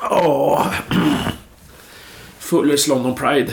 [0.00, 0.66] Ja.
[2.38, 3.52] Fullers London Pride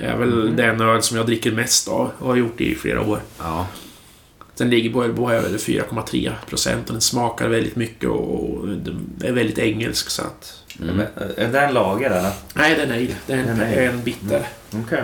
[0.00, 3.00] är väl den öl som jag dricker mest av och har gjort det i flera
[3.00, 3.20] år.
[3.38, 3.66] Ja.
[4.56, 9.32] Den ligger på Ölbo över 4,3 procent och den smakar väldigt mycket och den är
[9.32, 10.56] väldigt engelsk så att...
[10.78, 11.00] Men,
[11.36, 12.30] Är det en lager eller?
[12.54, 13.06] Nej, den är ale.
[13.26, 14.46] Den Den är är en bitter.
[14.84, 15.02] Okej.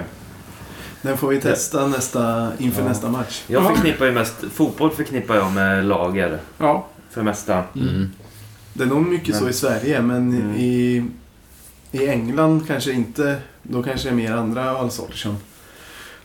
[1.03, 2.89] Den får vi testa nästa, inför Ja.
[2.89, 3.43] nästa match.
[3.47, 3.69] Jag Ja.
[3.75, 4.35] förknippar ju mest...
[4.55, 6.39] Fotboll förknippar jag med lager.
[6.59, 6.87] Ja.
[7.11, 7.63] För det mesta.
[7.77, 8.11] Mm.
[8.73, 10.57] Det är nog mycket så Men- i Sverige, men Mm.
[10.57, 11.05] i,
[12.03, 13.37] i England kanske inte.
[13.63, 15.37] Då kanske det är mer andra ölsorter som,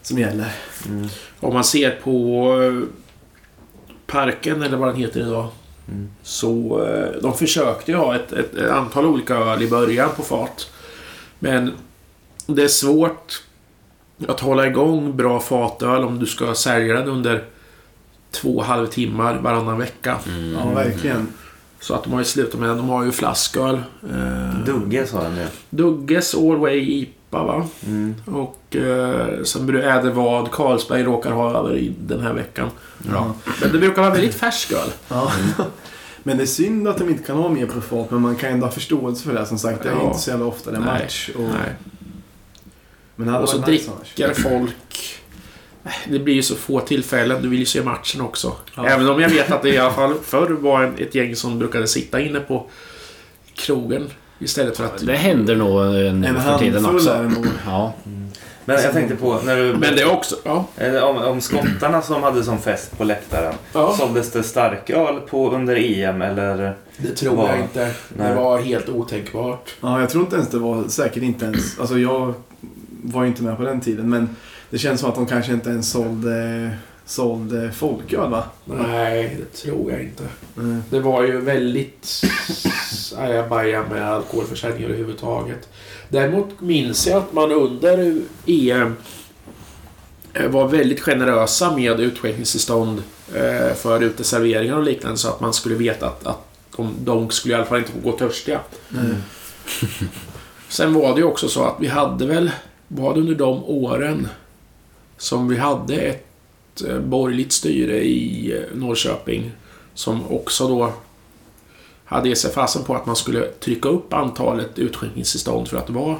[0.01, 0.51] som gäller.
[0.87, 1.07] Mm.
[1.39, 2.87] Om man ser på eh,
[4.07, 5.47] Parken, eller vad den heter idag.
[5.87, 6.09] Mm.
[6.23, 10.23] Så eh, de försökte ju ha ett, ett, ett antal olika öl i början på
[10.23, 10.71] fat.
[11.39, 11.71] Men
[12.45, 13.43] det är svårt
[14.27, 17.43] att hålla igång bra fatöl om du ska sälja den under
[18.31, 20.17] två halvtimmar varannan vecka.
[20.27, 20.53] Mm.
[20.53, 21.27] Ja, verkligen.
[21.81, 23.75] Så att de har ju slutat med De har ju flasköl.
[24.13, 25.47] Eh, Dugge sa den det.
[25.69, 27.67] Dugges Allway IPA va?
[27.87, 28.15] Mm.
[28.25, 32.69] Och eh, sen blir det Ädervad Carlsberg råkar ha över i den här veckan.
[33.11, 33.33] Ja.
[33.61, 34.89] Men det brukar vara väldigt färsk öl.
[35.07, 35.31] Ja.
[36.23, 38.51] Men det är synd att de inte kan ha mer på fat, men man kan
[38.51, 39.45] ändå ha förståelse för det.
[39.45, 40.07] Som sagt, det är Ja.
[40.07, 41.29] inte så jävla ofta det är match.
[41.35, 41.73] Och, Nej.
[43.15, 44.15] Men Och så nice annars.
[44.15, 45.20] dricker folk...
[46.09, 47.41] Det blir ju så få tillfällen.
[47.41, 48.53] Du vill ju se matchen också.
[48.75, 48.87] Ja.
[48.87, 51.59] Även om jag vet att det i alla fall förr var en, ett gäng som
[51.59, 52.65] brukade sitta inne på
[53.55, 54.09] krogen.
[54.39, 55.05] Istället för att...
[55.05, 57.13] Det händer nog nu En för tiden också.
[57.13, 57.47] det nog.
[57.65, 57.93] Ja.
[58.65, 59.63] Men jag tänkte på när du...
[59.73, 60.35] Men det är också...
[60.43, 60.65] Ja.
[60.77, 63.53] Eh, Om, om skottarna som hade som fest på läktaren.
[63.73, 63.95] ja.
[63.99, 66.75] Såldes det starköl på under EM eller?
[66.97, 67.49] Det tror Vad?
[67.49, 67.79] jag inte.
[67.85, 68.35] Det Nej.
[68.35, 69.75] var helt otänkbart.
[69.81, 72.33] Ja, jag tror inte ens det var, säkert inte ens, alltså jag
[73.03, 74.35] var ju inte med på den tiden, men
[74.71, 76.71] det känns som att de kanske inte ens sålde,
[77.05, 78.43] sålde folköl va?
[78.65, 80.23] Nej, det tror jag inte.
[80.57, 80.83] Mm.
[80.89, 82.21] Det var ju väldigt
[83.17, 85.69] ajabaja med alkoholförsäljning överhuvudtaget.
[86.09, 88.95] Däremot minns jag att man under EM
[90.33, 93.03] eh, var väldigt generösa med utskänkningstillstånd
[93.35, 97.53] eh, för uteserveringar och liknande så att man skulle veta att, att de, de skulle
[97.53, 98.59] i alla fall inte gå törstiga.
[98.93, 99.15] Mm.
[100.69, 102.51] Sen var det ju också så att vi hade väl,
[102.87, 104.27] var det under de åren
[105.21, 109.51] som vi hade ett eh, borgerligt styre i eh, Norrköping
[109.93, 110.93] som också då
[112.05, 115.93] hade gett sig fasen på att man skulle trycka upp antalet utskänkningstillstånd för att det
[115.93, 116.19] var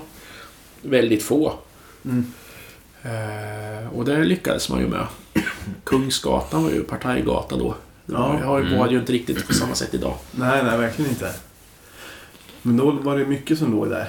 [0.81, 1.53] väldigt få.
[2.05, 2.33] Mm.
[3.03, 5.05] Eh, och det lyckades man ju med.
[5.83, 7.75] Kungsgatan var ju partajgata då.
[8.05, 8.45] Det var, Ja.
[8.47, 8.79] har ju- Mm.
[8.79, 10.15] var ju inte riktigt på samma sätt idag.
[10.31, 11.33] Nej, nej, verkligen inte.
[12.61, 14.07] Men då var det mycket som låg där.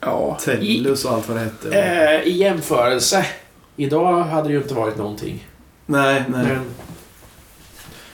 [0.00, 1.78] Ja, Tellus och allt vad det hette.
[1.80, 3.26] eh, I jämförelse.
[3.76, 5.48] Idag hade det ju inte varit någonting.
[5.86, 6.46] nej, nej.
[6.46, 6.64] Men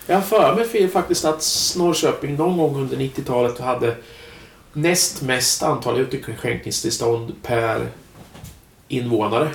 [0.06, 3.96] jag har för mig faktiskt att Norrköping någon gång under 90-talet hade
[4.72, 7.86] näst mest antal utskänkningstillstånd per
[8.88, 9.50] invånare.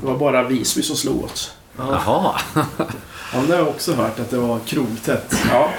[0.00, 1.28] Det var bara Visby som slog.
[1.76, 2.02] Ja.
[2.06, 2.40] Jaha.
[3.32, 5.34] ja, det har jag också hört att det var krogtätt.
[5.50, 5.70] Ja.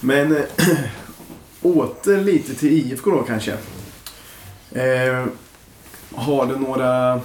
[0.00, 0.42] Men eh,
[1.62, 3.52] åter lite till IFK då kanske.
[4.72, 5.24] Eh,
[6.14, 7.20] har du några...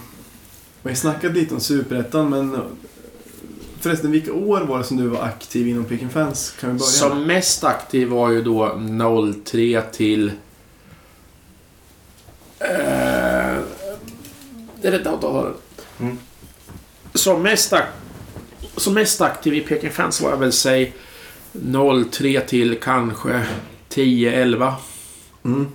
[0.87, 2.61] Vi har snackat lite om Superettan men eh,
[3.79, 6.55] förresten vilka år var det som du var aktiv inom Peking Fans?
[6.59, 6.89] Kan vi börja?
[6.89, 8.81] Som mest aktiv var ju då
[9.45, 10.27] 03 till...
[12.59, 13.57] Eh,
[14.81, 15.51] det är rätt att ha
[15.99, 16.17] Mm.
[17.13, 17.73] Som mest,
[18.77, 20.93] som mest aktiv i Peking Fans var jag väl säg
[22.11, 23.45] 03 till kanske
[23.89, 24.73] 10-11.
[25.45, 25.67] Mm.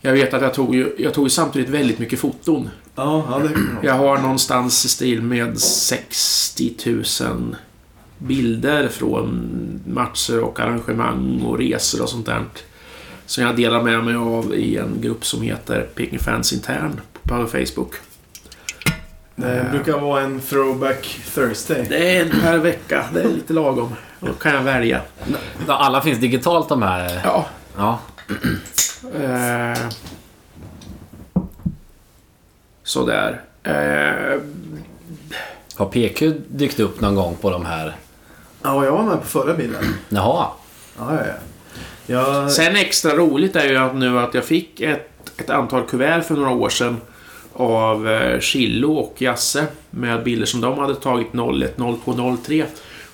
[0.00, 2.70] Jag vet att jag tog ju, jag tog ju samtidigt väldigt mycket foton.
[2.96, 6.74] Ja, ja, det Jag har någonstans i stil med 60
[7.20, 7.56] 000
[8.18, 12.44] bilder från matcher och arrangemang och resor och sånt där.
[13.26, 17.46] Som jag delar med mig av i en grupp som heter Peking Fans Intern på
[17.46, 17.94] Facebook.
[19.36, 21.86] Det brukar vara en throwback Thursday.
[21.88, 23.04] Det är en per vecka.
[23.14, 23.94] Det är lite lagom.
[24.20, 25.00] Då kan jag välja.
[25.66, 27.20] Alla finns digitalt de här.
[27.24, 27.46] Ja.
[27.76, 27.98] Ja.
[32.84, 33.40] Eh, sådär.
[33.62, 34.40] Eh,
[35.74, 37.96] Har PQ dykt upp någon gång på de här?
[38.62, 39.84] Ja, jag var med på förra bilden.
[40.08, 40.46] Jaha.
[40.98, 41.34] Ja, ja, ja.
[42.06, 46.22] Jag, Sen extra roligt är ju att nu att jag fick ett, ett antal kuvert
[46.22, 47.00] för några år sedan
[47.52, 51.28] av eh, Chillo och Jasse med bilder som de hade tagit
[51.62, 52.64] 01, 02, 03.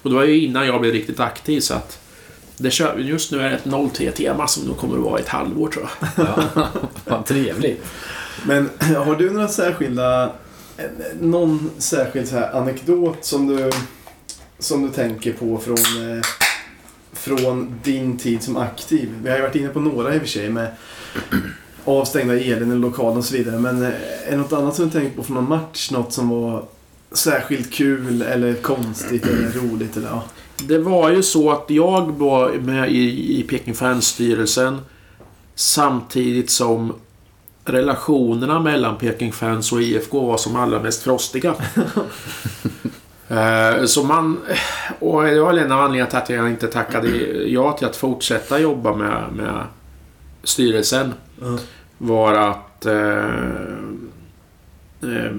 [0.02, 1.98] Och det var ju innan jag blev riktigt aktiv så att
[2.56, 5.28] Det kör, just nu är det ett 03-tema som nog kommer att vara i ett
[5.28, 6.26] halvår tror jag.
[6.56, 6.66] Ja,
[7.04, 7.84] vad trevligt.
[8.46, 10.24] Men har du några särskilda,
[10.76, 10.84] eh,
[11.20, 13.70] någon särskild så här anekdot som du,
[14.58, 15.76] som du tänker på från,
[16.10, 16.22] eh,
[17.12, 19.14] från din tid som aktiv?
[19.22, 20.76] Vi har ju varit inne på några i och för sig med
[21.84, 23.58] avstängda elen i lokalen och så vidare.
[23.58, 23.88] Men eh,
[24.26, 25.90] är det något annat som du tänker på från någon match?
[25.90, 26.64] Något som var
[27.12, 29.96] särskilt kul eller konstigt eller roligt?
[29.96, 30.24] Eller, ja.
[30.62, 34.78] Det var ju så att jag var med i, i Peking Fans-styrelsen
[35.54, 36.92] samtidigt som
[37.64, 41.54] relationerna mellan Peking Fans och IFK var som allra mest frostiga.
[43.28, 44.40] Eh, Så man...
[44.98, 47.08] Och det var en av anledningarna till att jag inte tackade
[47.46, 49.64] ja till att fortsätta jobba med, med
[50.42, 51.14] styrelsen.
[51.40, 51.58] Ja.
[51.98, 52.86] Var att...
[52.86, 53.24] Eh,
[55.02, 55.32] eh,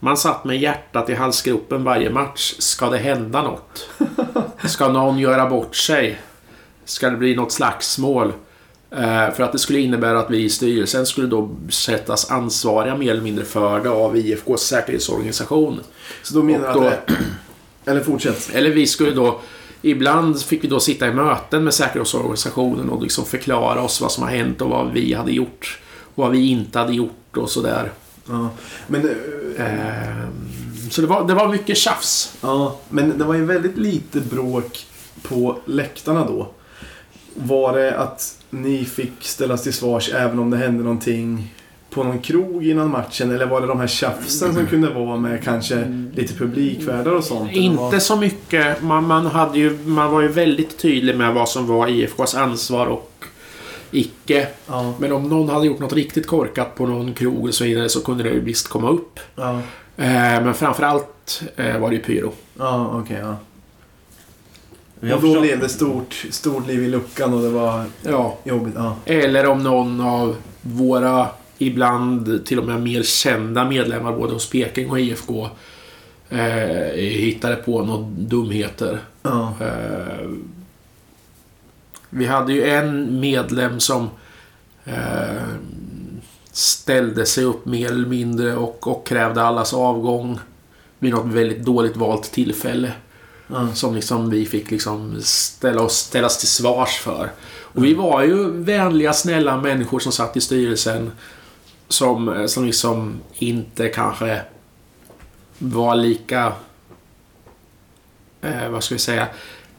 [0.00, 2.54] man satt med hjärtat i halsgropen varje match.
[2.58, 3.90] Ska det hända något?
[4.64, 6.20] Ska någon göra bort sig?
[6.84, 8.32] Ska det bli något slagsmål?
[8.90, 13.10] Eh, för att det skulle innebära att vi i styrelsen skulle då sättas ansvariga mer
[13.10, 15.80] eller mindre för det av IFKs säkerhetsorganisation.
[16.22, 17.14] Så då menar du då- att det,
[17.90, 18.50] Eller fortsätt.
[18.54, 19.40] Eller vi skulle då...
[19.82, 24.22] Ibland fick vi då sitta i möten med säkerhetsorganisationen och liksom förklara oss vad som
[24.24, 25.80] har hänt och vad vi hade gjort.
[26.14, 27.92] Och vad vi inte hade gjort och sådär.
[28.28, 28.48] Ja.
[28.86, 29.14] Men, eh,
[29.66, 30.28] Ehm,
[30.90, 32.32] Så det var, det var mycket tjafs.
[32.40, 34.86] ja, men det var ju väldigt lite bråk
[35.22, 36.48] på läktarna då.
[37.38, 41.54] Var det att ni fick ställas till svars även om det hände någonting
[41.90, 43.30] på någon krog innan matchen?
[43.34, 47.52] Eller var det de här tjafsen som kunde vara med kanske lite publikvärdar och sånt?
[47.52, 48.82] Inte så mycket.
[48.82, 52.86] Man, man, hade ju, man var ju väldigt tydlig med vad som var IFKs ansvar
[52.86, 53.24] och
[53.90, 54.48] icke.
[54.66, 57.88] Ja, Men om någon hade gjort något riktigt korkat på någon krog och så vidare
[57.88, 59.20] så kunde det ju visst komma upp.
[59.36, 59.60] ja,
[60.00, 60.04] Eh,
[60.44, 62.32] Men framförallt eh, var det ju pyro.
[62.58, 63.16] ja okej.
[63.20, 63.36] ja.
[65.00, 68.36] Och då förstått- blev det stort, stort liv i luckan och det var Ja.
[68.44, 68.74] jobbigt.
[68.76, 68.96] Ja.
[69.04, 71.26] Eller om någon av våra
[71.58, 75.48] ibland till och med mer kända medlemmar både hos Peking och IFK
[76.28, 76.38] eh,
[76.96, 79.00] hittade på några dumheter.
[79.22, 79.52] Ja.
[79.60, 80.28] Eh,
[82.10, 84.08] vi hade ju en medlem som
[84.84, 85.42] eh,
[86.52, 90.38] ställde sig upp mer eller mindre och, och krävde allas avgång
[90.98, 92.92] vid något väldigt dåligt valt tillfälle.
[93.48, 93.74] Ja.
[93.74, 97.32] Som liksom vi fick liksom ställa oss, ställas till svars för.
[97.48, 101.12] Och vi var ju vänliga, snälla människor som satt i styrelsen.
[101.88, 104.42] Som, som liksom inte kanske
[105.58, 106.52] var lika...
[108.40, 109.28] Eh, vad ska vi säga?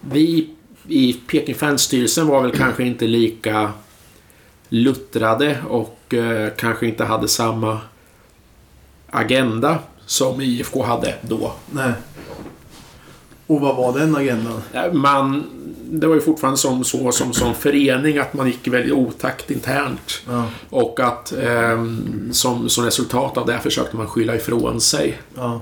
[0.02, 0.50] Vi
[0.88, 3.72] i Peking Fans-styrelsen var väl kanske inte lika
[4.70, 7.80] luttrade och eh, kanske inte hade samma
[9.10, 11.54] agenda som IFK hade då.
[11.72, 11.92] Nej.
[13.50, 14.62] Och vad var den agendan?
[14.74, 15.44] Eh, Man,
[15.92, 20.22] det var ju fortfarande som, så som, som förening att man gick väldigt otakt internt.
[20.28, 20.46] Ja.
[20.70, 25.62] Och att ehm, som, som resultat av det försökte man skylla ifrån sig Ja.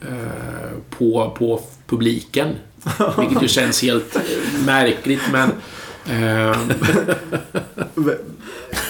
[0.00, 2.48] eh, på, på publiken.
[3.18, 4.22] Vilket ju känns helt eh,
[4.66, 5.50] märkligt men...
[6.06, 6.56] ehm,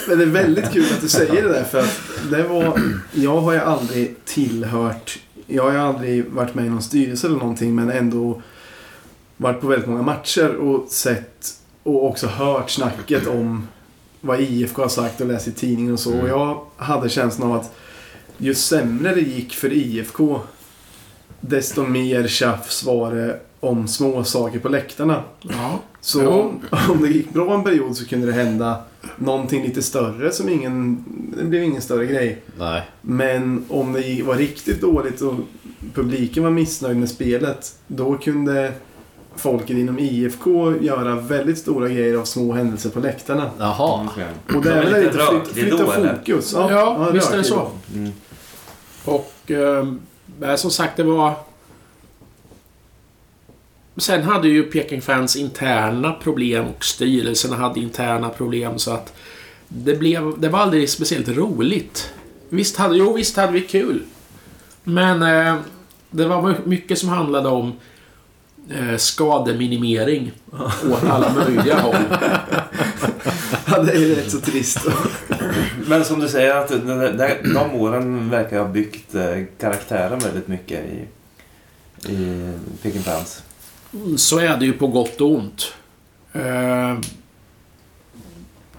[0.08, 2.00] Men det är väldigt kul att du säger det där för att
[2.30, 2.80] det var...
[3.12, 5.18] Jag har ju aldrig tillhört...
[5.52, 8.42] Jag har ju aldrig varit med i någon styrelse eller någonting men ändå
[9.36, 13.68] varit på väldigt många matcher och sett och också hört snacket om
[14.20, 16.20] vad IFK har sagt och läst i tidningen och så.
[16.20, 17.74] Och jag hade känslan av att
[18.36, 20.40] ju sämre det gick för IFK
[21.40, 25.22] desto mer tjafs var det om små saker på läktarna.
[25.40, 26.60] ja, Så om,
[26.90, 28.76] om det gick bra en period så kunde det hända
[29.16, 31.04] någonting lite större som ingen...
[31.38, 32.42] Det blev ingen större grej.
[32.58, 32.82] Nej.
[33.00, 35.34] Men om det var riktigt dåligt och
[35.94, 38.72] publiken var missnöjd med spelet då kunde
[39.36, 43.50] folket inom IFK göra väldigt stora grejer av små händelser på läktarna.
[43.58, 44.08] Jaha.
[44.54, 46.16] Och det är var väl lite flyt, Det är flytta då, eller?
[46.16, 46.52] fokus.
[46.52, 47.70] Ja, visst är det så.
[47.94, 48.12] Mm.
[49.04, 51.34] Och eh, som sagt, det var...
[53.96, 59.12] Sen hade ju Peking Fans interna problem och styrelsen hade interna problem så att
[59.68, 62.12] det, blev, det var aldrig speciellt roligt.
[62.48, 64.02] Visst hade, jo, visst hade vi kul.
[64.84, 65.56] Men eh,
[66.10, 67.72] det var mycket som handlade om
[68.70, 70.32] eh, skademinimering
[70.92, 71.94] åt alla möjliga håll.
[73.66, 74.78] Ja, det är rätt så trist.
[75.86, 80.80] Men som du säger, att där- de åren verkar ha byggt eh, karaktären väldigt mycket
[80.84, 81.06] i,
[82.12, 82.52] i
[82.82, 83.42] Peking Fans.
[84.16, 85.74] Så är det ju på gott och ont.
[86.32, 86.98] Eh,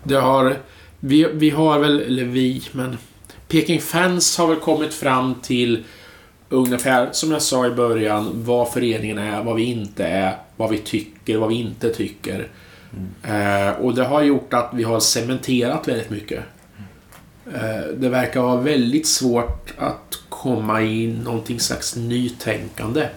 [0.03, 0.57] Det har...
[0.99, 2.97] Vi, vi har väl, eller vi, men...
[3.47, 5.83] Peking Fans har väl kommit fram till
[6.49, 10.77] ungefär som jag sa i början, vad föreningen är, vad vi inte är, vad vi
[10.77, 12.47] tycker, vad vi inte tycker.
[13.23, 16.43] Eh, och det har gjort att vi har cementerat väldigt mycket.
[17.53, 23.07] Eh, det verkar vara väldigt svårt att komma in någonting slags nytänkande.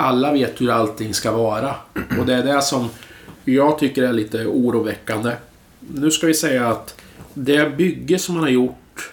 [0.00, 1.74] Alla vet hur allting ska vara.
[2.18, 2.88] Och det är det som
[3.44, 5.32] jag tycker är lite oroväckande.
[5.94, 7.00] Nu ska vi säga att
[7.34, 9.12] det bygge som man har gjort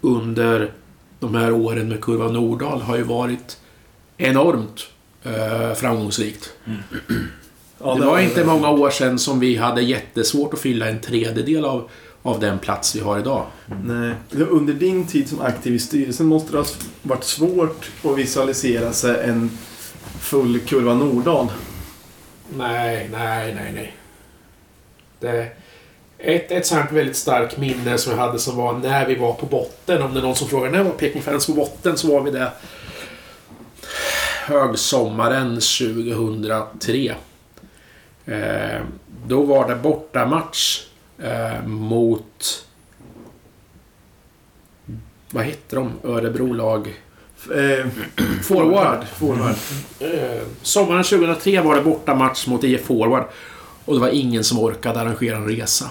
[0.00, 0.72] under
[1.20, 3.58] de här åren med Kurva Nordahl har ju varit
[4.16, 4.86] enormt
[5.22, 6.52] eh, framgångsrikt.
[7.78, 11.64] Ja, det var inte många år sedan som vi hade jättesvårt att fylla en tredjedel
[11.64, 11.90] av,
[12.22, 13.46] av den plats vi har idag.
[13.84, 14.14] Nej.
[14.50, 16.66] Under din tid som aktiv i styrelsen måste det ha
[17.02, 19.50] varit svårt att visualisera sig en
[20.22, 21.48] full kurva Nordahl.
[22.56, 23.96] Nej, nej, nej, nej.
[25.20, 25.48] Det,
[26.18, 29.46] ett, ett sånt väldigt starkt minne som jag hade som var när vi var på
[29.46, 30.02] botten.
[30.02, 32.30] Om det är någon som frågar när var Peking Fans på botten så var vi
[32.30, 32.52] det
[34.46, 37.14] högsommaren 2003.
[38.26, 38.80] Eh,
[39.26, 40.86] då var det bortamatch
[41.18, 42.66] eh, mot...
[45.30, 45.92] Vad hette de?
[46.04, 46.94] Örebro lag...
[47.50, 47.86] Eh,
[48.42, 49.06] Forward.
[49.16, 49.54] Forward.
[50.00, 53.24] Eh, sommaren 2003 var det bortamatch mot IF Forward.
[53.84, 55.90] Och det var ingen som orkade arrangera en resa.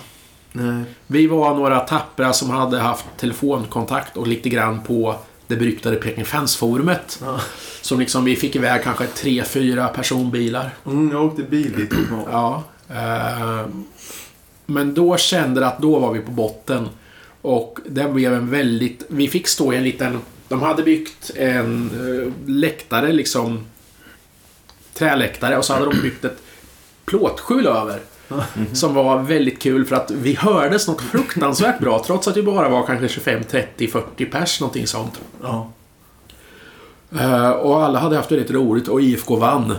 [0.52, 0.84] Nej.
[1.08, 5.16] Vi var några tappra som hade haft telefonkontakt och lite grann på
[5.48, 7.20] det beryktade Peking Fans-forumet.
[7.22, 7.42] Ja.
[7.82, 10.70] Som liksom vi fick iväg kanske tre, fyra personbilar.
[10.86, 11.94] Mm, jag åkte bil dit.
[12.32, 12.64] Ja.
[12.90, 13.66] Eh,
[14.66, 16.90] men då kände det att då var vi på botten.
[17.42, 19.06] Och det blev en väldigt...
[19.08, 20.20] Vi fick stå i en liten...
[20.52, 23.66] De hade byggt en eh, läktare liksom.
[24.94, 26.38] Träläktare och så hade de byggt ett
[27.06, 28.00] plåtskjul över.
[28.74, 32.70] Som var väldigt kul för att vi hördes något fruktansvärt bra trots att vi bara
[32.70, 35.22] var kanske 25, 30, 40 pers någonting sånt.
[35.42, 35.72] Ja.
[37.20, 39.76] Eh, och alla hade haft väldigt roligt och IFK vann.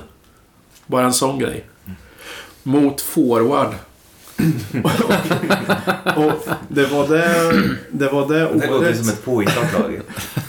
[0.87, 1.65] Bara en sån grej.
[2.63, 3.75] Mot forward.
[6.17, 6.33] Och
[6.69, 7.53] det var det,
[7.91, 8.97] det var det Det låter året.
[8.99, 10.01] som ett påhittat lag.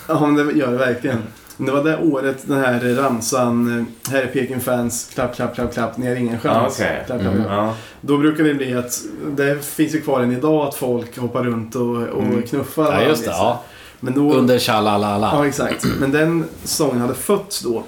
[0.08, 1.24] Ja, men det gör det verkligen.
[1.58, 5.98] Det var det året den här ramsan Här är Peking fans, klapp, klapp, klapp, klapp,
[5.98, 6.80] ni har ingen chans.
[6.80, 7.04] Ja, okej.
[7.06, 7.44] Klapp, klapp, Mm.
[7.46, 7.58] klapp.
[7.58, 7.74] Ja.
[8.02, 9.02] Då brukar det bli att,
[9.36, 12.42] det finns ju kvar än idag att folk hoppar runt och, och Mm.
[12.44, 13.32] knuffar Ja, just det.
[13.32, 13.64] Ja.
[14.00, 15.30] Men då, Under tjalalala.
[15.34, 15.86] Ja, exakt.
[16.00, 17.84] Men den sången hade fötts då.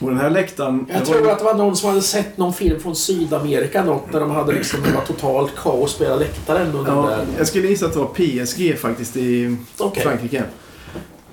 [0.00, 0.86] Och den här läktaren...
[0.92, 4.12] Jag tror var, att det var någon som hade sett någon film från Sydamerika något
[4.12, 7.26] där de hade liksom, det var totalt kaos på hela läktaren under ja, där.
[7.38, 10.02] Jag skulle gissa att det var PSG faktiskt i Okej.
[10.02, 10.42] Frankrike.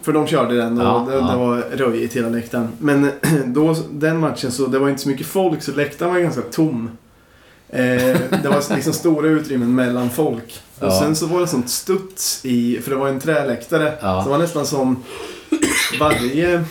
[0.02, 1.22] För de körde den och Ja, det, ja.
[1.32, 2.68] det var röjigt hela läktaren.
[2.80, 3.12] Men
[3.46, 6.90] då, den matchen så det var inte så mycket folk så läktaren var ganska tom.
[7.70, 7.80] Eh,
[8.44, 10.62] det var liksom stora utrymmen mellan folk.
[10.80, 11.00] Och Ja.
[11.00, 13.94] sen så var det sånt studs i, för det var en träläktare.
[14.02, 14.22] Ja.
[14.24, 15.04] Så det var nästan som
[16.00, 16.64] varje,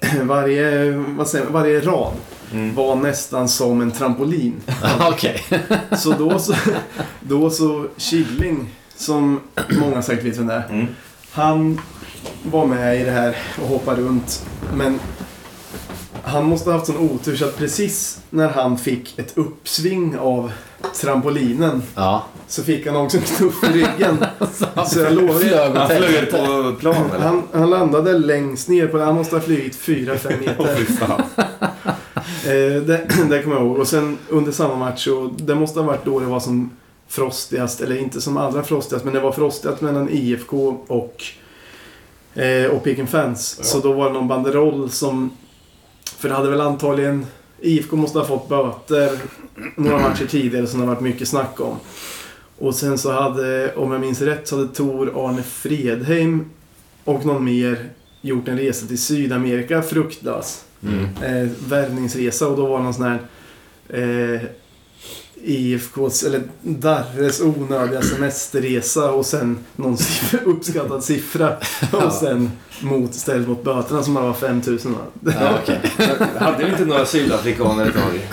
[0.22, 2.12] varje, vad säger varje rad
[2.52, 2.74] Mm.
[2.74, 4.54] var nästan som en trampolin.
[5.00, 5.42] Okej.
[5.96, 6.54] Så då så,
[7.20, 9.40] då så Killing, som
[9.80, 10.68] många säkert vet vem det är.
[10.70, 10.86] Mm.
[11.32, 11.80] Han
[12.42, 14.46] var med i det här och hoppade runt.
[14.74, 15.00] Men
[16.24, 20.52] han måste ha haft sån otur så att precis när han fick ett uppsving av
[21.00, 22.24] trampolinen Ja.
[22.48, 24.24] så fick han också en knuff i ryggen.
[24.86, 27.24] Så jag lovar Flög Han flög på plan eller?
[27.26, 29.04] han, han landade längst ner på det.
[29.04, 31.24] Han måste ha flugit 4-5 Åh meter.
[32.44, 33.78] Eh, det, det kommer jag ihåg.
[33.78, 36.70] Och sen under samma match, och det måste ha varit då det var som
[37.08, 41.24] frostigast, eller inte som allra frostigast, men det var frostigast mellan IFK och,
[42.42, 43.54] eh, och Peking Fans.
[43.58, 43.64] Ja.
[43.64, 45.30] Så då var det någon banderoll som...
[46.18, 47.26] För det hade väl antagligen...
[47.60, 49.18] IFK måste ha fått böter
[49.76, 51.76] några matcher tidigare som det har varit mycket snack om.
[52.58, 56.44] Och sen så hade, om jag minns rätt, så hade Tor Arne Fredheim
[57.04, 57.88] och någon mer
[58.20, 61.04] gjort en resa till Sydamerika fruktlös Mm.
[61.04, 63.18] eh, värvningsresa och då var det någon sån här
[63.88, 64.40] eh,
[65.44, 71.56] IFKs, eller Darres onödiga semesterresa och sen någon siffra, uppskattad siffra.
[71.92, 72.50] Och sen
[72.80, 75.32] mot, ställt mot böterna som bara var 5000 va?
[75.40, 75.80] Ja, okej.
[76.38, 78.28] Hade vi inte några sydafrikaner ett tag?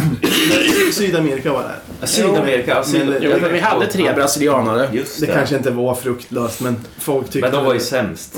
[0.94, 1.76] Sydamerika var det.
[2.02, 2.76] Ja, Sydamerika?
[2.76, 4.90] Men- Syd- Jo, men vi hade tre brasilianare.
[4.94, 5.34] Just Det det.
[5.34, 7.40] kanske inte var fruktlöst men folk tyckte...
[7.40, 8.38] Men de var ju sämst.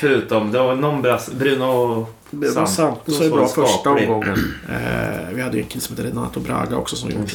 [0.00, 1.30] Förutom, det var någon brass...
[1.38, 2.06] Bruno...
[2.30, 2.70] Det var Sant.
[2.70, 2.98] sant.
[3.06, 4.54] Så Så är bra var första omgången.
[4.68, 7.26] Eh, vi hade ju en kille som hette Renato Braga också som gjorde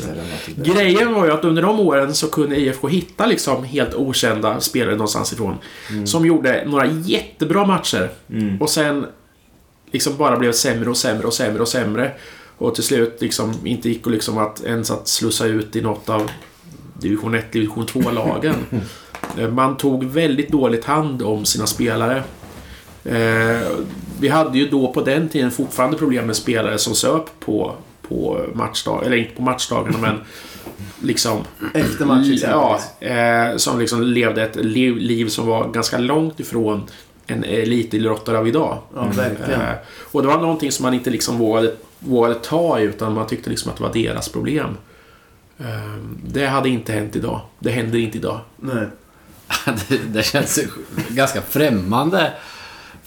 [0.56, 0.72] det.
[0.72, 4.96] Grejen var ju att under de åren så kunde IFK hitta liksom helt okända spelare
[4.96, 5.56] någonstans ifrån.
[6.06, 8.10] Som gjorde några jättebra matcher.
[8.30, 8.62] Mm.
[8.62, 9.06] Och sen
[9.92, 12.12] liksom bara blev sämre och sämre och sämre och sämre.
[12.58, 16.10] Och till slut liksom inte gick och liksom att ens att slussa ut i något
[16.10, 16.32] av
[16.94, 18.56] division 1, division 2-lagen.
[19.38, 22.24] Eh, Man tog väldigt dåligt hand om sina spelare.
[23.04, 23.68] Eh,
[24.20, 28.46] vi hade ju då på den tiden fortfarande problem med spelare som söp på, på
[28.54, 30.20] matchdag, eller inte på matchdagarna men
[31.02, 36.40] liksom Efter matchen Ja, eh, som liksom levde ett liv, liv som var ganska långt
[36.40, 36.84] ifrån
[37.28, 38.78] en elitidrottare av idag.
[38.96, 39.62] Ja, verkligen.
[39.62, 39.76] Eh,
[40.12, 43.50] och det var någonting som man inte liksom vågade, vågade ta i utan man tyckte
[43.50, 44.78] liksom att det var deras problem.
[45.58, 45.96] Eh,
[46.26, 47.42] det hade inte hänt idag.
[47.60, 48.40] Det händer inte idag.
[48.58, 48.88] Nej.
[49.88, 50.60] det, det känns
[51.10, 52.34] ganska främmande.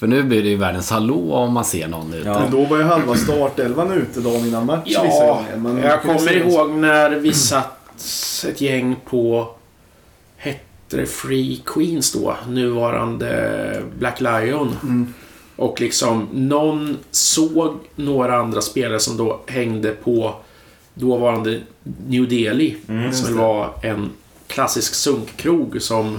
[0.05, 2.29] För nu blir det ju världens hallå om man ser någon ute.
[2.29, 2.39] Ja.
[2.41, 5.57] Men då var ju halva startelvan ute dagen innan match vissa Ja, gånger.
[5.57, 8.05] Man jag kommer ihåg när vi satt
[8.49, 9.51] ett gäng på...
[10.37, 12.37] Hette det Free Queens då?
[12.49, 14.77] Nuvarande Black Lion.
[14.83, 15.15] Mm.
[15.57, 20.35] Och liksom någon såg några andra spelare som då hängde på
[20.95, 21.61] dåvarande
[22.07, 22.77] New Delhi.
[22.89, 24.11] Mm, som var en
[24.47, 26.19] klassisk sunkkrog som...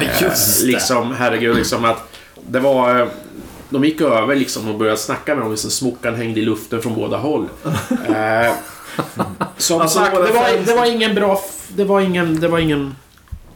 [0.00, 0.66] eh, Just det.
[0.66, 2.10] Liksom, herregud, liksom att
[2.48, 3.00] det var...
[3.00, 3.06] eh,
[3.68, 5.50] De gick över liksom och började snacka med dem.
[5.50, 7.48] Liksom, smockan hängde i luften från båda håll.
[8.08, 8.52] eh,
[9.56, 11.40] som Alltså, sagt, det var, det var ingen bra...
[11.76, 12.40] Det var ingen...
[12.40, 12.94] Det var ingen...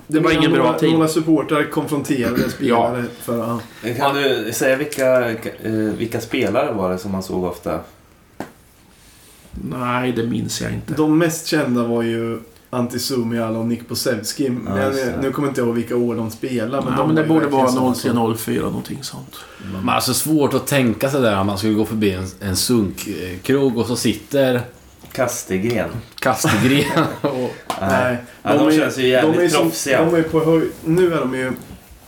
[0.07, 0.93] Det var ingen bra några, tid.
[0.93, 3.39] Några supportrar konfronterade spelare för...
[3.83, 3.95] Ja.
[3.97, 7.81] Kan du säga vilka, eh, vilka spelare var det som man såg ofta?
[9.53, 10.95] Nej, det minns jag inte.
[10.95, 14.45] De mest kända var ju Antti Sumial och Nick Posevski.
[14.45, 15.19] Ja, men det.
[15.23, 16.83] nu kommer inte jag ihåg vilka år de spelar.
[16.83, 19.37] Men, ja, de men det borde vara såna som- 03-04 någonting sånt.
[19.73, 23.77] Men alltså svårt att tänka sig där om man skulle gå förbi en, en sunkkrog
[23.79, 24.61] och så sitter
[25.13, 25.89] Kastegren.
[26.21, 27.55] Kastegren och...
[27.81, 30.05] Nej, Ja, de är- känns ju jävligt de är som- proffsiga.
[30.05, 31.53] De är på höjd, nu är de ju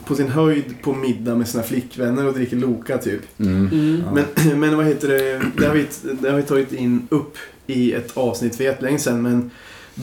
[0.04, 3.20] på sin höjd på middag med sina flickvänner och dricker Loka typ.
[3.40, 4.02] Mm.
[4.06, 4.12] Ja.
[4.44, 5.40] Men, men vad heter det?
[5.58, 5.86] Det har, vi,
[6.20, 9.22] det har vi tagit in upp i ett avsnitt för jättelänge sedan.
[9.22, 9.50] Men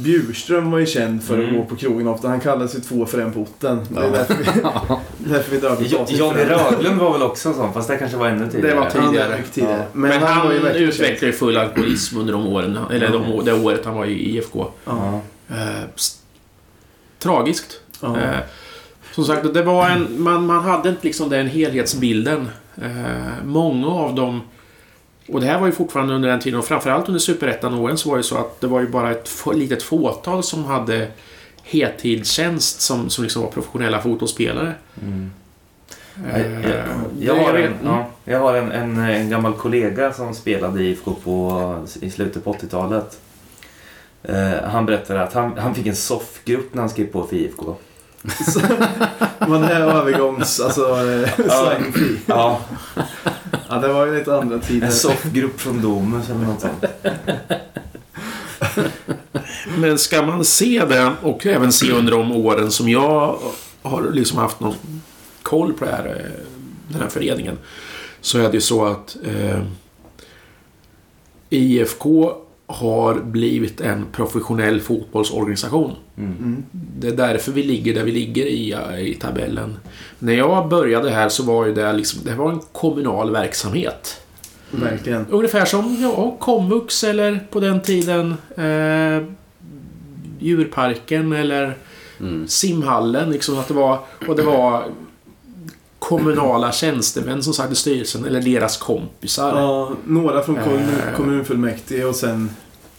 [0.03, 1.55] Bjurström var ju känd för att Mm.
[1.55, 2.27] gå på krogen ofta.
[2.27, 3.79] Han kallade sig två för en på orten.
[3.89, 4.09] Det är Ja.
[4.11, 4.43] därför vi,
[5.31, 5.59] därför vi
[5.95, 6.43] avsnitt Johnny.
[6.43, 8.73] Röglund var väl också en sån, fast det kanske var ännu tidigare.
[8.75, 9.29] Det var tidigare.
[9.29, 9.77] var tidigare.
[9.77, 9.85] Ja.
[9.93, 11.05] Men, Men, han, han, var ju verkligen känd.
[11.05, 12.79] utvecklade ju full alkoholism under de åren.
[12.91, 14.65] Eller de, det året han var i IFK.
[14.85, 15.21] Ja.
[15.47, 15.55] Ja.
[15.55, 15.83] Eh,
[17.19, 17.79] tragiskt.
[18.01, 18.17] Ja.
[18.17, 18.37] Eh,
[19.15, 22.49] som sagt, det var en, man, man hade inte liksom den helhetsbilden.
[22.81, 24.41] Eh, många av dem...
[25.27, 28.17] Och det här var ju fortfarande under den tiden, och framförallt under Superettan-åren så var
[28.17, 31.07] det så att det var ju bara ett litet fåtal som hade
[31.63, 34.73] heltidstjänst som, som liksom var professionella fotbollsspelare.
[35.01, 35.31] Mm.
[36.33, 40.33] Eh, Jag, jag, jag har, en, ja, jag har en, en, en gammal kollega som
[40.33, 43.19] spelade i på, i slutet på 80-talet.
[44.23, 47.75] Eh, han berättade att han, han fick en soffgrupp när han skrev på för IFK.
[49.39, 50.59] Det här övergångs...
[50.59, 50.95] Alltså,
[51.93, 52.17] fee.
[52.25, 52.61] Ja,
[53.69, 54.87] Ja, det var ju lite andra tider.
[54.87, 56.85] en soffgrupp från Domus eller något sånt.
[59.77, 63.39] Men ska man se det och även se under de åren som jag
[63.81, 64.75] har liksom haft någon
[65.43, 66.43] koll på det här, eh,
[66.87, 67.57] den här föreningen.
[68.21, 69.61] Så är det ju så att eh,
[71.49, 72.35] IFK
[72.67, 75.91] har blivit en professionell fotbollsorganisation.
[76.17, 76.37] Mm.
[76.37, 76.63] Mm.
[76.71, 79.77] Det är därför vi ligger där vi ligger i, i tabellen.
[80.19, 84.21] När jag började här så var ju det liksom, det var en kommunal verksamhet.
[84.71, 85.25] Verkligen.
[85.29, 89.27] Ungefär som ja, komvux eller på den tiden eh,
[90.39, 91.75] djurparken eller
[92.19, 92.47] Mm.
[92.47, 93.31] simhallen.
[93.31, 94.83] Liksom att det var, och det var
[96.07, 99.61] kommunala tjänstemän som satt i styrelsen eller deras kompisar.
[99.61, 101.15] Ja, några från kommun, Eh.
[101.17, 102.49] kommunfullmäktige och sen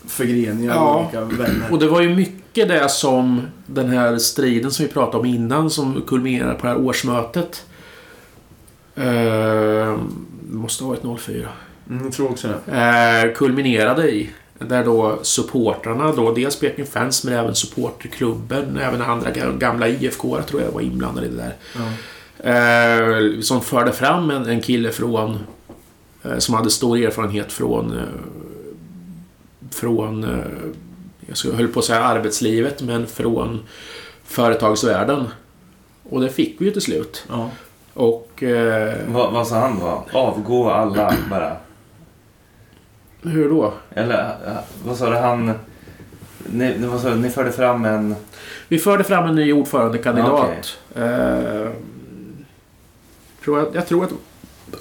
[0.06, 1.00] förgreningar Ja.
[1.02, 1.66] olika vänner.
[1.72, 5.70] Och det var ju mycket det som den här striden som vi pratade om innan
[5.70, 7.64] som kulminerade på det här årsmötet.
[8.94, 9.96] Eh,
[10.50, 11.48] måste ha varit 04.
[11.90, 13.26] Mm, jag tror också det.
[13.28, 14.30] eh, kulminerade i.
[14.58, 20.42] Där då supportrarna då, dels Peking Fans men även supporterklubben, även andra ga- gamla IFK
[20.42, 21.54] tror jag var inblandade i det där.
[21.76, 21.80] Ja.
[22.40, 25.38] Eh, som förde fram en, en kille från...
[26.24, 27.96] Eh, som hade stor erfarenhet från...
[27.98, 28.02] Eh,
[29.70, 30.24] från...
[30.24, 30.30] Eh,
[31.26, 33.60] jag skulle- höll på att säga arbetslivet, men från
[34.24, 35.24] företagsvärlden.
[36.10, 37.24] Och det fick vi ju till slut.
[37.28, 37.50] Ja.
[37.94, 38.42] Och...
[38.42, 40.04] Eh, Vad, vad sa han då?
[40.12, 41.56] Avgå alla bara?
[43.22, 43.72] hur då?
[43.94, 44.52] Eller eh,
[44.84, 45.16] vad sa du?
[45.16, 45.46] Han...
[46.46, 47.16] Ni, ni- vad sa du?
[47.16, 48.14] Ni förde fram en...
[48.68, 50.32] Vi förde fram en ny ordförandekandidat.
[50.94, 51.04] Okej.
[51.04, 51.68] Eh,
[53.44, 54.12] tror jag, jag tror att,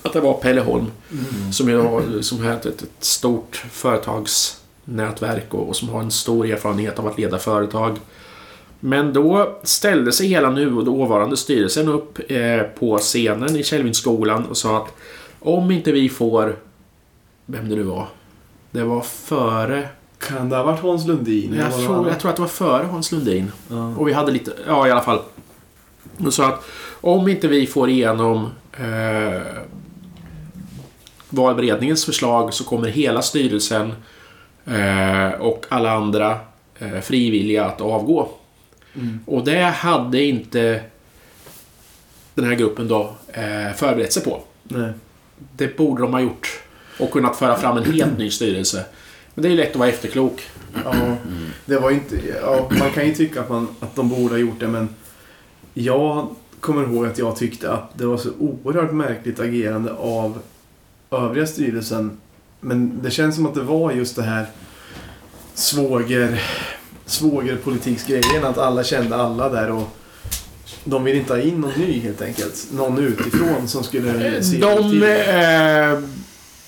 [0.03, 0.91] att det var Pelle Holm.
[1.11, 1.53] Mm.
[1.53, 6.99] Som har som har ett, ett stort företagsnätverk och, och som har en stor erfarenhet
[6.99, 7.97] av att leda företag.
[8.79, 14.45] Men då ställde sig hela nu och dåvarande styrelsen upp eh, på scenen i Källvinsskolan
[14.45, 14.93] och sa att
[15.39, 16.55] om inte vi får...
[17.45, 18.07] Vem det nu var.
[18.71, 19.89] Det var före...
[20.19, 21.53] Kan det ha varit Hans Lundin?
[21.53, 23.51] Jag tror, jag tror att det var före Hans Lundin.
[23.69, 23.95] Ja.
[23.97, 25.19] Och vi hade lite, ja i alla fall.
[26.17, 26.65] Och sa att
[27.02, 29.41] om inte vi får igenom eh,
[31.30, 33.94] valberedningens förslag så kommer hela styrelsen
[34.65, 36.40] eh, och alla andra
[36.80, 38.30] eh, frivilliga att avgå.
[38.95, 39.19] Mm.
[39.26, 40.82] Och det hade inte
[42.34, 44.41] den här gruppen då eh, förberett sig på.
[44.64, 44.91] Nej.
[45.56, 46.61] Det borde de ha gjort.
[46.99, 48.86] Och kunnat föra fram en helt ny styrelse.
[49.34, 50.41] Men det är ju lätt att vara efterklok.
[50.84, 50.94] Ja,
[51.65, 52.15] det var inte...
[52.41, 54.90] Ja, man kan ju tycka att, man, att de borde ha gjort det, men
[55.74, 60.39] jag kommer ihåg att jag tyckte att det var så oerhört märkligt agerande av
[61.11, 62.17] övriga styrelsen.
[62.59, 64.45] Men det känns som att det var just det här
[65.53, 66.43] svåger,
[67.05, 69.97] svågerpolitiksgrejen, att alla kände alla där och
[70.84, 72.67] de vill inte ha in någon ny helt enkelt.
[72.71, 75.99] Någon utifrån som skulle se De, eh,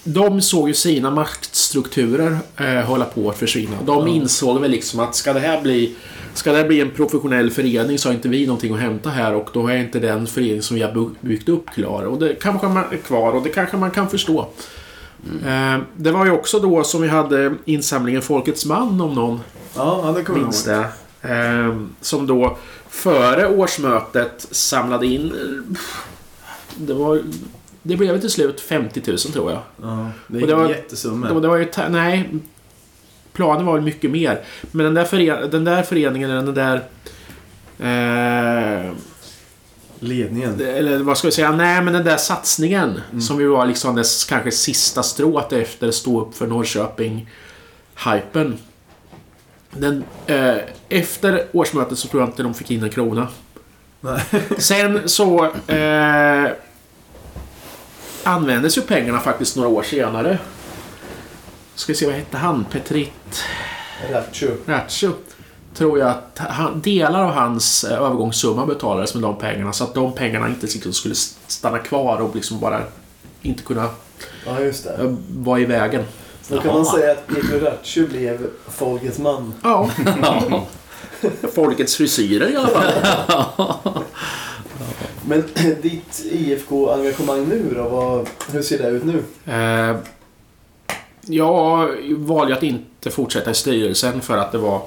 [0.03, 3.77] de såg ju sina maktstrukturer eh, hålla på att försvinna.
[3.85, 5.95] De insåg väl liksom att ska det här bli
[6.33, 9.49] Ska det bli en professionell förening så har inte vi någonting att hämta här och
[9.53, 12.03] då är inte den förening som vi har byggt upp klar.
[12.03, 14.47] Och det kanske man är kvar och det kanske man kan förstå.
[15.45, 19.39] Eh, det var ju också då som vi hade insamlingen Folkets man om någon
[19.75, 20.85] Ja, det minns det.
[21.21, 22.57] Eh, som då
[22.89, 25.25] före årsmötet samlade in...
[25.25, 25.77] eh,
[26.77, 27.21] Det var...
[27.83, 29.59] Det blev till slut 50 000 tror jag.
[29.81, 30.67] Ja, det är Och det var-
[31.41, 31.67] det var ju...
[31.89, 32.29] Nej.
[33.33, 34.41] Planen var väl mycket mer.
[34.71, 36.83] Men den där, före, den där föreningen, eller den där...
[37.79, 38.91] Eh,
[39.99, 40.61] Ledningen.
[40.61, 41.51] eller vad ska vi säga?
[41.51, 43.01] Nej, men den där satsningen.
[43.11, 43.21] Mm.
[43.21, 48.57] Som ju var liksom dess kanske sista strået efter stå upp för Norrköping-hypen.
[49.71, 50.57] Den, eh,
[50.89, 53.27] efter årsmötet så tror jag inte de fick in en krona.
[54.01, 54.21] Nej.
[54.57, 56.51] Sen så eh,
[58.23, 60.37] användes ju pengarna faktiskt några år senare.
[61.79, 62.65] Ska vi se, vad hette han?
[62.71, 63.43] Petrit
[64.11, 64.47] Ratcho.
[64.65, 65.11] Ratcho.
[65.73, 69.73] Tror jag att han, delar av hans eh, övergångssumma betalades med de pengarna.
[69.73, 71.15] Så att de pengarna inte liksom skulle
[71.47, 72.81] stanna kvar och liksom bara
[73.41, 73.89] inte kunna
[74.45, 74.93] Ja, just det.
[74.93, 76.03] eh, vara i vägen.
[76.47, 79.53] Då kan man säga att Peter Ratcho blev folkets man.
[79.63, 79.89] Ja.
[81.55, 83.83] Folkets frisyrer i alla fall.
[85.25, 85.43] Men
[85.81, 87.89] ditt IFK-engagemang nu då?
[87.89, 89.23] Vad, hur ser det ut nu?
[89.53, 89.95] Eh,
[91.29, 94.81] jag valde att inte fortsätta i styrelsen för att det var...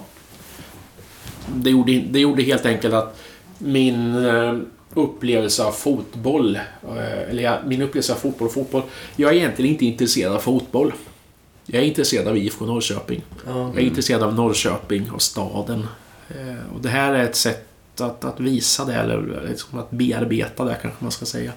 [1.55, 3.21] Det gjorde, det gjorde helt enkelt att
[3.59, 4.57] min eh,
[4.95, 8.83] upplevelse av fotboll, eh, eller min upplevelse av fotboll och fotboll.
[9.17, 10.93] Jag är egentligen inte intresserad av fotboll.
[11.67, 13.23] Jag är intresserad av IFK Norrköping.
[13.47, 13.71] Ja.
[13.75, 15.87] Jag är intresserad av Norrköping och staden.
[16.29, 17.69] Eh, och det här är ett sätt
[18.01, 21.53] att, att visa det, eller liksom att bearbeta det kanske man ska säga.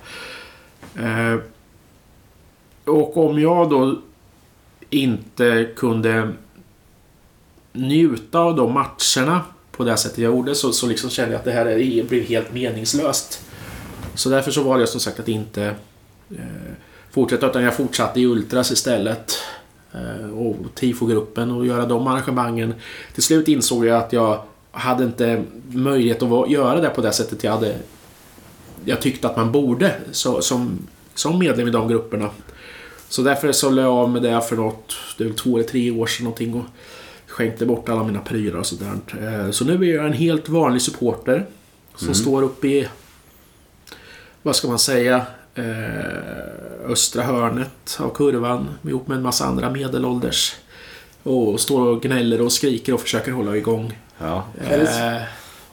[2.86, 4.02] Och om jag då
[4.90, 6.34] inte kunde
[7.74, 9.42] njuta av de matcherna
[9.72, 12.24] på det sättet jag gjorde så, så liksom kände jag att det här är, blev
[12.24, 13.42] helt meningslöst.
[14.14, 15.76] Så därför så valde jag som sagt att inte
[16.32, 16.74] eh,
[17.12, 19.38] fortsätta utan jag fortsatte i Ultras istället.
[19.94, 22.74] Eh, och TIFO-gruppen och göra de arrangemangen.
[23.14, 27.44] Till slut insåg jag att jag hade inte möjlighet att göra det på det sättet
[27.44, 27.76] jag hade
[28.86, 30.80] jag tyckte att man borde så, som,
[31.14, 32.30] som medlem i de grupperna.
[33.10, 35.92] Så därför så la jag av med det för något, det är två eller tre
[35.92, 36.66] år sedan någonting och
[37.28, 38.92] skänkte bort alla mina prylar och sådär.
[39.22, 41.46] Eh, Så nu är jag en helt vanlig supporter
[41.96, 42.88] som står uppe i,
[44.42, 45.26] vad ska man säga,
[45.56, 50.56] eh, östra hörnet av kurvan ihop med en massa andra medelålders.
[51.24, 54.44] Och står och gnäller och skriker och försöker hålla igång, Ja.
[54.70, 55.22] Eh,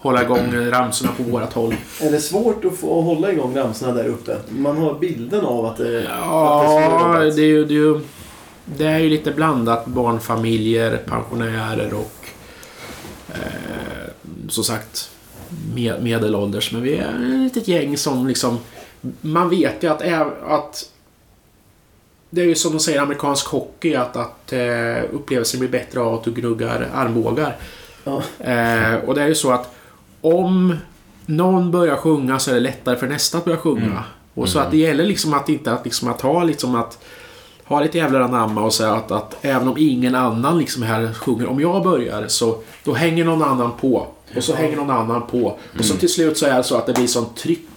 [0.03, 1.74] hålla igång ramsorna på vårat håll.
[2.01, 4.37] Är det svårt att få hålla igång ramsorna där uppe?
[4.49, 7.37] Man har bilden av att det, att Ja, det är svårt.
[7.37, 8.01] det är ju, det är ju,
[8.65, 9.87] det är ju lite blandat.
[9.87, 12.27] Barnfamiljer, pensionärer och
[13.29, 14.11] eh,
[14.49, 15.11] som sagt
[15.74, 16.73] med, medelålders.
[16.73, 18.59] Men vi är ett litet gäng som liksom...
[19.20, 20.03] Man vet ju att,
[20.47, 20.91] att
[22.31, 26.01] det är ju som de säger i amerikansk hockey att, att eh, upplevelsen blir bättre
[26.01, 27.57] av att du gnuggar armbågar.
[28.05, 28.23] Ja.
[28.39, 29.74] Eh, och det är ju så att
[30.23, 30.77] om
[31.27, 33.82] någon börjar sjunga så är det lättare för nästa att börja sjunga.
[33.85, 33.99] Mm.
[34.35, 36.99] Och så att det gäller liksom att inte att, liksom att ha liksom att
[37.65, 41.47] ha lite jävlar anamma och säga att, att även om ingen annan liksom här sjunger,
[41.47, 44.07] om jag börjar så då hänger någon annan på.
[44.36, 45.39] Och så hänger någon annan på.
[45.47, 45.85] Och Mm.
[45.85, 47.69] så till slut så är det så att det blir sånt tryck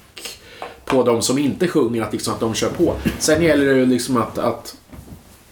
[0.86, 2.94] på de som inte sjunger att, liksom, att de kör på.
[3.20, 4.76] Sen gäller det ju liksom att, att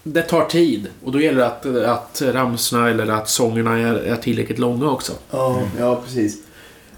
[0.03, 4.15] det tar tid och då gäller det att, att ramsorna eller att sångerna är, är
[4.15, 5.13] tillräckligt långa också.
[5.31, 6.37] Ja, ja precis.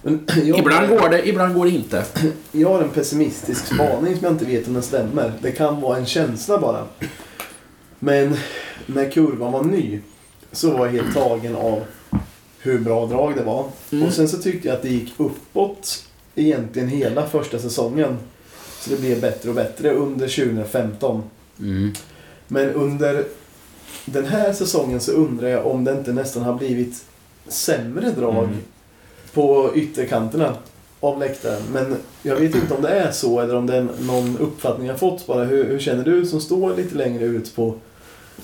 [0.43, 2.05] Jag, Ibland går det, ibland går det inte.
[2.51, 5.33] Jag har en pessimistisk spaning som jag inte vet om den stämmer.
[5.41, 6.85] Det kan vara en känsla bara.
[7.99, 8.37] Men
[8.85, 9.99] när kurvan var ny
[10.51, 11.83] så var jag helt tagen av
[12.59, 13.65] hur bra drag det var.
[13.91, 14.07] Mm.
[14.07, 16.05] Och sen så tyckte jag att det gick uppåt
[16.35, 18.17] egentligen hela första säsongen.
[18.79, 21.23] Så det blev bättre och bättre under 2015.
[21.59, 21.93] Mm.
[22.47, 23.23] Men under
[24.05, 27.03] den här säsongen så undrar jag om det inte nästan har blivit
[27.47, 28.57] sämre drag Mm.
[29.35, 30.55] På ytterkanterna
[30.99, 31.61] av läktaren.
[31.73, 34.99] Men jag vet inte om det är så eller om det är någon uppfattning jag
[34.99, 35.43] fått bara.
[35.43, 37.75] Hur, hur känner du som står lite längre ut på,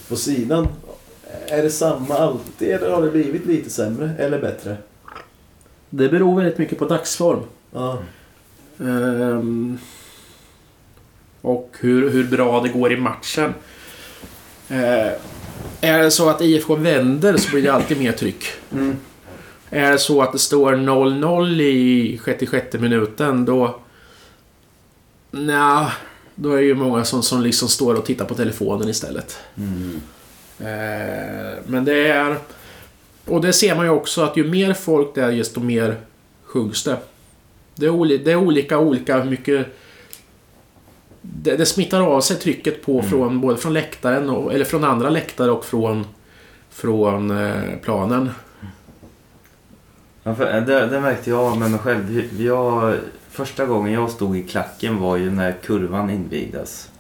[0.10, 0.68] på sidan?
[1.48, 4.78] Är det samma alltid eller har det blivit lite sämre eller bättre?
[5.90, 7.40] Det beror väldigt mycket på dagsform.
[7.74, 7.98] Ja.
[8.80, 9.78] Ehm,
[11.42, 13.54] och hur, hur bra det går i matchen.
[14.70, 15.12] Eh,
[15.82, 18.46] är det så att IFK vänder så blir det alltid mer tryck.
[18.72, 18.98] Mm.
[19.73, 23.80] Är det så att det står 0-0 i 66 minuten då...
[25.31, 25.91] Nja,
[26.35, 29.38] då är det ju många som, som liksom står och tittar på telefonen istället.
[29.57, 30.02] Mm.
[30.60, 32.38] Eh, men det är...
[33.26, 35.98] Och det ser man ju också att ju mer folk det är desto mer
[36.43, 36.98] sjungs det.
[37.76, 39.68] Det är, oli, det är olika, olika hur mycket...
[41.22, 43.10] Det, det smittar av sig trycket på Mm.
[43.10, 46.06] från både från läktaren och, eller från andra läktare och från,
[46.69, 48.30] från eh, planen.
[50.23, 52.34] Ja, för det, det märkte jag med mig själv.
[52.41, 52.98] Jag,
[53.30, 56.91] första gången jag stod i klacken var ju när kurvan invigdes.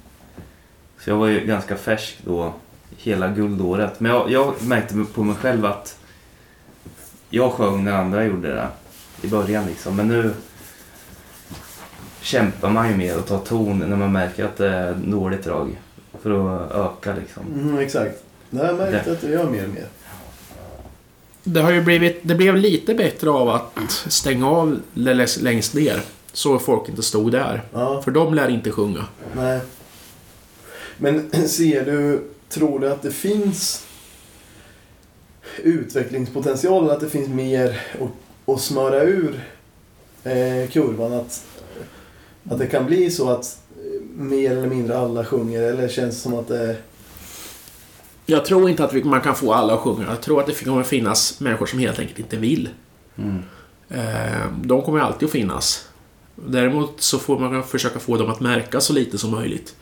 [0.99, 2.53] Så jag var ju ganska färsk då,
[2.97, 3.99] hela guldåret.
[3.99, 5.97] Men jag, jag märkte på mig själv att
[7.29, 8.67] jag sjöng när andra gjorde det
[9.21, 9.95] i början liksom.
[9.95, 10.33] Men nu
[12.21, 15.79] kämpar man ju mer och tar ton när man märker att det är dåligt drag.
[16.21, 17.43] För att öka liksom.
[17.53, 18.23] Mm, exakt.
[18.49, 19.87] Det har jag märkt att du gör mer och mer.
[21.43, 22.19] Det har ju blivit...
[22.21, 26.01] Det blev lite bättre av att stänga av lä- längst ner.
[26.33, 27.61] Så folk inte stod där.
[27.73, 28.01] Ja.
[28.01, 29.05] För de lär inte sjunga.
[29.35, 29.59] Nej.
[30.97, 33.85] Men ser du, tror du att det finns
[35.63, 39.43] utvecklingspotential, att det finns mer att, att smöra ur
[40.23, 41.13] eh, kurvan?
[41.13, 41.45] Att,
[42.49, 46.21] att det kan bli så att eh, mer eller mindre alla sjunger, eller känns det
[46.21, 46.75] som att det...
[48.31, 50.05] Jag tror inte att vi, man kan få alla att sjunga.
[50.09, 52.69] Jag tror att det kommer finnas människor som helt enkelt inte vill.
[53.17, 53.43] Mm.
[54.63, 55.87] De kommer alltid att finnas.
[56.35, 59.75] Däremot så får man försöka få dem att märka så lite som möjligt.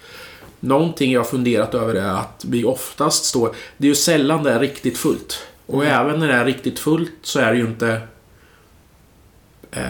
[0.59, 3.55] Någonting jag har funderat över är att vi oftast står...
[3.77, 5.47] Det är ju sällan det är riktigt fullt.
[5.65, 6.01] Och Mm.
[6.01, 8.01] även när det är riktigt fullt så är det ju inte...
[9.71, 9.84] Eh,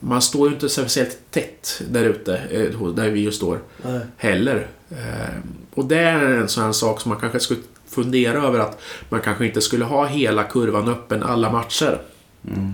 [0.00, 4.00] man står ju inte speciellt tätt där ute, eh, där vi ju står Nej.
[4.16, 4.66] heller.
[4.94, 5.34] Eh,
[5.74, 9.20] och det är en sån här sak som man kanske skulle fundera över att man
[9.20, 11.98] kanske inte skulle ha hela kurvan öppen alla matcher.
[12.48, 12.72] Mm.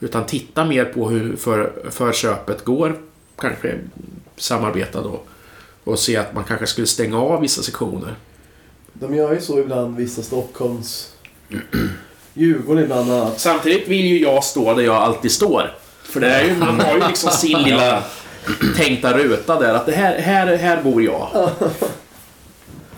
[0.00, 2.96] Utan titta mer på hur för, förköpet går.
[3.36, 3.78] Kanske
[4.36, 5.20] samarbeta då.
[5.84, 8.14] Och se att man kanske skulle stänga av vissa sektioner.
[8.92, 11.12] De gör ju så ibland, vissa Stockholms...
[12.34, 13.40] Djurgården ibland annat.
[13.40, 15.74] Samtidigt vill ju jag stå där jag alltid står.
[16.02, 18.02] För det är ju, man har ju liksom sin lilla
[18.76, 19.74] tänkta ruta där.
[19.74, 21.28] Att det här, här, här bor jag.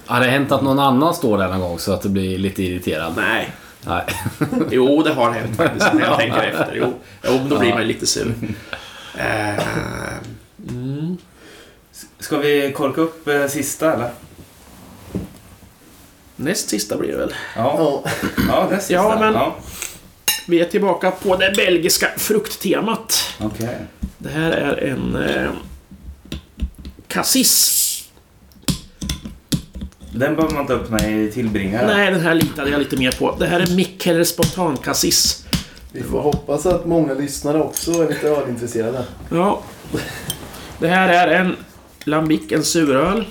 [0.06, 2.62] Har det hänt att någon annan står där någon gång så att du blir lite
[2.62, 3.12] irriterad?
[3.16, 3.50] Nej.
[3.86, 4.04] Nej.
[4.70, 6.72] Jo, det har hänt faktiskt när jag tänker efter.
[6.74, 6.92] Jo,
[7.24, 8.34] jo då blir man ju lite sur.
[10.68, 11.16] Mm.
[12.18, 14.10] Ska vi korka upp eh, sista eller?
[16.36, 17.34] Näst sista blir det väl.
[17.56, 18.10] Ja, Ja.
[18.48, 18.94] ja det är sista.
[18.94, 19.56] Ja, men- Ja,
[20.48, 23.23] Vi är tillbaka på det belgiska frukttemat.
[23.40, 23.76] Okej.
[24.18, 25.50] Det här är en eh,
[27.08, 27.80] cassis.
[30.12, 31.86] Den behöver man inte öppna i tillbringare.
[31.86, 33.36] Nej, den här litade jag lite mer på.
[33.38, 35.46] Det här är Mikkeller spontan cassis.
[35.92, 39.04] Vi får hoppas att många lyssnare också är lite ölintresserade.
[39.30, 39.62] Ja.
[40.78, 41.56] Det här är en
[42.04, 43.24] Lambic, en suröl.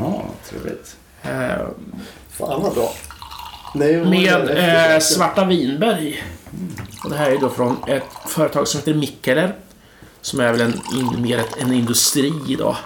[0.00, 0.96] Ja, trevligt.
[1.22, 1.66] Eh,
[2.30, 2.92] Fan vad bra.
[3.74, 4.50] Ju med
[4.94, 6.20] eh, svarta vinbär i.
[7.04, 9.54] Och det här är då från ett företag som heter Mikkeller.
[10.20, 12.76] Som är väl en, in, mer ett, en industri idag.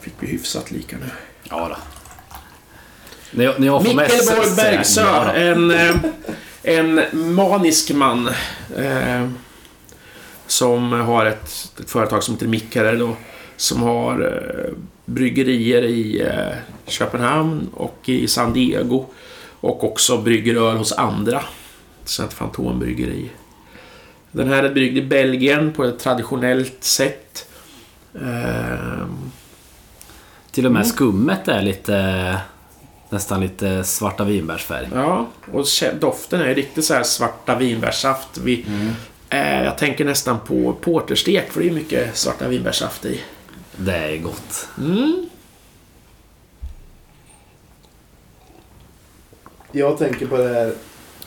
[0.00, 1.10] Fick vi hyfsat lika nu.
[1.42, 1.76] Ja då.
[3.30, 3.94] När jag, när jag får.
[3.94, 5.30] Mikkel Borg Bergsö, Ja, då.
[5.40, 5.96] en, eh,
[6.62, 7.00] en
[7.34, 8.28] manisk man.
[8.76, 9.28] Eh,
[10.46, 13.16] som har ett, ett företag som heter Mikkeller då.
[13.56, 14.72] Som har eh,
[15.04, 16.56] bryggerier i eh,
[16.86, 19.06] Köpenhamn och i San Diego.
[19.64, 21.42] Och också brygger öl hos andra.
[22.24, 23.30] Ett fantombryggeri.
[24.32, 27.48] Den här är bryggd i Belgien på ett traditionellt sätt.
[28.14, 29.06] Eh,
[30.50, 32.38] Till och med skummet är lite...
[33.10, 34.88] Nästan lite svarta vinbärsfärg.
[34.94, 35.64] Ja, och
[36.00, 38.38] doften är riktigt så här svarta vinbärssaft.
[38.38, 38.66] Vi,
[39.28, 43.20] eh, jag tänker nästan på porterstek, för det är mycket svarta vinbärssaft i.
[43.76, 44.68] Det är gott.
[44.78, 45.28] Mm.
[49.76, 50.72] Jag tänker på det här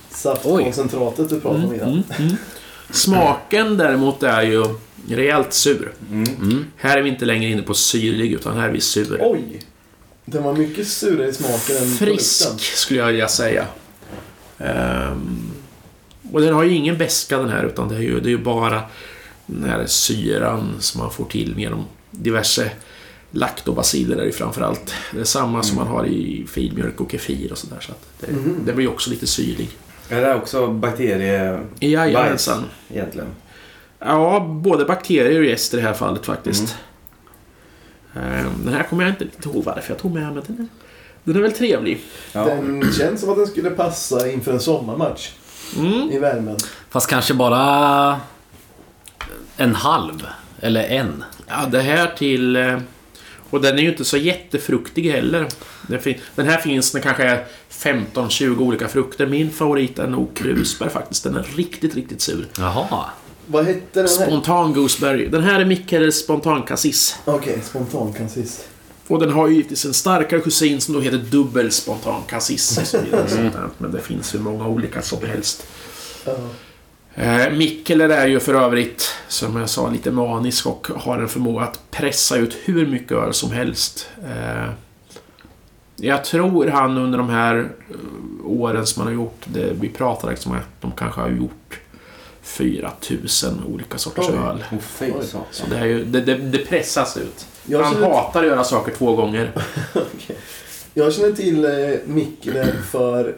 [0.09, 1.89] saftkoncentratet du pratade om innan.
[1.89, 2.03] Mm.
[2.17, 2.35] Mm.
[2.91, 4.65] Smaken däremot är ju
[5.09, 5.93] rejält sur.
[6.11, 6.65] Mm.
[6.77, 9.17] Här är vi inte längre inne på syrlig, utan här är vi sur.
[9.21, 9.61] Oj!
[10.25, 12.59] Den var mycket surare i smaken än Frisk, produkten.
[12.59, 13.65] skulle jag vilja säga.
[14.57, 15.51] Ehm,
[16.31, 18.43] och den har ju ingen beska den här, utan det är ju, det är ju
[18.43, 18.81] bara
[19.45, 22.71] den här syran som man får till genom diverse
[23.31, 24.93] laktobaciller är det ju framförallt.
[25.13, 27.77] Det är samma som man har i filmjölk och kefir och sådär.
[27.81, 28.55] Så att det, Mhm.
[28.65, 29.69] det blir också lite syrlig.
[30.09, 31.59] Är det också bakterie...
[31.79, 32.63] Jajamensan.
[32.93, 33.27] egentligen?
[33.99, 36.75] Ja, både bakterier och gäst i det här fallet faktiskt.
[38.15, 40.67] Ehm, Den här kommer jag inte riktigt ihåg varför jag tog med, men den är,
[41.23, 42.01] den är väl trevlig.
[42.33, 42.45] Ja.
[42.45, 45.29] Den känns som att den skulle passa inför en sommarmatch
[45.77, 46.11] Mm.
[46.11, 46.57] i värmen.
[46.89, 48.19] Fast kanske bara
[49.57, 50.27] en halv.
[50.61, 51.23] Eller en.
[51.47, 52.55] Ja, det här till...
[53.49, 55.47] Och den är ju inte så jättefruktig heller.
[55.87, 59.25] Den, fin- den här finns det kanske är 15-20 olika frukter.
[59.27, 61.23] Min favorit är nog krusbär faktiskt.
[61.23, 62.47] Den är riktigt, riktigt sur.
[62.57, 63.05] Jaha.
[63.47, 64.25] Vad hette den här?
[64.27, 65.27] Spontan gooseberry.
[65.27, 67.15] Den här är Mikkeles spontan cassis.
[67.25, 68.67] Okej, spontan kansis.
[69.07, 72.91] Och den har ju givetvis en starkare kusin som då heter dubbel spontan cassis.
[72.91, 73.69] där.
[73.77, 75.67] Men det finns hur många olika som helst.
[76.25, 76.35] Ja.
[77.18, 81.64] Eh, Mikkeler är ju för övrigt, som jag sa, lite manisk och har en förmåga
[81.64, 84.10] att pressa ut hur mycket öl som helst.
[84.26, 84.69] Eh,
[85.95, 87.56] jag tror han under de här
[87.89, 87.95] eh,
[88.45, 91.80] åren som han har gjort, det, vi pratade liksom om att de kanske har gjort
[92.41, 94.35] 4000 olika sorters Oj.
[94.35, 94.64] öl.
[95.02, 95.14] Oj.
[95.52, 97.48] Så det, är ju, det, det, det pressas ut.
[97.65, 99.52] Jag han hatar att göra saker två gånger.
[100.94, 101.72] Jag känner till eh,
[102.06, 103.35] Mikkele för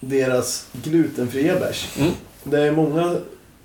[0.00, 1.88] deras glutenfria bärs.
[1.98, 2.12] Mm.
[2.44, 3.16] Det är många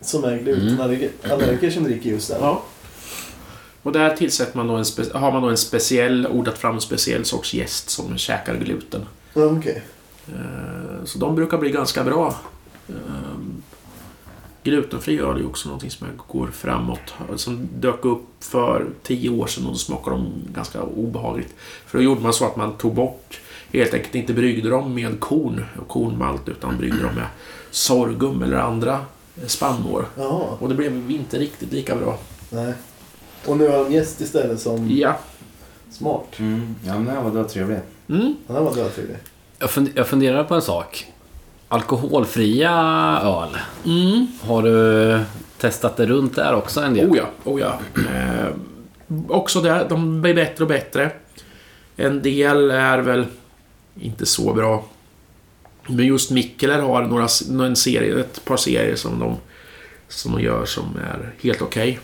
[0.01, 2.41] som är glutenallergiker som dricker just den.
[2.41, 2.63] Ja.
[3.83, 7.25] Och där tillsätter man då en har man då en speciell, odlat fram en speciell
[7.25, 9.05] sorts jäst som käkar gluten.
[9.33, 9.81] Ja, okej.
[10.27, 12.35] Eh, Så de brukar bli ganska bra.
[12.89, 12.95] Eh,
[14.63, 17.13] Glutenfri öl är ju också någonting som jag går framåt.
[17.35, 21.53] Som dök upp för tio år sedan och då smakade de ganska obehagligt.
[21.85, 23.39] För då gjorde man så att man tog bort,
[23.73, 27.25] helt enkelt inte bryggde dem med korn och kornmalt utan bryggde dem med
[27.77, 28.99] sorghum eller andra
[29.47, 30.05] spannmål.
[30.17, 32.17] Jaha, Och det blev inte riktigt lika bra.
[32.49, 32.73] nej.
[33.45, 35.17] Och nu har de gäst istället som Ja.
[35.91, 36.39] smart.
[36.39, 36.75] Mm.
[36.85, 37.79] Ja, men det var, trevligt.
[38.09, 38.35] Mm.
[38.47, 39.17] Den var dödtrevlig.
[39.59, 41.05] Jag, fund- jag funderar på en sak.
[41.67, 42.71] Alkoholfria
[43.23, 43.57] öl.
[43.85, 44.27] Mm.
[44.41, 45.19] Har du
[45.57, 47.09] testat det runt där också en del?
[47.11, 47.79] Oh ja, oh ja.
[47.95, 48.47] Eh,
[49.27, 51.11] också där, de blir bättre och bättre.
[51.95, 53.25] En del är väl
[53.99, 54.83] inte så bra.
[55.87, 57.27] Men just Mikkeler har några,
[57.67, 59.37] en serie, ett par serier som de,
[60.07, 61.99] som de gör som är helt okej.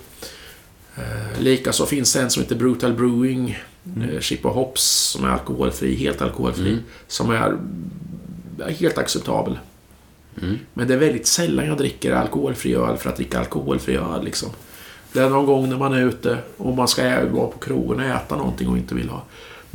[0.95, 3.60] Eh, Likaså finns det en som heter Brutal Brewing.
[3.95, 4.22] Mm.
[4.22, 6.69] Chip och Hops som är alkoholfri, helt alkoholfri.
[6.69, 6.84] Mm.
[7.07, 7.57] Som är
[8.72, 9.60] helt acceptabel.
[10.41, 10.60] Mm.
[10.73, 14.23] Men det är väldigt sällan jag dricker alkoholfri öl för att dricka alkoholfri öl.
[14.23, 14.49] Liksom.
[15.14, 18.05] Det är någon gång när man är ute och man ska vara på krogen och
[18.05, 19.22] äta någonting och inte vill ha.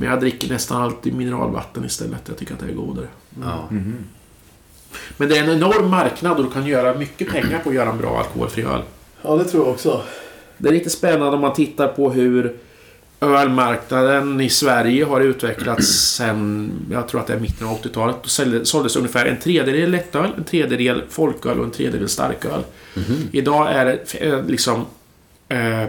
[0.00, 2.22] Men jag dricker nästan alltid mineralvatten istället.
[2.26, 3.06] Jag tycker att det är godare.
[3.42, 3.66] Ja.
[3.70, 3.96] Mhm.
[5.16, 7.90] Men det är en enorm marknad och du kan göra mycket pengar på att göra
[7.90, 8.82] en bra alkoholfri öl.
[9.22, 10.02] Ja, det tror jag också.
[10.58, 12.56] Det är lite spännande om man tittar på hur
[13.20, 18.16] ölmarknaden i Sverige har utvecklats sen, jag tror att det är mitten av 80-talet.
[18.22, 22.60] Då sålde- såldes ungefär en tredjedel lättöl, en tredjedel folköl och en tredjedel starköl.
[23.32, 24.86] Idag är det eh, liksom...
[25.48, 25.84] Eh,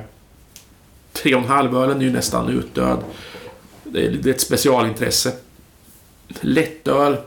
[1.13, 2.97] 3,5-ölen är ju nästan utdöd.
[3.91, 5.31] Det är, ett specialintresse.
[6.41, 7.17] Lättöl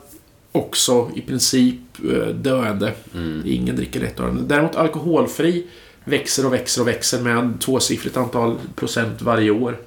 [0.52, 1.80] också i princip
[2.12, 2.93] eh, döende.
[3.14, 3.43] Mm.
[3.47, 4.48] Ingen dricker lättöl.
[4.48, 5.66] Däremot alkoholfri
[6.05, 9.78] växer och växer och växer med tvåsiffrigt antal procent varje år.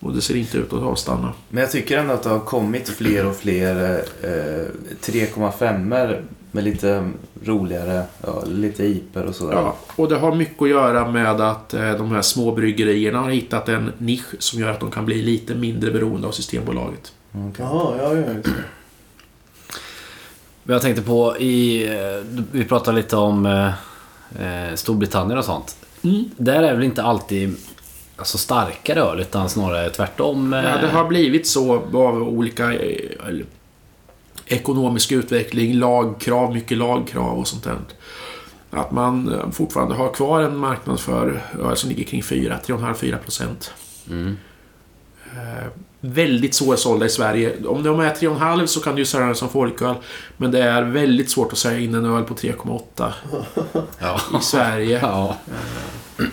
[0.00, 1.32] Och det ser inte ut att avstanna.
[1.48, 4.28] Men jag tycker ändå att det har kommit fler och fler eh,
[5.00, 6.22] 3,5
[6.54, 7.10] med lite
[7.44, 9.54] roligare öl, lite iper och sådär.
[9.54, 13.30] Ja, och det har mycket att göra med att eh, de här små bryggerierna har
[13.30, 17.12] hittat en nisch som gör att de kan bli lite mindre beroende av Systembolaget.
[17.32, 17.52] Okej.
[17.58, 18.50] Jaha, ja, ja, just det.
[20.62, 21.86] Men Jag tänkte på i...
[21.88, 23.66] eh, Vi pratade lite om eh,
[24.68, 25.76] eh, Storbritannien och sånt.
[26.02, 26.24] Mm.
[26.36, 27.56] Där är väl inte alltid
[28.16, 30.52] alltså, starkare öl utan snarare tvärtom.
[30.52, 33.10] eh, Ja, det har blivit så av olika eh,
[34.46, 37.76] ekonomisk utveckling, lagkrav, mycket lagkrav och sånt där.
[38.70, 43.18] Att man eh, fortfarande har kvar en marknad för öl som ligger kring 4, 3,5-4
[43.18, 43.72] procent.
[44.10, 44.36] Mm.
[45.32, 45.66] Eh,
[46.00, 47.52] väldigt svårsålda i Sverige.
[47.66, 49.94] Om de är 3,5 så kan du ju sälja den som folköl.
[50.36, 53.12] Men det är väldigt svårt att sälja in en öl på 3,8
[53.98, 54.20] Ja.
[54.40, 54.98] i Sverige.
[55.02, 55.36] ja.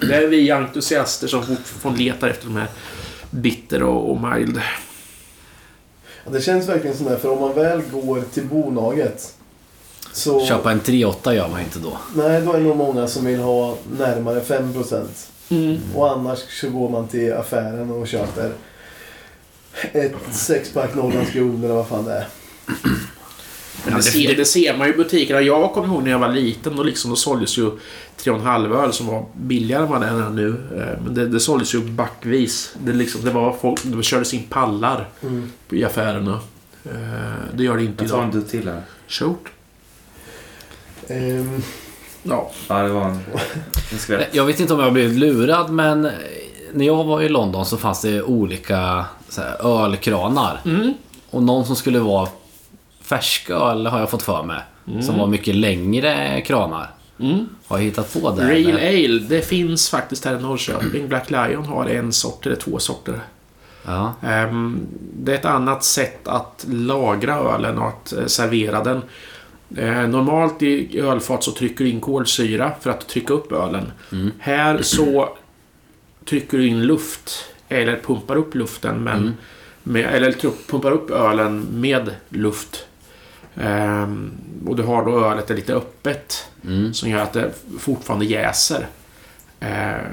[0.02, 2.68] Det är vi entusiaster som fortfarande letar efter de här
[3.30, 4.62] bitter och, och mild.
[6.26, 9.34] Ja, det känns verkligen som det, för om man väl går till bolaget
[10.12, 11.98] Så, Köpa en 3.8 gör man inte då.
[12.16, 15.06] Nej, då är det nog många som vill ha närmare 5%.
[15.50, 15.80] Mm.
[15.96, 18.52] Och annars så går man till affären och köper
[19.94, 22.28] ett sexpack Norrlands guld eller vad fan det är.
[23.86, 25.42] Men det, ser, det ser man ju i butikerna.
[25.42, 26.76] Jag kommer ihåg när jag var liten.
[26.76, 27.72] Då, liksom, då såldes ju
[28.18, 30.48] 3,5 öl som var billigare än vad den är nu.
[30.76, 32.76] Eh, Men det, det såldes ju backvis.
[32.80, 35.52] Det, liksom, det, var folk, det kördes in pallar Mm.
[35.70, 36.40] i affärerna.
[36.86, 36.92] Eh,
[37.54, 38.42] Det gör det inte Jag tar en idag.
[38.42, 38.82] dutt till här.
[39.08, 39.38] Shoot.
[41.08, 41.62] Ehm,
[42.24, 42.52] Ja.
[42.68, 43.20] Ja, det var en,
[43.92, 44.28] en skvätt.
[44.32, 46.02] Jag vet inte om jag har blivit lurad men
[46.74, 50.62] när jag var i London så fanns det olika så här, ölkranar.
[50.66, 50.94] Mm.
[51.30, 52.28] Och någon som skulle vara
[53.16, 54.60] färska öl har jag fått för mig.
[55.02, 56.90] Som var mycket längre kranar.
[57.20, 57.46] Mm.
[57.68, 58.48] Har jag hittat på det?
[58.50, 59.06] Real eller?
[59.10, 61.08] Ale, det finns faktiskt här i Norrköping.
[61.08, 63.20] Black Lion har en sort eller två sorter.
[63.86, 64.14] Ja.
[64.24, 64.80] Ehm,
[65.14, 69.02] Det är ett annat sätt att lagra ölen och att eh, servera den.
[69.78, 73.92] Eh, Normalt i ölfat så trycker du in kolsyra för att trycka upp ölen.
[74.40, 75.30] Här så
[76.30, 79.34] trycker du in luft eller pumpar upp luften men
[79.84, 80.32] med, eller
[80.68, 82.86] pumpar upp ölen med luft.
[83.56, 84.32] Ehm,
[84.68, 86.94] och du har då ölet är lite öppet Mm.
[86.94, 88.88] som gör att det fortfarande jäser.
[89.60, 90.06] Ehm,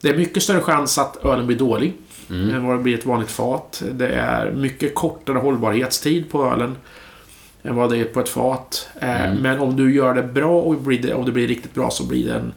[0.00, 1.94] det är mycket större chans att ölen blir dålig
[2.30, 2.54] Mm.
[2.54, 3.82] än vad det blir ett vanligt fat.
[3.92, 6.76] Det är mycket kortare hållbarhetstid på ölen
[7.62, 8.88] än vad det är på ett fat.
[9.00, 9.36] Eh, Mm.
[9.42, 12.04] Men om du gör det bra och blir det, om det blir riktigt bra så
[12.06, 12.52] blir det en,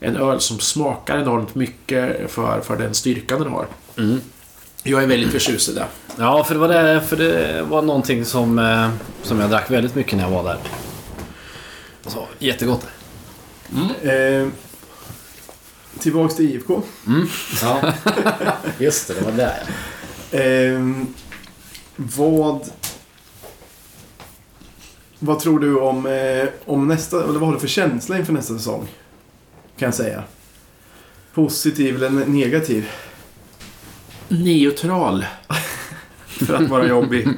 [0.00, 3.66] en öl som smakar enormt mycket för, för den styrkan den har.
[3.98, 4.20] Mm.
[4.86, 5.86] Jag är väldigt förtjust i det.
[6.18, 8.90] Ja, för det var, det, för det var någonting som, eh,
[9.22, 10.58] som jag drack väldigt mycket när jag var där.
[12.06, 12.86] Så, jättegott.
[14.02, 14.52] ehm,
[15.98, 16.82] tillbaks till IFK.
[17.62, 17.92] Ja.
[18.78, 19.52] Just det, det var det
[20.30, 20.38] ja.
[20.38, 21.06] Ehm,
[21.96, 22.60] vad...
[25.18, 27.24] Vad tror du om, eh, om nästa...
[27.24, 28.88] Eller vad har du för känsla inför nästa säsong?
[29.78, 30.22] Kan jag säga.
[31.34, 32.88] Positiv eller ne- negativ?
[34.28, 35.24] Neutral.
[36.26, 37.28] för att vara jobbig.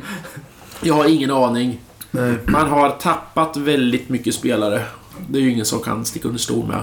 [0.82, 1.80] Jag har ingen aning.
[2.10, 2.34] Nej.
[2.46, 4.84] Man har tappat väldigt mycket spelare.
[5.28, 6.82] Det är ju ingen som kan sticka under stol med.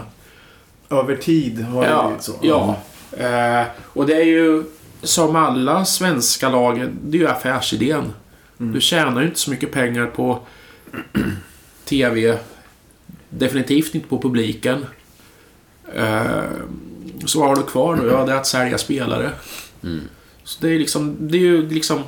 [0.90, 2.34] Över tid har det Ja, blivit så.
[2.42, 2.78] ja.
[3.12, 4.64] Eh, och det är ju
[5.04, 8.14] som alla svenska lag, det är ju affärsidén.
[8.60, 8.74] Mm.
[8.74, 10.40] Du tjänar ju inte så mycket pengar på
[11.86, 12.38] TV.
[13.30, 14.86] Definitivt inte på publiken.
[15.96, 16.42] Eh,
[17.26, 18.08] så vad har du kvar då?
[18.08, 19.30] Ja, det är att sälja spelare.
[19.86, 20.02] Mm.
[20.44, 22.02] Så det är liksom, det är ju liksom...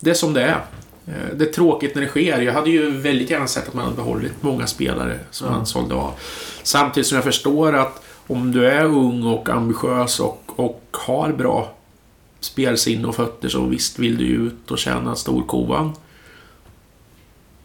[0.00, 0.64] Det är som det är.
[1.06, 2.40] Eh, Det är tråkigt när det sker.
[2.40, 5.52] Jag hade ju väldigt gärna sett att man hade behållit många spelare som Ja.
[5.52, 6.12] man sålde av.
[6.62, 11.74] Samtidigt som jag förstår att om du är ung och ambitiös och, och har bra
[12.40, 15.92] spelsinne och fötter så visst vill du ut och tjäna storkovan.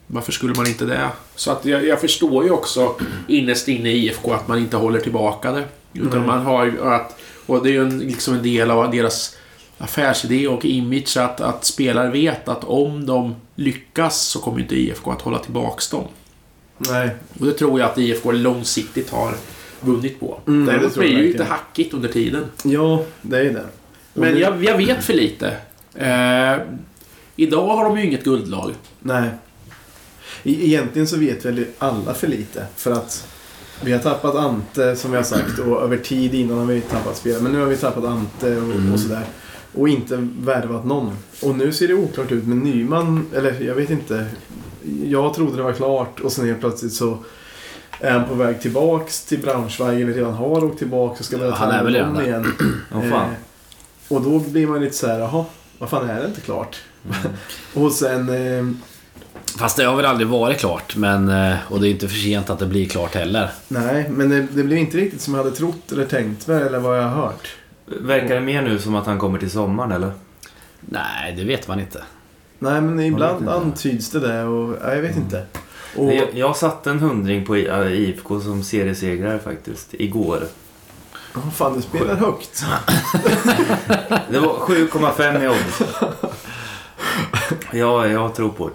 [0.08, 1.10] Varför skulle man inte det?
[1.36, 2.96] Så att jag, jag förstår ju också
[3.28, 5.64] innerst inne i IFK att man inte håller tillbaka det.
[5.94, 6.28] Utan Mm.
[6.28, 7.20] man har ju att...
[7.50, 9.38] Och det är ju en, liksom en del av deras
[9.78, 15.12] affärsidé och image att, att spelare vet att om de lyckas så kommer inte IFK
[15.12, 16.04] att hålla tillbaks dem.
[16.78, 17.10] Nej.
[17.40, 19.36] Och det tror jag att IFK långsiktigt har
[19.82, 20.40] vunnit på.
[20.48, 22.46] Mm, det Däremot blir det ju lite hackigt under tiden.
[22.64, 23.66] Ja, det är det.
[24.14, 25.48] Men det- jag, jag vet för lite.
[25.96, 26.56] Eh,
[27.36, 28.72] idag har de ju inget guldlag.
[29.00, 29.30] Nej.
[30.44, 32.66] E- Egentligen så vet väl alla för lite.
[32.76, 33.28] För att
[33.84, 37.18] vi har tappat Ante som vi har sagt och över tid innan har vi tappat
[37.18, 37.42] spelare.
[37.42, 38.94] Men nu har vi tappat Ante och, Mm.
[38.94, 39.24] och sådär.
[39.74, 41.12] Och inte värvat någon.
[41.44, 43.26] Och nu ser det oklart ut med Nyman.
[43.36, 44.26] Eller jag vet inte.
[45.04, 47.18] Jag trodde det var klart och sen helt plötsligt så
[48.00, 51.52] är han på väg tillbaks till Braunschweig eller redan har åkt tillbaks och ska börja
[51.60, 52.24] Ja, redan om där.
[52.28, 52.46] igen.
[52.96, 53.30] Åh fan.
[53.30, 55.46] Eh, och då blir man lite så här, jaha,
[55.78, 56.78] vad fan är det inte klart?
[57.74, 58.30] och sen...
[58.30, 58.72] Eh,
[59.58, 60.96] Fast det har väl aldrig varit klart.
[60.96, 63.50] Men, eh, och det är inte för sent att det blir klart heller.
[63.68, 66.80] Nej, men det, det blev inte riktigt som jag hade trott eller tänkt mig eller
[66.80, 67.48] vad jag har hört.
[67.86, 70.12] Verkar det mer nu som att han kommer till sommaren eller?
[70.80, 72.04] Nej, det vet man inte.
[72.60, 75.46] Nej, men ibland antyds det där och ja, jag vet inte.
[75.96, 80.44] Och, Jag, jag satte en hundring på I- äh, IFK som seriesegrare faktiskt, igår.
[81.36, 82.64] oh, fan, du spelar högt.
[84.32, 85.82] Det var 7,5 i odds.
[87.72, 88.74] Ja, jag tror på det.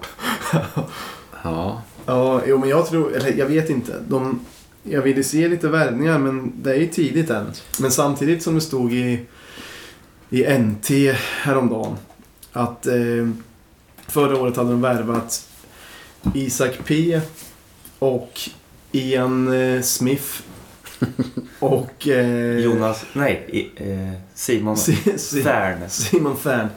[1.43, 1.83] Ja.
[2.07, 4.01] Ja, jo, men jag tror, eller jag vet inte.
[4.09, 4.41] De,
[4.83, 7.53] jag ville se lite värvningar, men det är ju tidigt än.
[7.81, 9.21] Men samtidigt som det stod i,
[10.31, 10.91] i NT
[11.41, 11.97] häromdagen
[12.53, 13.29] att eh,
[14.07, 15.49] förra året hade de värvat
[16.35, 17.21] Isak P
[17.99, 18.41] och
[18.93, 20.43] Ian eh, Smith
[21.59, 25.79] och eh, Jonas, nej, eh, Simon Si- Si- Färn.
[25.89, 26.69] Simon Färn.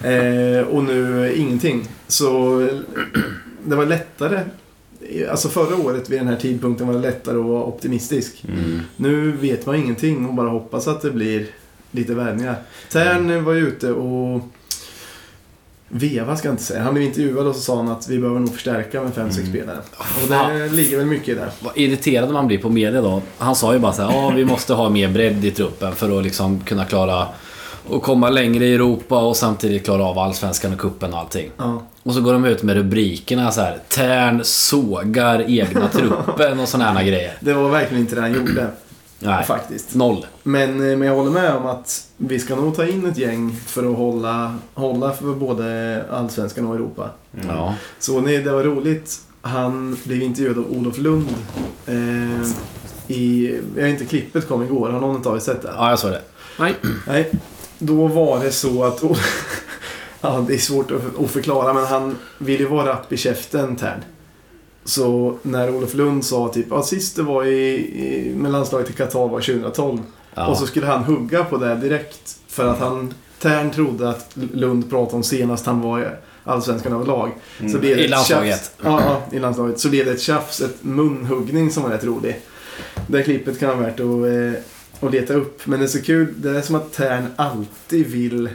[0.00, 1.88] Eh, och nu ingenting.
[2.06, 2.58] Så
[3.64, 4.40] det var lättare.
[5.30, 8.44] Alltså förra året vid den här tidpunkten var det lättare att vara optimistisk.
[8.48, 8.80] Mm.
[8.96, 11.46] Nu vet man ingenting och bara hoppas att det blir
[11.90, 12.56] lite värvningar.
[12.92, 14.40] Tern var ju ute och
[15.92, 16.82] veva ska jag inte säga.
[16.82, 19.46] Han blev intervjuad och så sa han att vi behöver nog förstärka med 5-6 Mm.
[19.50, 19.78] spelare.
[20.22, 21.48] Och det ligger väl mycket i det.
[21.60, 23.22] Vad irriterad man blir på media då.
[23.38, 26.18] Han sa ju bara så här, ja vi måste ha mer bredd i truppen för
[26.18, 27.26] att liksom kunna klara
[27.88, 31.50] och komma längre i Europa och samtidigt klara av Allsvenskan och kuppen och allting.
[31.56, 31.82] Ja.
[32.02, 33.78] Och så går de ut med rubrikerna så här.
[33.88, 37.32] Tern sågar egna truppen och såna här grejer.
[37.40, 38.66] Det var verkligen inte det han gjorde.
[39.22, 39.94] Nej, Faktiskt.
[39.94, 40.26] noll.
[40.42, 43.56] Men, eh, men jag håller med om att vi ska nog ta in ett gäng
[43.66, 47.10] för att hålla, hålla för både Allsvenskan och Europa.
[47.48, 47.74] Ja.
[47.98, 49.20] Så nej, det var roligt.
[49.42, 51.28] Han blev intervjuad av Olof Lund.
[51.86, 52.48] Eh,
[53.06, 54.90] i, jag vet inte, klippet kom igår.
[54.90, 55.72] Har någon av er sett det?
[55.76, 56.22] ja, jag såg det.
[56.58, 56.74] Nej.
[57.06, 57.30] Nej.
[57.78, 59.02] Då var det så att...
[60.20, 64.00] ja, det är svårt att, förklara men han ville ju vara rapp i käften, Tern.
[64.90, 68.92] Så när Olof Lund sa typ ja, sist det var i, i, med landslaget i
[68.92, 69.98] Qatar var 2012.
[70.34, 70.46] Ja.
[70.46, 72.38] Och så skulle han hugga på det direkt.
[72.48, 76.06] För att han, Tern trodde att Lund pratade om senast han var i
[76.44, 77.30] Allsvenskan överlag.
[77.72, 78.50] Så blev det I landslaget.
[78.50, 79.80] Tjafs, ja, ja, i landslaget.
[79.80, 82.40] Så blev det ett tjafs, ett munhuggning som var rätt rolig.
[83.06, 85.66] Det klippet kan vara värt att, eh, att leta upp.
[85.66, 88.48] Men det är så kul, det är som att Tern alltid vill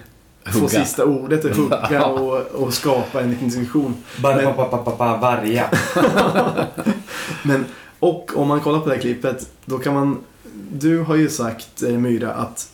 [0.45, 0.69] få Hugga.
[0.69, 3.95] sista ordet och hugga och, och skapa en liten diskussion.
[4.21, 5.69] Bara Men- pa, pa, pa, pa, varja.
[7.43, 7.65] Men,
[7.99, 10.17] och om man kollar på det här klippet, då kan man...
[10.71, 12.69] Du har ju sagt, eh, Myra, att...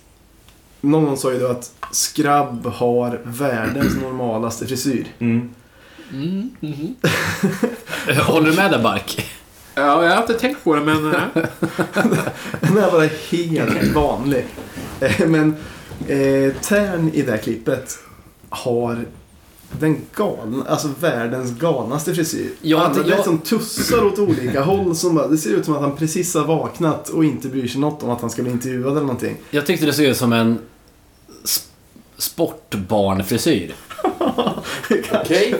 [0.81, 5.07] Någon gång sa ju du att Skrabb har världens normalaste frisyr.
[5.19, 5.49] Mm.
[6.13, 6.95] Mm, mhm.
[8.27, 9.25] Håller du med där Bark?
[9.75, 11.03] Ja, jag har inte tänkt på det, men...
[12.59, 14.45] Den är bara helt vanlig.
[14.99, 15.55] Eh, Men
[16.07, 17.99] eh, Tern i det här klippet
[18.49, 19.05] har
[19.79, 22.49] den galna, alltså världens galnaste frisyr.
[22.61, 24.95] Ja, Han det- är jag- som tussar åt olika håll.
[24.95, 27.81] Som bara, det ser ut som att han precis har vaknat och inte bryr sig
[27.81, 29.37] något om att han ska bli intervjuad eller någonting.
[29.51, 30.59] Jag tyckte det såg ut som en
[31.43, 31.67] sp-
[32.17, 33.73] sportbarnfrisyr.
[35.13, 35.55] Okej.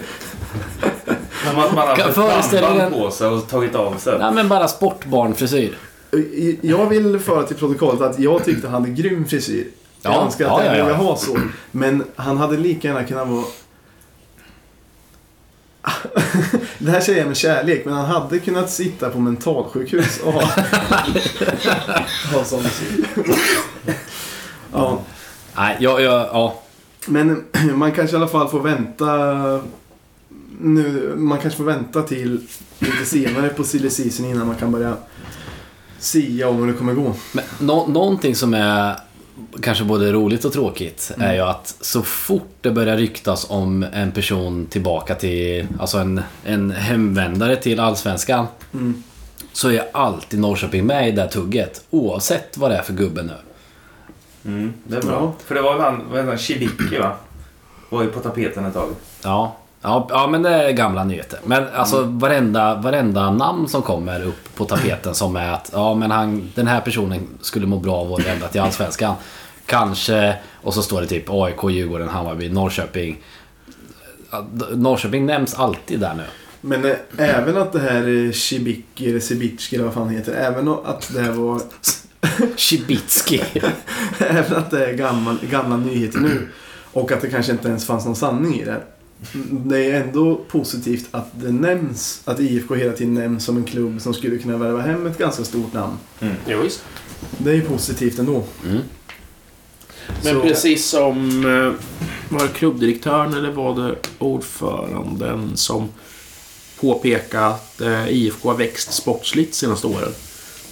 [1.49, 3.97] Som att man har Kan haft föreställa ett dig band på sig och tagit av
[3.97, 4.19] sig.
[4.19, 5.77] Nej men bara sportbarnfrisyr.
[6.11, 9.67] Eh, Jag vill föra till protokollet att jag tyckte han hade grym frisyr.
[10.01, 10.85] Jag Ja, önskar att ja, jag ja, ja.
[10.85, 11.37] ville ha så.
[11.71, 13.43] Men han hade lika gärna kunnat vara...
[16.77, 20.41] Det här säger jag med kärlek, men han hade kunnat sitta på mentalsjukhus och ha,
[22.33, 23.05] ha sån frisyr.
[24.73, 25.01] Ja,
[25.55, 26.61] Nej, jag, jag, ja.
[27.05, 29.07] men man kanske i alla fall får vänta
[30.61, 32.47] nu, man kanske får vänta till
[32.79, 34.97] lite senare på silly season innan man kan börja
[35.99, 37.13] sia om hur det kommer gå.
[37.31, 38.95] Men nå, någonting som är
[39.61, 41.29] kanske både roligt och tråkigt Mm.
[41.29, 46.21] är ju att så fort det börjar ryktas om en person tillbaka till, alltså en,
[46.45, 48.47] en hemvändare till Allsvenskan.
[48.73, 49.03] Mm.
[49.53, 51.83] Så är alltid Norrköping med i det här tugget.
[51.89, 53.33] Oavsett vad det är för gubbe nu.
[54.45, 55.11] Mm, det är bra.
[55.11, 55.33] Ja.
[55.45, 57.15] För det var väl han, vad heter han, Cibicki va?
[57.89, 58.89] Var ju på tapeten ett tag.
[59.23, 61.39] Ja, ja, ja men det är gamla nyheter.
[61.43, 62.19] Men alltså Mm.
[62.19, 66.67] varenda, varenda namn som kommer upp på tapeten som är att ja, men han, den
[66.67, 69.15] här personen skulle må bra av att vända till Allsvenskan.
[69.65, 73.17] Kanske, och så står det typ AIK, Djurgården, Hammarby, Norrköping.
[74.71, 76.23] Norrköping nämns alltid där nu.
[76.61, 80.33] Men eh, även att det här är Cibicki eller Cibicki eller vad fan heter.
[80.33, 81.61] Även att det här var...
[82.57, 83.43] Cibicki.
[84.19, 86.47] även att det är gamla, gamla nyheter nu.
[86.93, 88.81] Och att det kanske inte ens fanns någon sanning i det.
[89.49, 92.21] Det är ändå positivt att det nämns.
[92.25, 95.43] Att IFK hela tiden nämns som en klubb som skulle kunna värva hem ett ganska
[95.43, 95.97] stort namn.
[96.47, 96.83] Jo, visst.
[97.37, 98.43] Det är ju positivt ändå.
[98.65, 98.77] Mm.
[100.23, 101.45] Men Så- precis som...
[101.45, 101.87] eh,
[102.37, 105.89] Var det klubbdirektören eller var det ordföranden som
[106.79, 110.11] påpekade att eh, IFK har växt sportsligt senaste åren?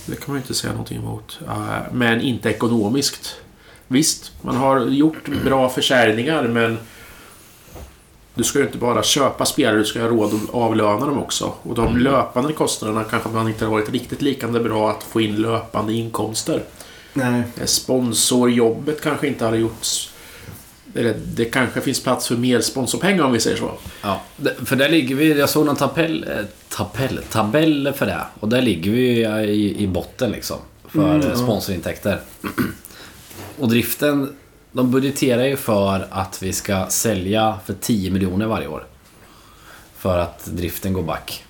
[0.06, 1.40] Det kan man ju inte säga någonting emot.
[1.48, 3.36] Eh, Men inte ekonomiskt.
[3.88, 6.78] Visst, man har gjort bra försäljningar men
[8.40, 11.54] du ska ju inte bara köpa spelare, du ska ha råd att avlöna dem också.
[11.64, 15.36] Och de löpande kostnaderna kanske man inte har varit riktigt likande bra att få in
[15.36, 16.64] löpande inkomster.
[17.14, 17.42] Nej.
[17.58, 20.12] Eh, Sponsorjobbet kanske inte hade gjorts...
[20.96, 23.72] Eller det kanske finns plats för mer sponsorpengar om vi säger så.
[24.02, 24.22] Ja,
[24.66, 28.22] för där ligger vi, jag såg någon tabell, eh, tabell, tabell för det.
[28.40, 30.58] Och där ligger vi i, i botten liksom.
[30.88, 31.36] För Mm, eh, ja.
[31.36, 32.20] sponsorintäkter.
[33.60, 34.36] Och driften,
[34.72, 38.86] de budgeterar ju för att vi ska sälja för 10 miljoner varje år.
[39.98, 41.46] För att driften går back.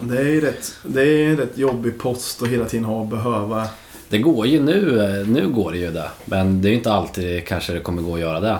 [0.00, 3.06] Det är ju rätt, det är en rätt jobbig post att hela tiden ha och
[3.06, 3.68] behöva.
[4.08, 6.10] Det går ju nu, nu går det ju det.
[6.24, 8.58] Men det är ju inte alltid kanske det kommer gå att göra det.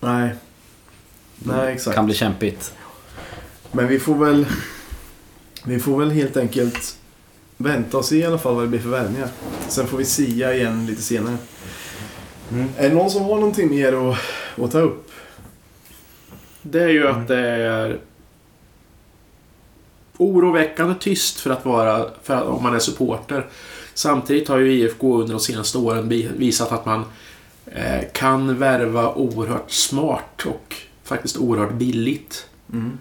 [0.00, 0.34] Nej.
[1.34, 1.94] Nej, exakt.
[1.94, 2.72] kan bli kämpigt.
[3.72, 4.46] Men vi får väl...
[5.64, 6.96] Vi får väl helt enkelt
[7.56, 9.28] vänta och se i alla fall vad det blir för värvningar.
[9.68, 11.36] Sen får vi sia igen lite senare.
[12.52, 12.68] Mm.
[12.76, 14.18] Är det någon som har någonting mer att,
[14.64, 15.10] att ta upp?
[16.62, 17.98] Det är ju att det är
[20.18, 23.46] oroväckande tyst för att vara, för att, om man är supporter.
[23.94, 27.04] Samtidigt har ju IFK under de senaste åren visat att man
[27.66, 32.46] eh, kan värva oerhört smart och faktiskt oerhört billigt.
[32.72, 32.98] Mm.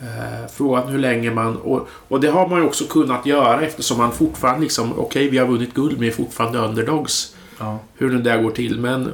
[0.00, 1.56] Eh, frågan hur länge man...
[1.56, 4.98] Och, och det har man ju också kunnat göra eftersom man fortfarande liksom...
[4.98, 7.36] Okej, vi har vunnit guld men vi är fortfarande underdogs.
[7.60, 7.78] Ja.
[7.94, 9.12] Hur nu det går till, men...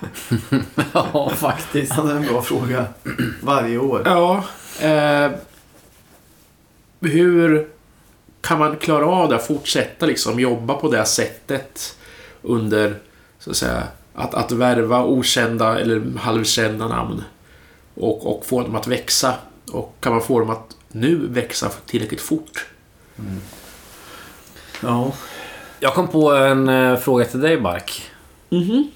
[0.92, 1.96] Ja, faktiskt.
[1.96, 2.86] Det är en bra fråga.
[3.42, 4.02] Varje år.
[4.04, 4.44] Ja.
[4.80, 5.30] Eh,
[7.00, 7.68] hur
[8.40, 9.38] kan man klara av det?
[9.38, 11.96] Fortsätta liksom jobba på det sättet
[12.42, 12.94] under,
[13.38, 13.82] så att säga,
[14.14, 17.24] att, att värva okända eller halvkända namn
[17.94, 19.34] och, och få dem att växa.
[19.72, 22.66] Och kan man få dem att nu växa tillräckligt fort?
[24.80, 25.12] Ja.
[25.82, 28.02] Jag kom på en eh, fråga till dig, Bark.
[28.50, 28.90] Mhm.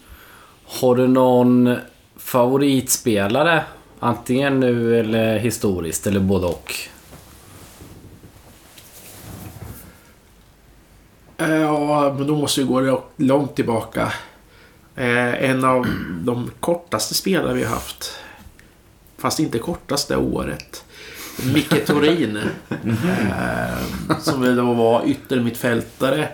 [0.65, 1.77] Har du någon
[2.17, 3.65] favoritspelare?
[4.01, 6.75] Antingen nu eller historiskt, eller både och.
[11.37, 14.13] Eh, Ja, men då måste vi gå långt tillbaka.
[14.97, 15.87] Eh, en av
[16.25, 18.19] de kortaste spelare vi har haft.
[19.19, 20.85] Fast inte kortaste året.
[21.55, 22.37] Micke Torin.
[22.69, 26.29] eh, som väl då var yttermittfältare.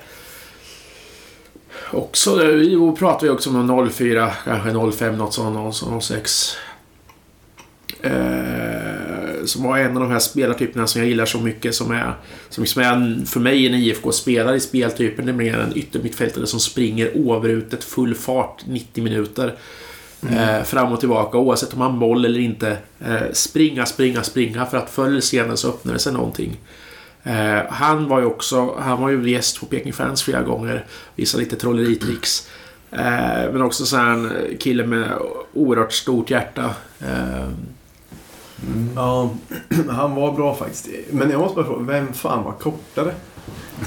[1.93, 2.37] Också,
[2.77, 6.57] då pratar vi också om 04, kanske 05, något sånt, något 06.
[8.01, 12.15] Eh, som var en av de här spelartyperna som jag gillar så mycket som är,
[12.49, 15.27] som liksom är en, för mig en IFK-spelare i speltypen.
[15.27, 19.55] Nämligen en yttermittfältare som springer oavbrutet full fart 90 minuter.
[20.31, 22.77] Eh, fram och tillbaka oavsett om han boll eller inte.
[23.01, 26.59] Eh, springa, springa, springa för att förr eller senare så öppnar det sig någonting.
[27.23, 30.85] Eh, han var ju också, han var ju gäst på Peking Fans flera gånger.
[31.17, 32.49] Visade lite trolleritricks.
[32.91, 35.13] Eh, men också så här en kille med
[35.53, 36.71] oerhört stort hjärta.
[37.01, 37.49] Eh,
[38.97, 39.31] ja.
[39.91, 40.89] Han var bra faktiskt.
[41.11, 43.15] Men jag måste bara fråga, vem fan var kortare?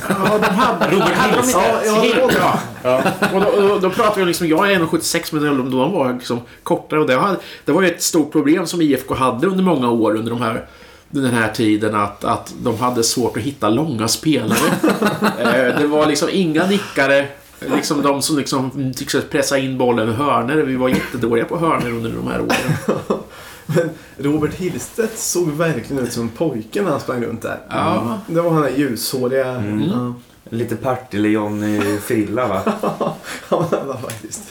[0.09, 0.85] Ja, de hade...
[0.91, 1.51] Robert inte...
[1.51, 2.59] Ja, ja, det var det.
[2.83, 3.03] ja.
[3.33, 6.39] Och då, då, då pratar vi liksom, jag är 1,76 men de, de var liksom
[6.63, 9.91] kortare och det, hade, det var ju ett stort problem som IFK hade under många
[9.91, 10.65] år under de här
[11.09, 14.67] den här tiden att, att de hade svårt att hitta långa spelare.
[15.39, 17.27] eh, det var liksom inga nickare.
[17.59, 20.55] Liksom de som liksom tycks pressa in bollen i hörnor.
[20.55, 22.97] Vi var jättedåliga på hörnor under de här åren.
[23.65, 27.59] Men Robert Hillstedt såg verkligen ut som pojken när han sprang runt där.
[27.69, 28.19] Ja.
[28.27, 29.47] Det var han där ljushåriga...
[29.47, 29.83] Mm.
[29.89, 30.13] Ja.
[30.49, 32.61] Lite Partille-Johnny-frilla va?
[33.49, 34.41] Ja, det var faktiskt.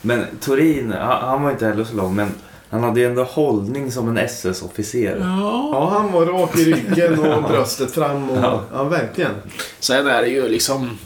[0.00, 2.28] Men Torin, han, han var inte heller så lång men
[2.74, 5.16] han hade ju ändå hållning som en SS-officer.
[5.20, 5.70] Ja.
[5.72, 8.38] Ja, han var rak i ryggen och bröstet fram och...
[8.42, 8.60] Ja.
[8.72, 9.30] Ja, verkligen.
[9.80, 10.98] Sen är det ju liksom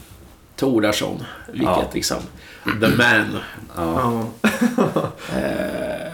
[0.57, 1.25] Tordarsson.
[1.53, 1.85] Vilket Ja.
[1.93, 2.17] liksom...
[2.65, 3.39] The man.
[3.77, 4.23] Ja.
[4.37, 5.03] Ja.
[5.37, 6.13] Eh,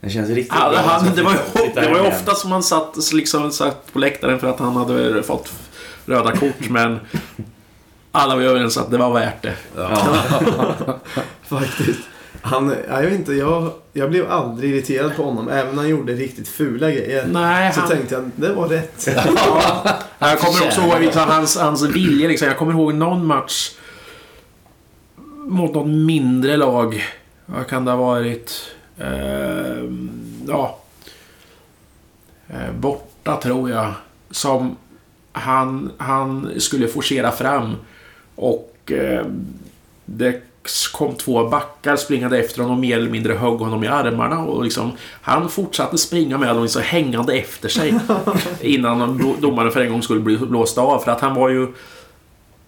[0.00, 0.78] Det känns riktigt Ja, bra.
[0.80, 1.38] han, det var ju,
[1.74, 5.22] det var ju ofta som man satt, liksom, satt på läktaren för att han hade
[5.22, 5.52] fått
[6.06, 7.00] röda kort, men
[8.12, 9.54] alla var överens att det var värt det.
[9.76, 9.98] Ja.
[11.42, 12.00] Faktiskt.
[12.40, 15.48] Han, jag vet inte, jag, jag blev aldrig irriterad på honom.
[15.48, 17.26] Även när han gjorde riktigt fula grejer.
[17.26, 19.08] Nej, Så han, tänkte jag, det var rätt.
[20.18, 22.28] jag kommer också ihåg liksom, hans, hans vilja.
[22.28, 22.48] Liksom.
[22.48, 23.70] Jag kommer ihåg någon match
[25.48, 27.04] mot något mindre lag.
[27.46, 28.74] Vad kan det ha varit?
[28.98, 29.84] Eh,
[30.48, 30.78] ja.
[32.48, 33.92] Eh, borta tror jag.
[34.30, 34.76] Som
[35.32, 37.76] han, han skulle forcera fram.
[38.34, 39.26] Och eh,
[40.04, 40.42] det
[40.92, 44.38] kom två backar springande efter honom och mer eller mindre högg honom i armarna.
[44.38, 44.92] Och liksom,
[45.22, 47.94] han fortsatte springa med dem liksom hängande efter sig.
[48.60, 50.98] innan do- domaren för en gång skulle bli blåst av.
[50.98, 51.68] För att han var ju...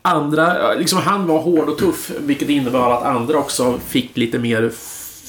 [0.02, 2.10] Andra, liksom han var hård och tuff.
[2.18, 4.70] Vilket innebar att andra också fick lite mer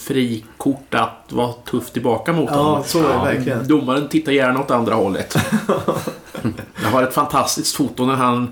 [0.08, 2.74] frikort att vara tuff tillbaka mot honom.
[2.78, 3.68] Ja, så är det verkligen.
[3.68, 5.38] Domaren tittar gärna åt andra hållet.
[6.84, 8.48] Jag har ett fantastiskt foto när han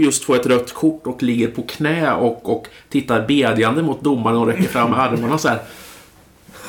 [0.00, 4.36] just får ett rött kort och ligger på knä och, och tittar bedjande mot domaren
[4.36, 5.58] och räcker fram armarna så här.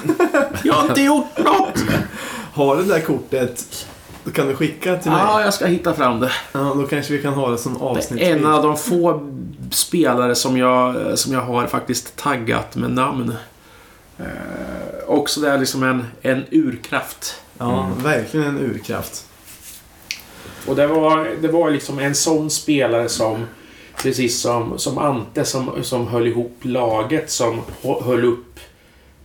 [0.64, 1.84] Jag har inte gjort något!
[2.54, 3.88] Har du det där kortet,
[4.24, 5.20] då kan du skicka till mig.
[5.24, 6.32] Ja, jag ska hitta fram det.
[6.52, 8.22] Ja, då kanske vi kan ha det som Det är avsnitt.
[8.22, 9.30] en av de få
[9.72, 13.36] spelare som jag, som jag har faktiskt taggat med namn.
[14.18, 14.26] Eh,
[15.08, 17.42] också det är liksom en, en urkraft.
[17.58, 19.26] Ja, verkligen en urkraft.
[20.68, 23.46] Och det var, det var liksom en sån spelare som
[24.02, 27.62] Precis som, som Ante som, som höll ihop laget som
[28.02, 28.60] höll upp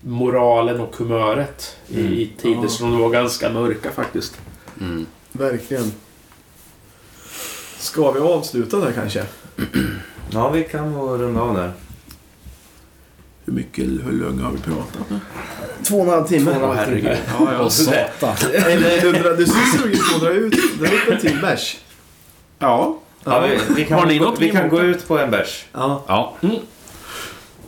[0.01, 2.69] moralen och humöret i, i tider Ja.
[2.69, 4.39] som var ganska mörka faktiskt.
[4.81, 5.07] Mm.
[5.33, 5.93] Verkligen.
[7.79, 9.25] Ska vi avsluta där kanske?
[10.31, 11.73] Ja, vi kan nog runda av där.
[13.47, 15.18] Hur mycket, hur länge har vi pratat nu?
[15.82, 16.56] Två och en halv timme.
[16.62, 17.16] Åh, herregud.
[17.39, 17.59] Ja, ja.
[17.59, 18.35] Och satan.
[18.55, 21.77] Eller hundra, du ser sugen på att dra ut, dra ut en till bärs.
[22.59, 22.98] ja.
[23.28, 25.64] Ja, vi, vi Har kan, ni gå, något vi kan gå ut på en bärs.
[25.73, 26.05] Ja.
[26.09, 26.36] Ja.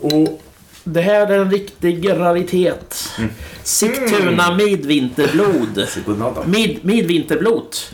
[0.01, 0.43] Och
[0.85, 3.11] det här är en riktig raritet.
[3.63, 5.87] Sigtuna midvinterblod.
[6.07, 6.43] Godnatt då.
[6.47, 7.93] Mid, midvinterblot.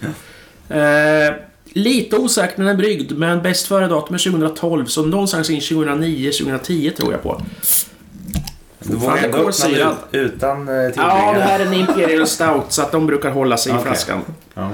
[0.68, 0.78] Eh,
[1.74, 4.86] lite osäkert när den är bryggd, men bäst före datum är 2012.
[4.86, 7.42] Så någonstans in 2009-2010 tror jag på.
[8.78, 11.18] Du vågar jag ändå öppna utan eh, tillbyggnad?
[11.26, 13.84] Ja, det här är en Imperial Stout, så att de brukar hålla sig i Okej.
[13.86, 14.20] flaskan.
[14.54, 14.70] Ja.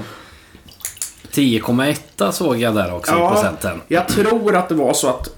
[1.33, 3.29] 10,1 såg jag där också Ja.
[3.31, 3.81] procenten.
[3.87, 5.29] Jag tror att det var så att...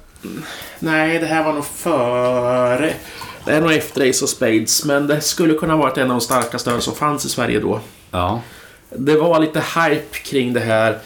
[0.80, 2.94] Nej, det här var nog före...
[3.46, 6.22] Det är nog efter Ace of Spades, men det skulle kunna varit en av de
[6.22, 7.80] starkaste öl som fanns i Sverige då.
[8.12, 8.42] Ja.
[8.90, 10.98] Det var lite hype kring det här.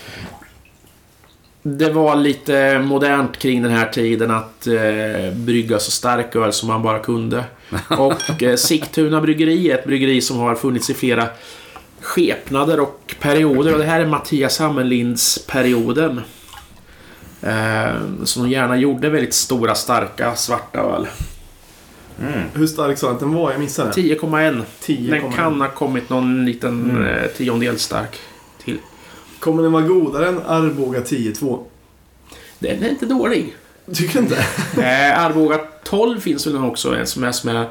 [1.76, 6.68] Det var lite modernt kring den här tiden att eh, brygga så stark öl som
[6.68, 7.44] man bara kunde.
[7.98, 11.28] Och eh, Sigtuna bryggeri är ett bryggeri som har funnits i flera
[12.02, 13.74] skepnader och perioder.
[13.74, 16.22] Och det här är Mattias Hammenlinds perioden.
[17.42, 21.08] Eh, som de gärna gjorde väldigt stora, starka, svarta öl.
[22.22, 22.40] Mm.
[22.54, 23.52] Hur stark sa du att den var?
[23.52, 24.04] Jag missade den.
[24.06, 24.64] 10,1.
[24.82, 25.10] 10,1.
[25.10, 27.04] Den kan ha kommit någon liten Mm.
[27.08, 28.20] eh, tiondel stark
[28.64, 28.78] till.
[29.48, 31.60] Kommer den vara godare än Arboga 10-2?
[32.60, 33.56] Den är inte dålig.
[33.94, 34.36] Tycker du inte?
[34.78, 37.66] Eh, Arboga 12 finns väl också en som är, som är...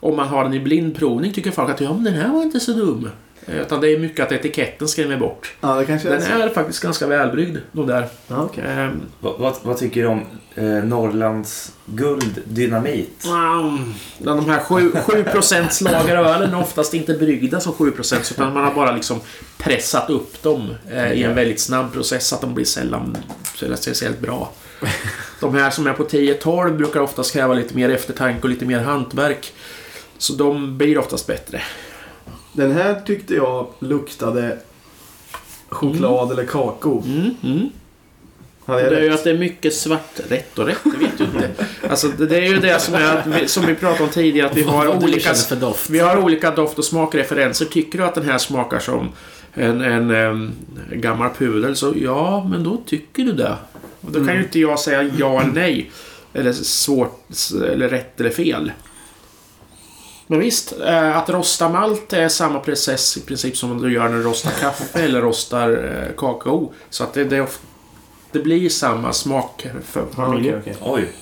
[0.00, 2.60] Om man har den i blindprovning tycker folk att ja, men den här var inte
[2.60, 3.10] så dum.
[3.46, 5.54] Eh, Utan det är mycket att etiketten skrämmer bort.
[5.60, 6.32] Ja, det kanske är Den så.
[6.32, 8.06] är faktiskt ganska välbryggd, de där.
[8.28, 8.64] Ja, okej.
[8.64, 8.90] Eh,
[9.20, 10.20] Vad, vad, vad tycker du om
[10.54, 13.24] eh, Norrlands gulddynamit?
[14.18, 18.92] de här 7, 7% lagerölen är oftast inte bryggda som 7% utan man har bara
[18.92, 19.20] liksom
[19.58, 23.16] pressat upp dem eh, i en väldigt snabb process så att de blir sällan
[23.58, 24.52] sällan speciellt bra.
[25.40, 28.80] De här som är på 10-12 brukar oftast kräva lite mer eftertanke och lite mer
[28.80, 29.52] hantverk.
[30.18, 31.62] Så de blir oftast bättre.
[32.56, 34.58] Den här tyckte jag luktade
[35.68, 37.02] choklad eller kakao.
[37.06, 37.70] Mm, mm.
[38.66, 40.20] Hade Det jag är ju att det är mycket svart.
[40.28, 41.50] Rätt och rätt, det vet du inte.
[41.90, 44.50] Alltså, det, det är ju det som, är att vi, som vi pratade om tidigare,
[44.50, 45.34] att vi har olika,
[45.88, 47.64] vi har olika doft och smakreferenser.
[47.64, 49.08] Tycker du att den här smakar som
[49.52, 50.52] en, en, em,
[50.92, 53.56] gammal pudel, så ja, men då tycker du det.
[54.00, 55.90] Och då kan ju inte jag säga ja eller nej.
[56.32, 57.26] Eller svårt,
[57.72, 58.72] eller rätt eller fel.
[60.26, 64.16] Men visst, eh, att rosta malt är samma process i princip som du gör när
[64.16, 66.72] du rostar kaffe eller rostar eh, kakao.
[66.90, 67.46] Så att det, det,
[68.32, 70.58] det blir samma smak för familjen.
[70.58, 70.92] okej, okej.
[70.92, 71.12] Oj.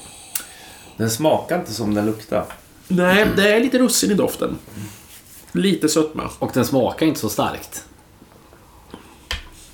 [0.96, 2.44] Den smakar inte som den luktar.
[2.88, 4.58] Nej, det är lite russin i doften.
[5.52, 6.30] Lite sötma.
[6.38, 7.84] Och den smakar inte så starkt.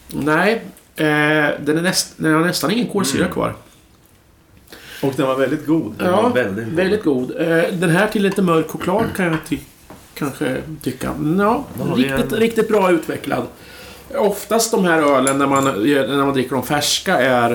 [0.09, 0.63] Nej,
[0.97, 1.07] eh,
[1.61, 3.57] den, är näst, den har nästan ingen kolsyra kvar.
[5.03, 5.95] Och den var väldigt god.
[5.99, 6.75] Den Ja, var väldigt god.
[6.75, 7.31] väldigt god.
[7.39, 9.59] Eh, den här till lite mörk choklad kan jag ty
[10.15, 11.15] kanske tycka.
[11.39, 11.65] Ja,
[11.97, 13.43] riktigt, en- riktigt bra utvecklad.
[14.15, 17.51] Oftast de här ölen när man, när man dricker dem färska är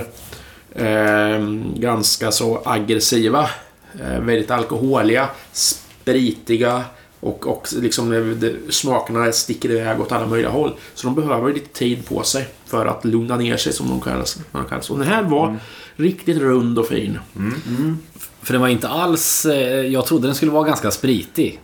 [0.76, 1.40] eh,
[1.76, 3.50] ganska så aggressiva.
[4.04, 6.84] Eh, väldigt alkoholiga, spritiga
[7.20, 8.36] och, och liksom
[8.70, 10.74] smakerna sticker iväg åt alla möjliga håll.
[10.94, 14.38] Så de behöver lite tid på sig för att lugna ner sig som de kallas.
[14.52, 14.90] Man kallas.
[14.90, 15.58] Och den här var
[15.96, 17.20] riktigt rund och fin.
[18.42, 19.46] För den var inte alls...
[19.46, 21.60] eh, Jag trodde den skulle vara ganska spritig.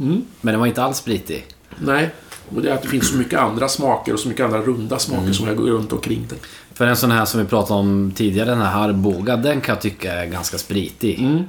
[0.00, 0.24] Mm.
[0.40, 1.46] Men den var inte alls spritig.
[1.78, 2.10] Nej.
[2.54, 4.98] Och det är att det finns så mycket andra smaker och så mycket andra runda
[4.98, 6.38] smaker som jag går runt omkring den.
[6.74, 9.82] För en sån här som vi pratade om tidigare, den här Arboga, den kan jag
[9.82, 11.18] tycka är ganska spritig.
[11.18, 11.42] Mm.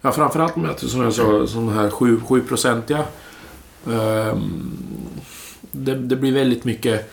[0.00, 3.02] Ja, framförallt med att som jag sa, sån här 7-procentiga.
[3.84, 4.72] Um,
[5.72, 7.12] det, det blir väldigt mycket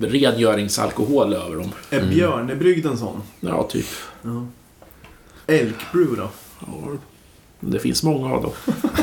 [0.00, 1.72] rengöringsalkohol över dem.
[1.90, 3.22] Är Björnebryggd en sån?
[3.40, 3.86] Ja, typ.
[4.22, 4.46] Ja.
[5.46, 6.28] Elkbrew då?
[6.60, 6.96] Ja,
[7.60, 8.52] det finns många av dem.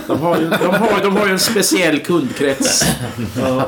[0.08, 2.86] De har ju, de har, de har ju en speciell kundkrets.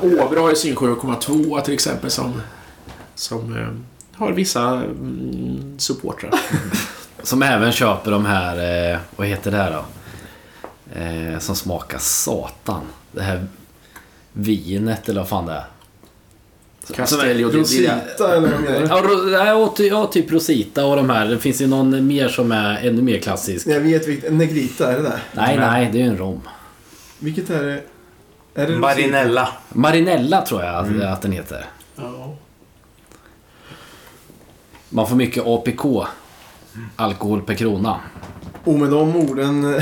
[0.01, 2.41] Åbro har ju sin 7,2 till exempel som,
[3.15, 3.67] som eh,
[4.19, 6.33] har vissa mm, supportrar.
[7.23, 9.85] Som även köper de här, eh, vad heter det här då?
[10.99, 12.81] Eh, som smakar satan.
[13.11, 13.47] Det här
[14.33, 15.65] vinet eller vad fan det är.
[16.95, 18.85] Castelli och det, det, det, Rosita eller vad menar du?
[18.87, 21.25] Ja, ro- ja, ty- ja, typ Rosita och de här.
[21.25, 23.67] Det finns ju någon mer som är ännu mer klassisk.
[23.67, 24.33] Jag vet vilket.
[24.33, 25.19] Negrita, är det där?
[25.33, 26.41] Nej, nej, det är ju en rom.
[27.19, 27.71] Vilket är det?
[27.73, 27.81] Är
[28.55, 28.79] det Rosita?
[28.79, 29.49] Marinella.
[29.69, 31.65] Marinella tror jag att, att den heter.
[31.95, 32.35] ja.
[34.89, 35.85] Man får mycket APK.
[36.95, 37.99] Alkohol per krona.
[38.63, 39.81] Och med de orden...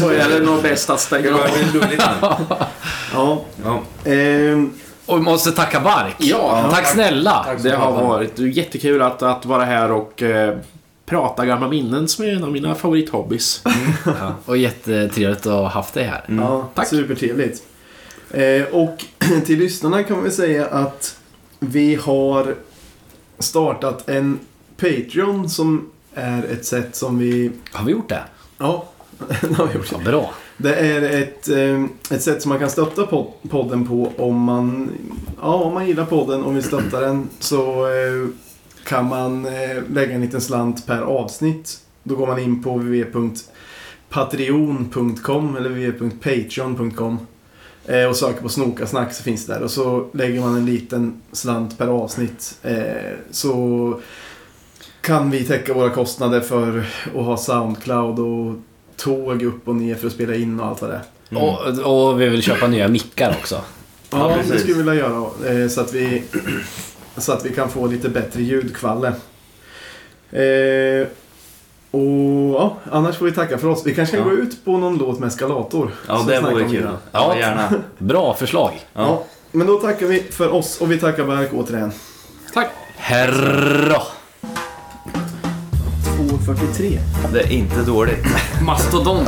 [0.00, 1.40] Så är det nog bäst att stänga av.
[3.12, 3.40] ja.
[3.64, 3.80] Ja.
[4.10, 4.70] ehm,
[5.06, 6.14] Och vi måste tacka Bark.
[6.18, 7.44] Ja, Tack snälla.
[7.44, 10.56] Tack Det har varit jättekul att, att vara här och eh,
[11.06, 13.62] prata gamla minnen som är en av mina favorithobbys.
[14.04, 16.24] Ja, och jättetrevligt att ha haft dig här.
[16.28, 16.88] Ja, Tack.
[16.88, 17.62] supertrevligt.
[18.30, 19.04] Eh, och
[19.46, 21.16] till lyssnarna kan vi säga att
[21.58, 22.54] vi har
[23.38, 24.38] startat en
[24.76, 27.50] Patreon som är ett sätt som vi...
[27.72, 28.22] Har vi gjort det?
[28.58, 28.84] Ja,
[29.40, 29.92] det har vi gjort.
[29.92, 30.32] Ja, bra.
[30.56, 33.06] Det är ett, eh, ett sätt som man kan stötta
[33.48, 34.90] podden på om man,
[35.40, 38.28] ja, om man gillar podden och vill stötta den så eh,
[38.84, 41.80] kan man eh, lägga en liten slant per avsnitt.
[42.02, 47.18] Då går man in på www.patreon.com eller www.patreon.com
[48.08, 51.78] och söker på Snokasnack så finns det där och så lägger man en liten slant
[51.78, 52.58] per avsnitt
[53.30, 54.00] så
[55.00, 58.54] kan vi täcka våra kostnader för att ha Soundcloud och
[59.04, 61.02] tåg upp och ner för att spela in och allt vad det är.
[61.38, 61.42] Mm.
[61.42, 63.54] Och, och vi vill köpa nya mickar också.
[64.10, 65.62] Ja, Ja, det skulle vi vilja göra.
[65.62, 66.22] eh, Så att vi,
[67.16, 69.08] så att vi kan få lite bättre ljudkvalle.
[70.32, 71.06] Eh,
[71.90, 73.82] och ja, annars får vi tacka för oss.
[73.86, 74.34] Vi kanske kan Ja.
[74.34, 75.90] gå ut på någon låt med eskalator.
[76.08, 76.82] Ja, det vore om kul.
[76.82, 76.90] det.
[77.12, 77.72] Ja, gärna.
[77.98, 78.72] Bra förslag.
[78.92, 79.00] Ja.
[79.02, 79.24] Ja.
[79.52, 81.92] men då tackar vi för oss och vi tackar Berk återigen.
[82.54, 82.68] Tack!
[82.96, 84.02] Herra!
[86.46, 86.98] 2.43.
[87.32, 88.26] Det är inte dåligt.
[88.62, 89.26] Mastodon.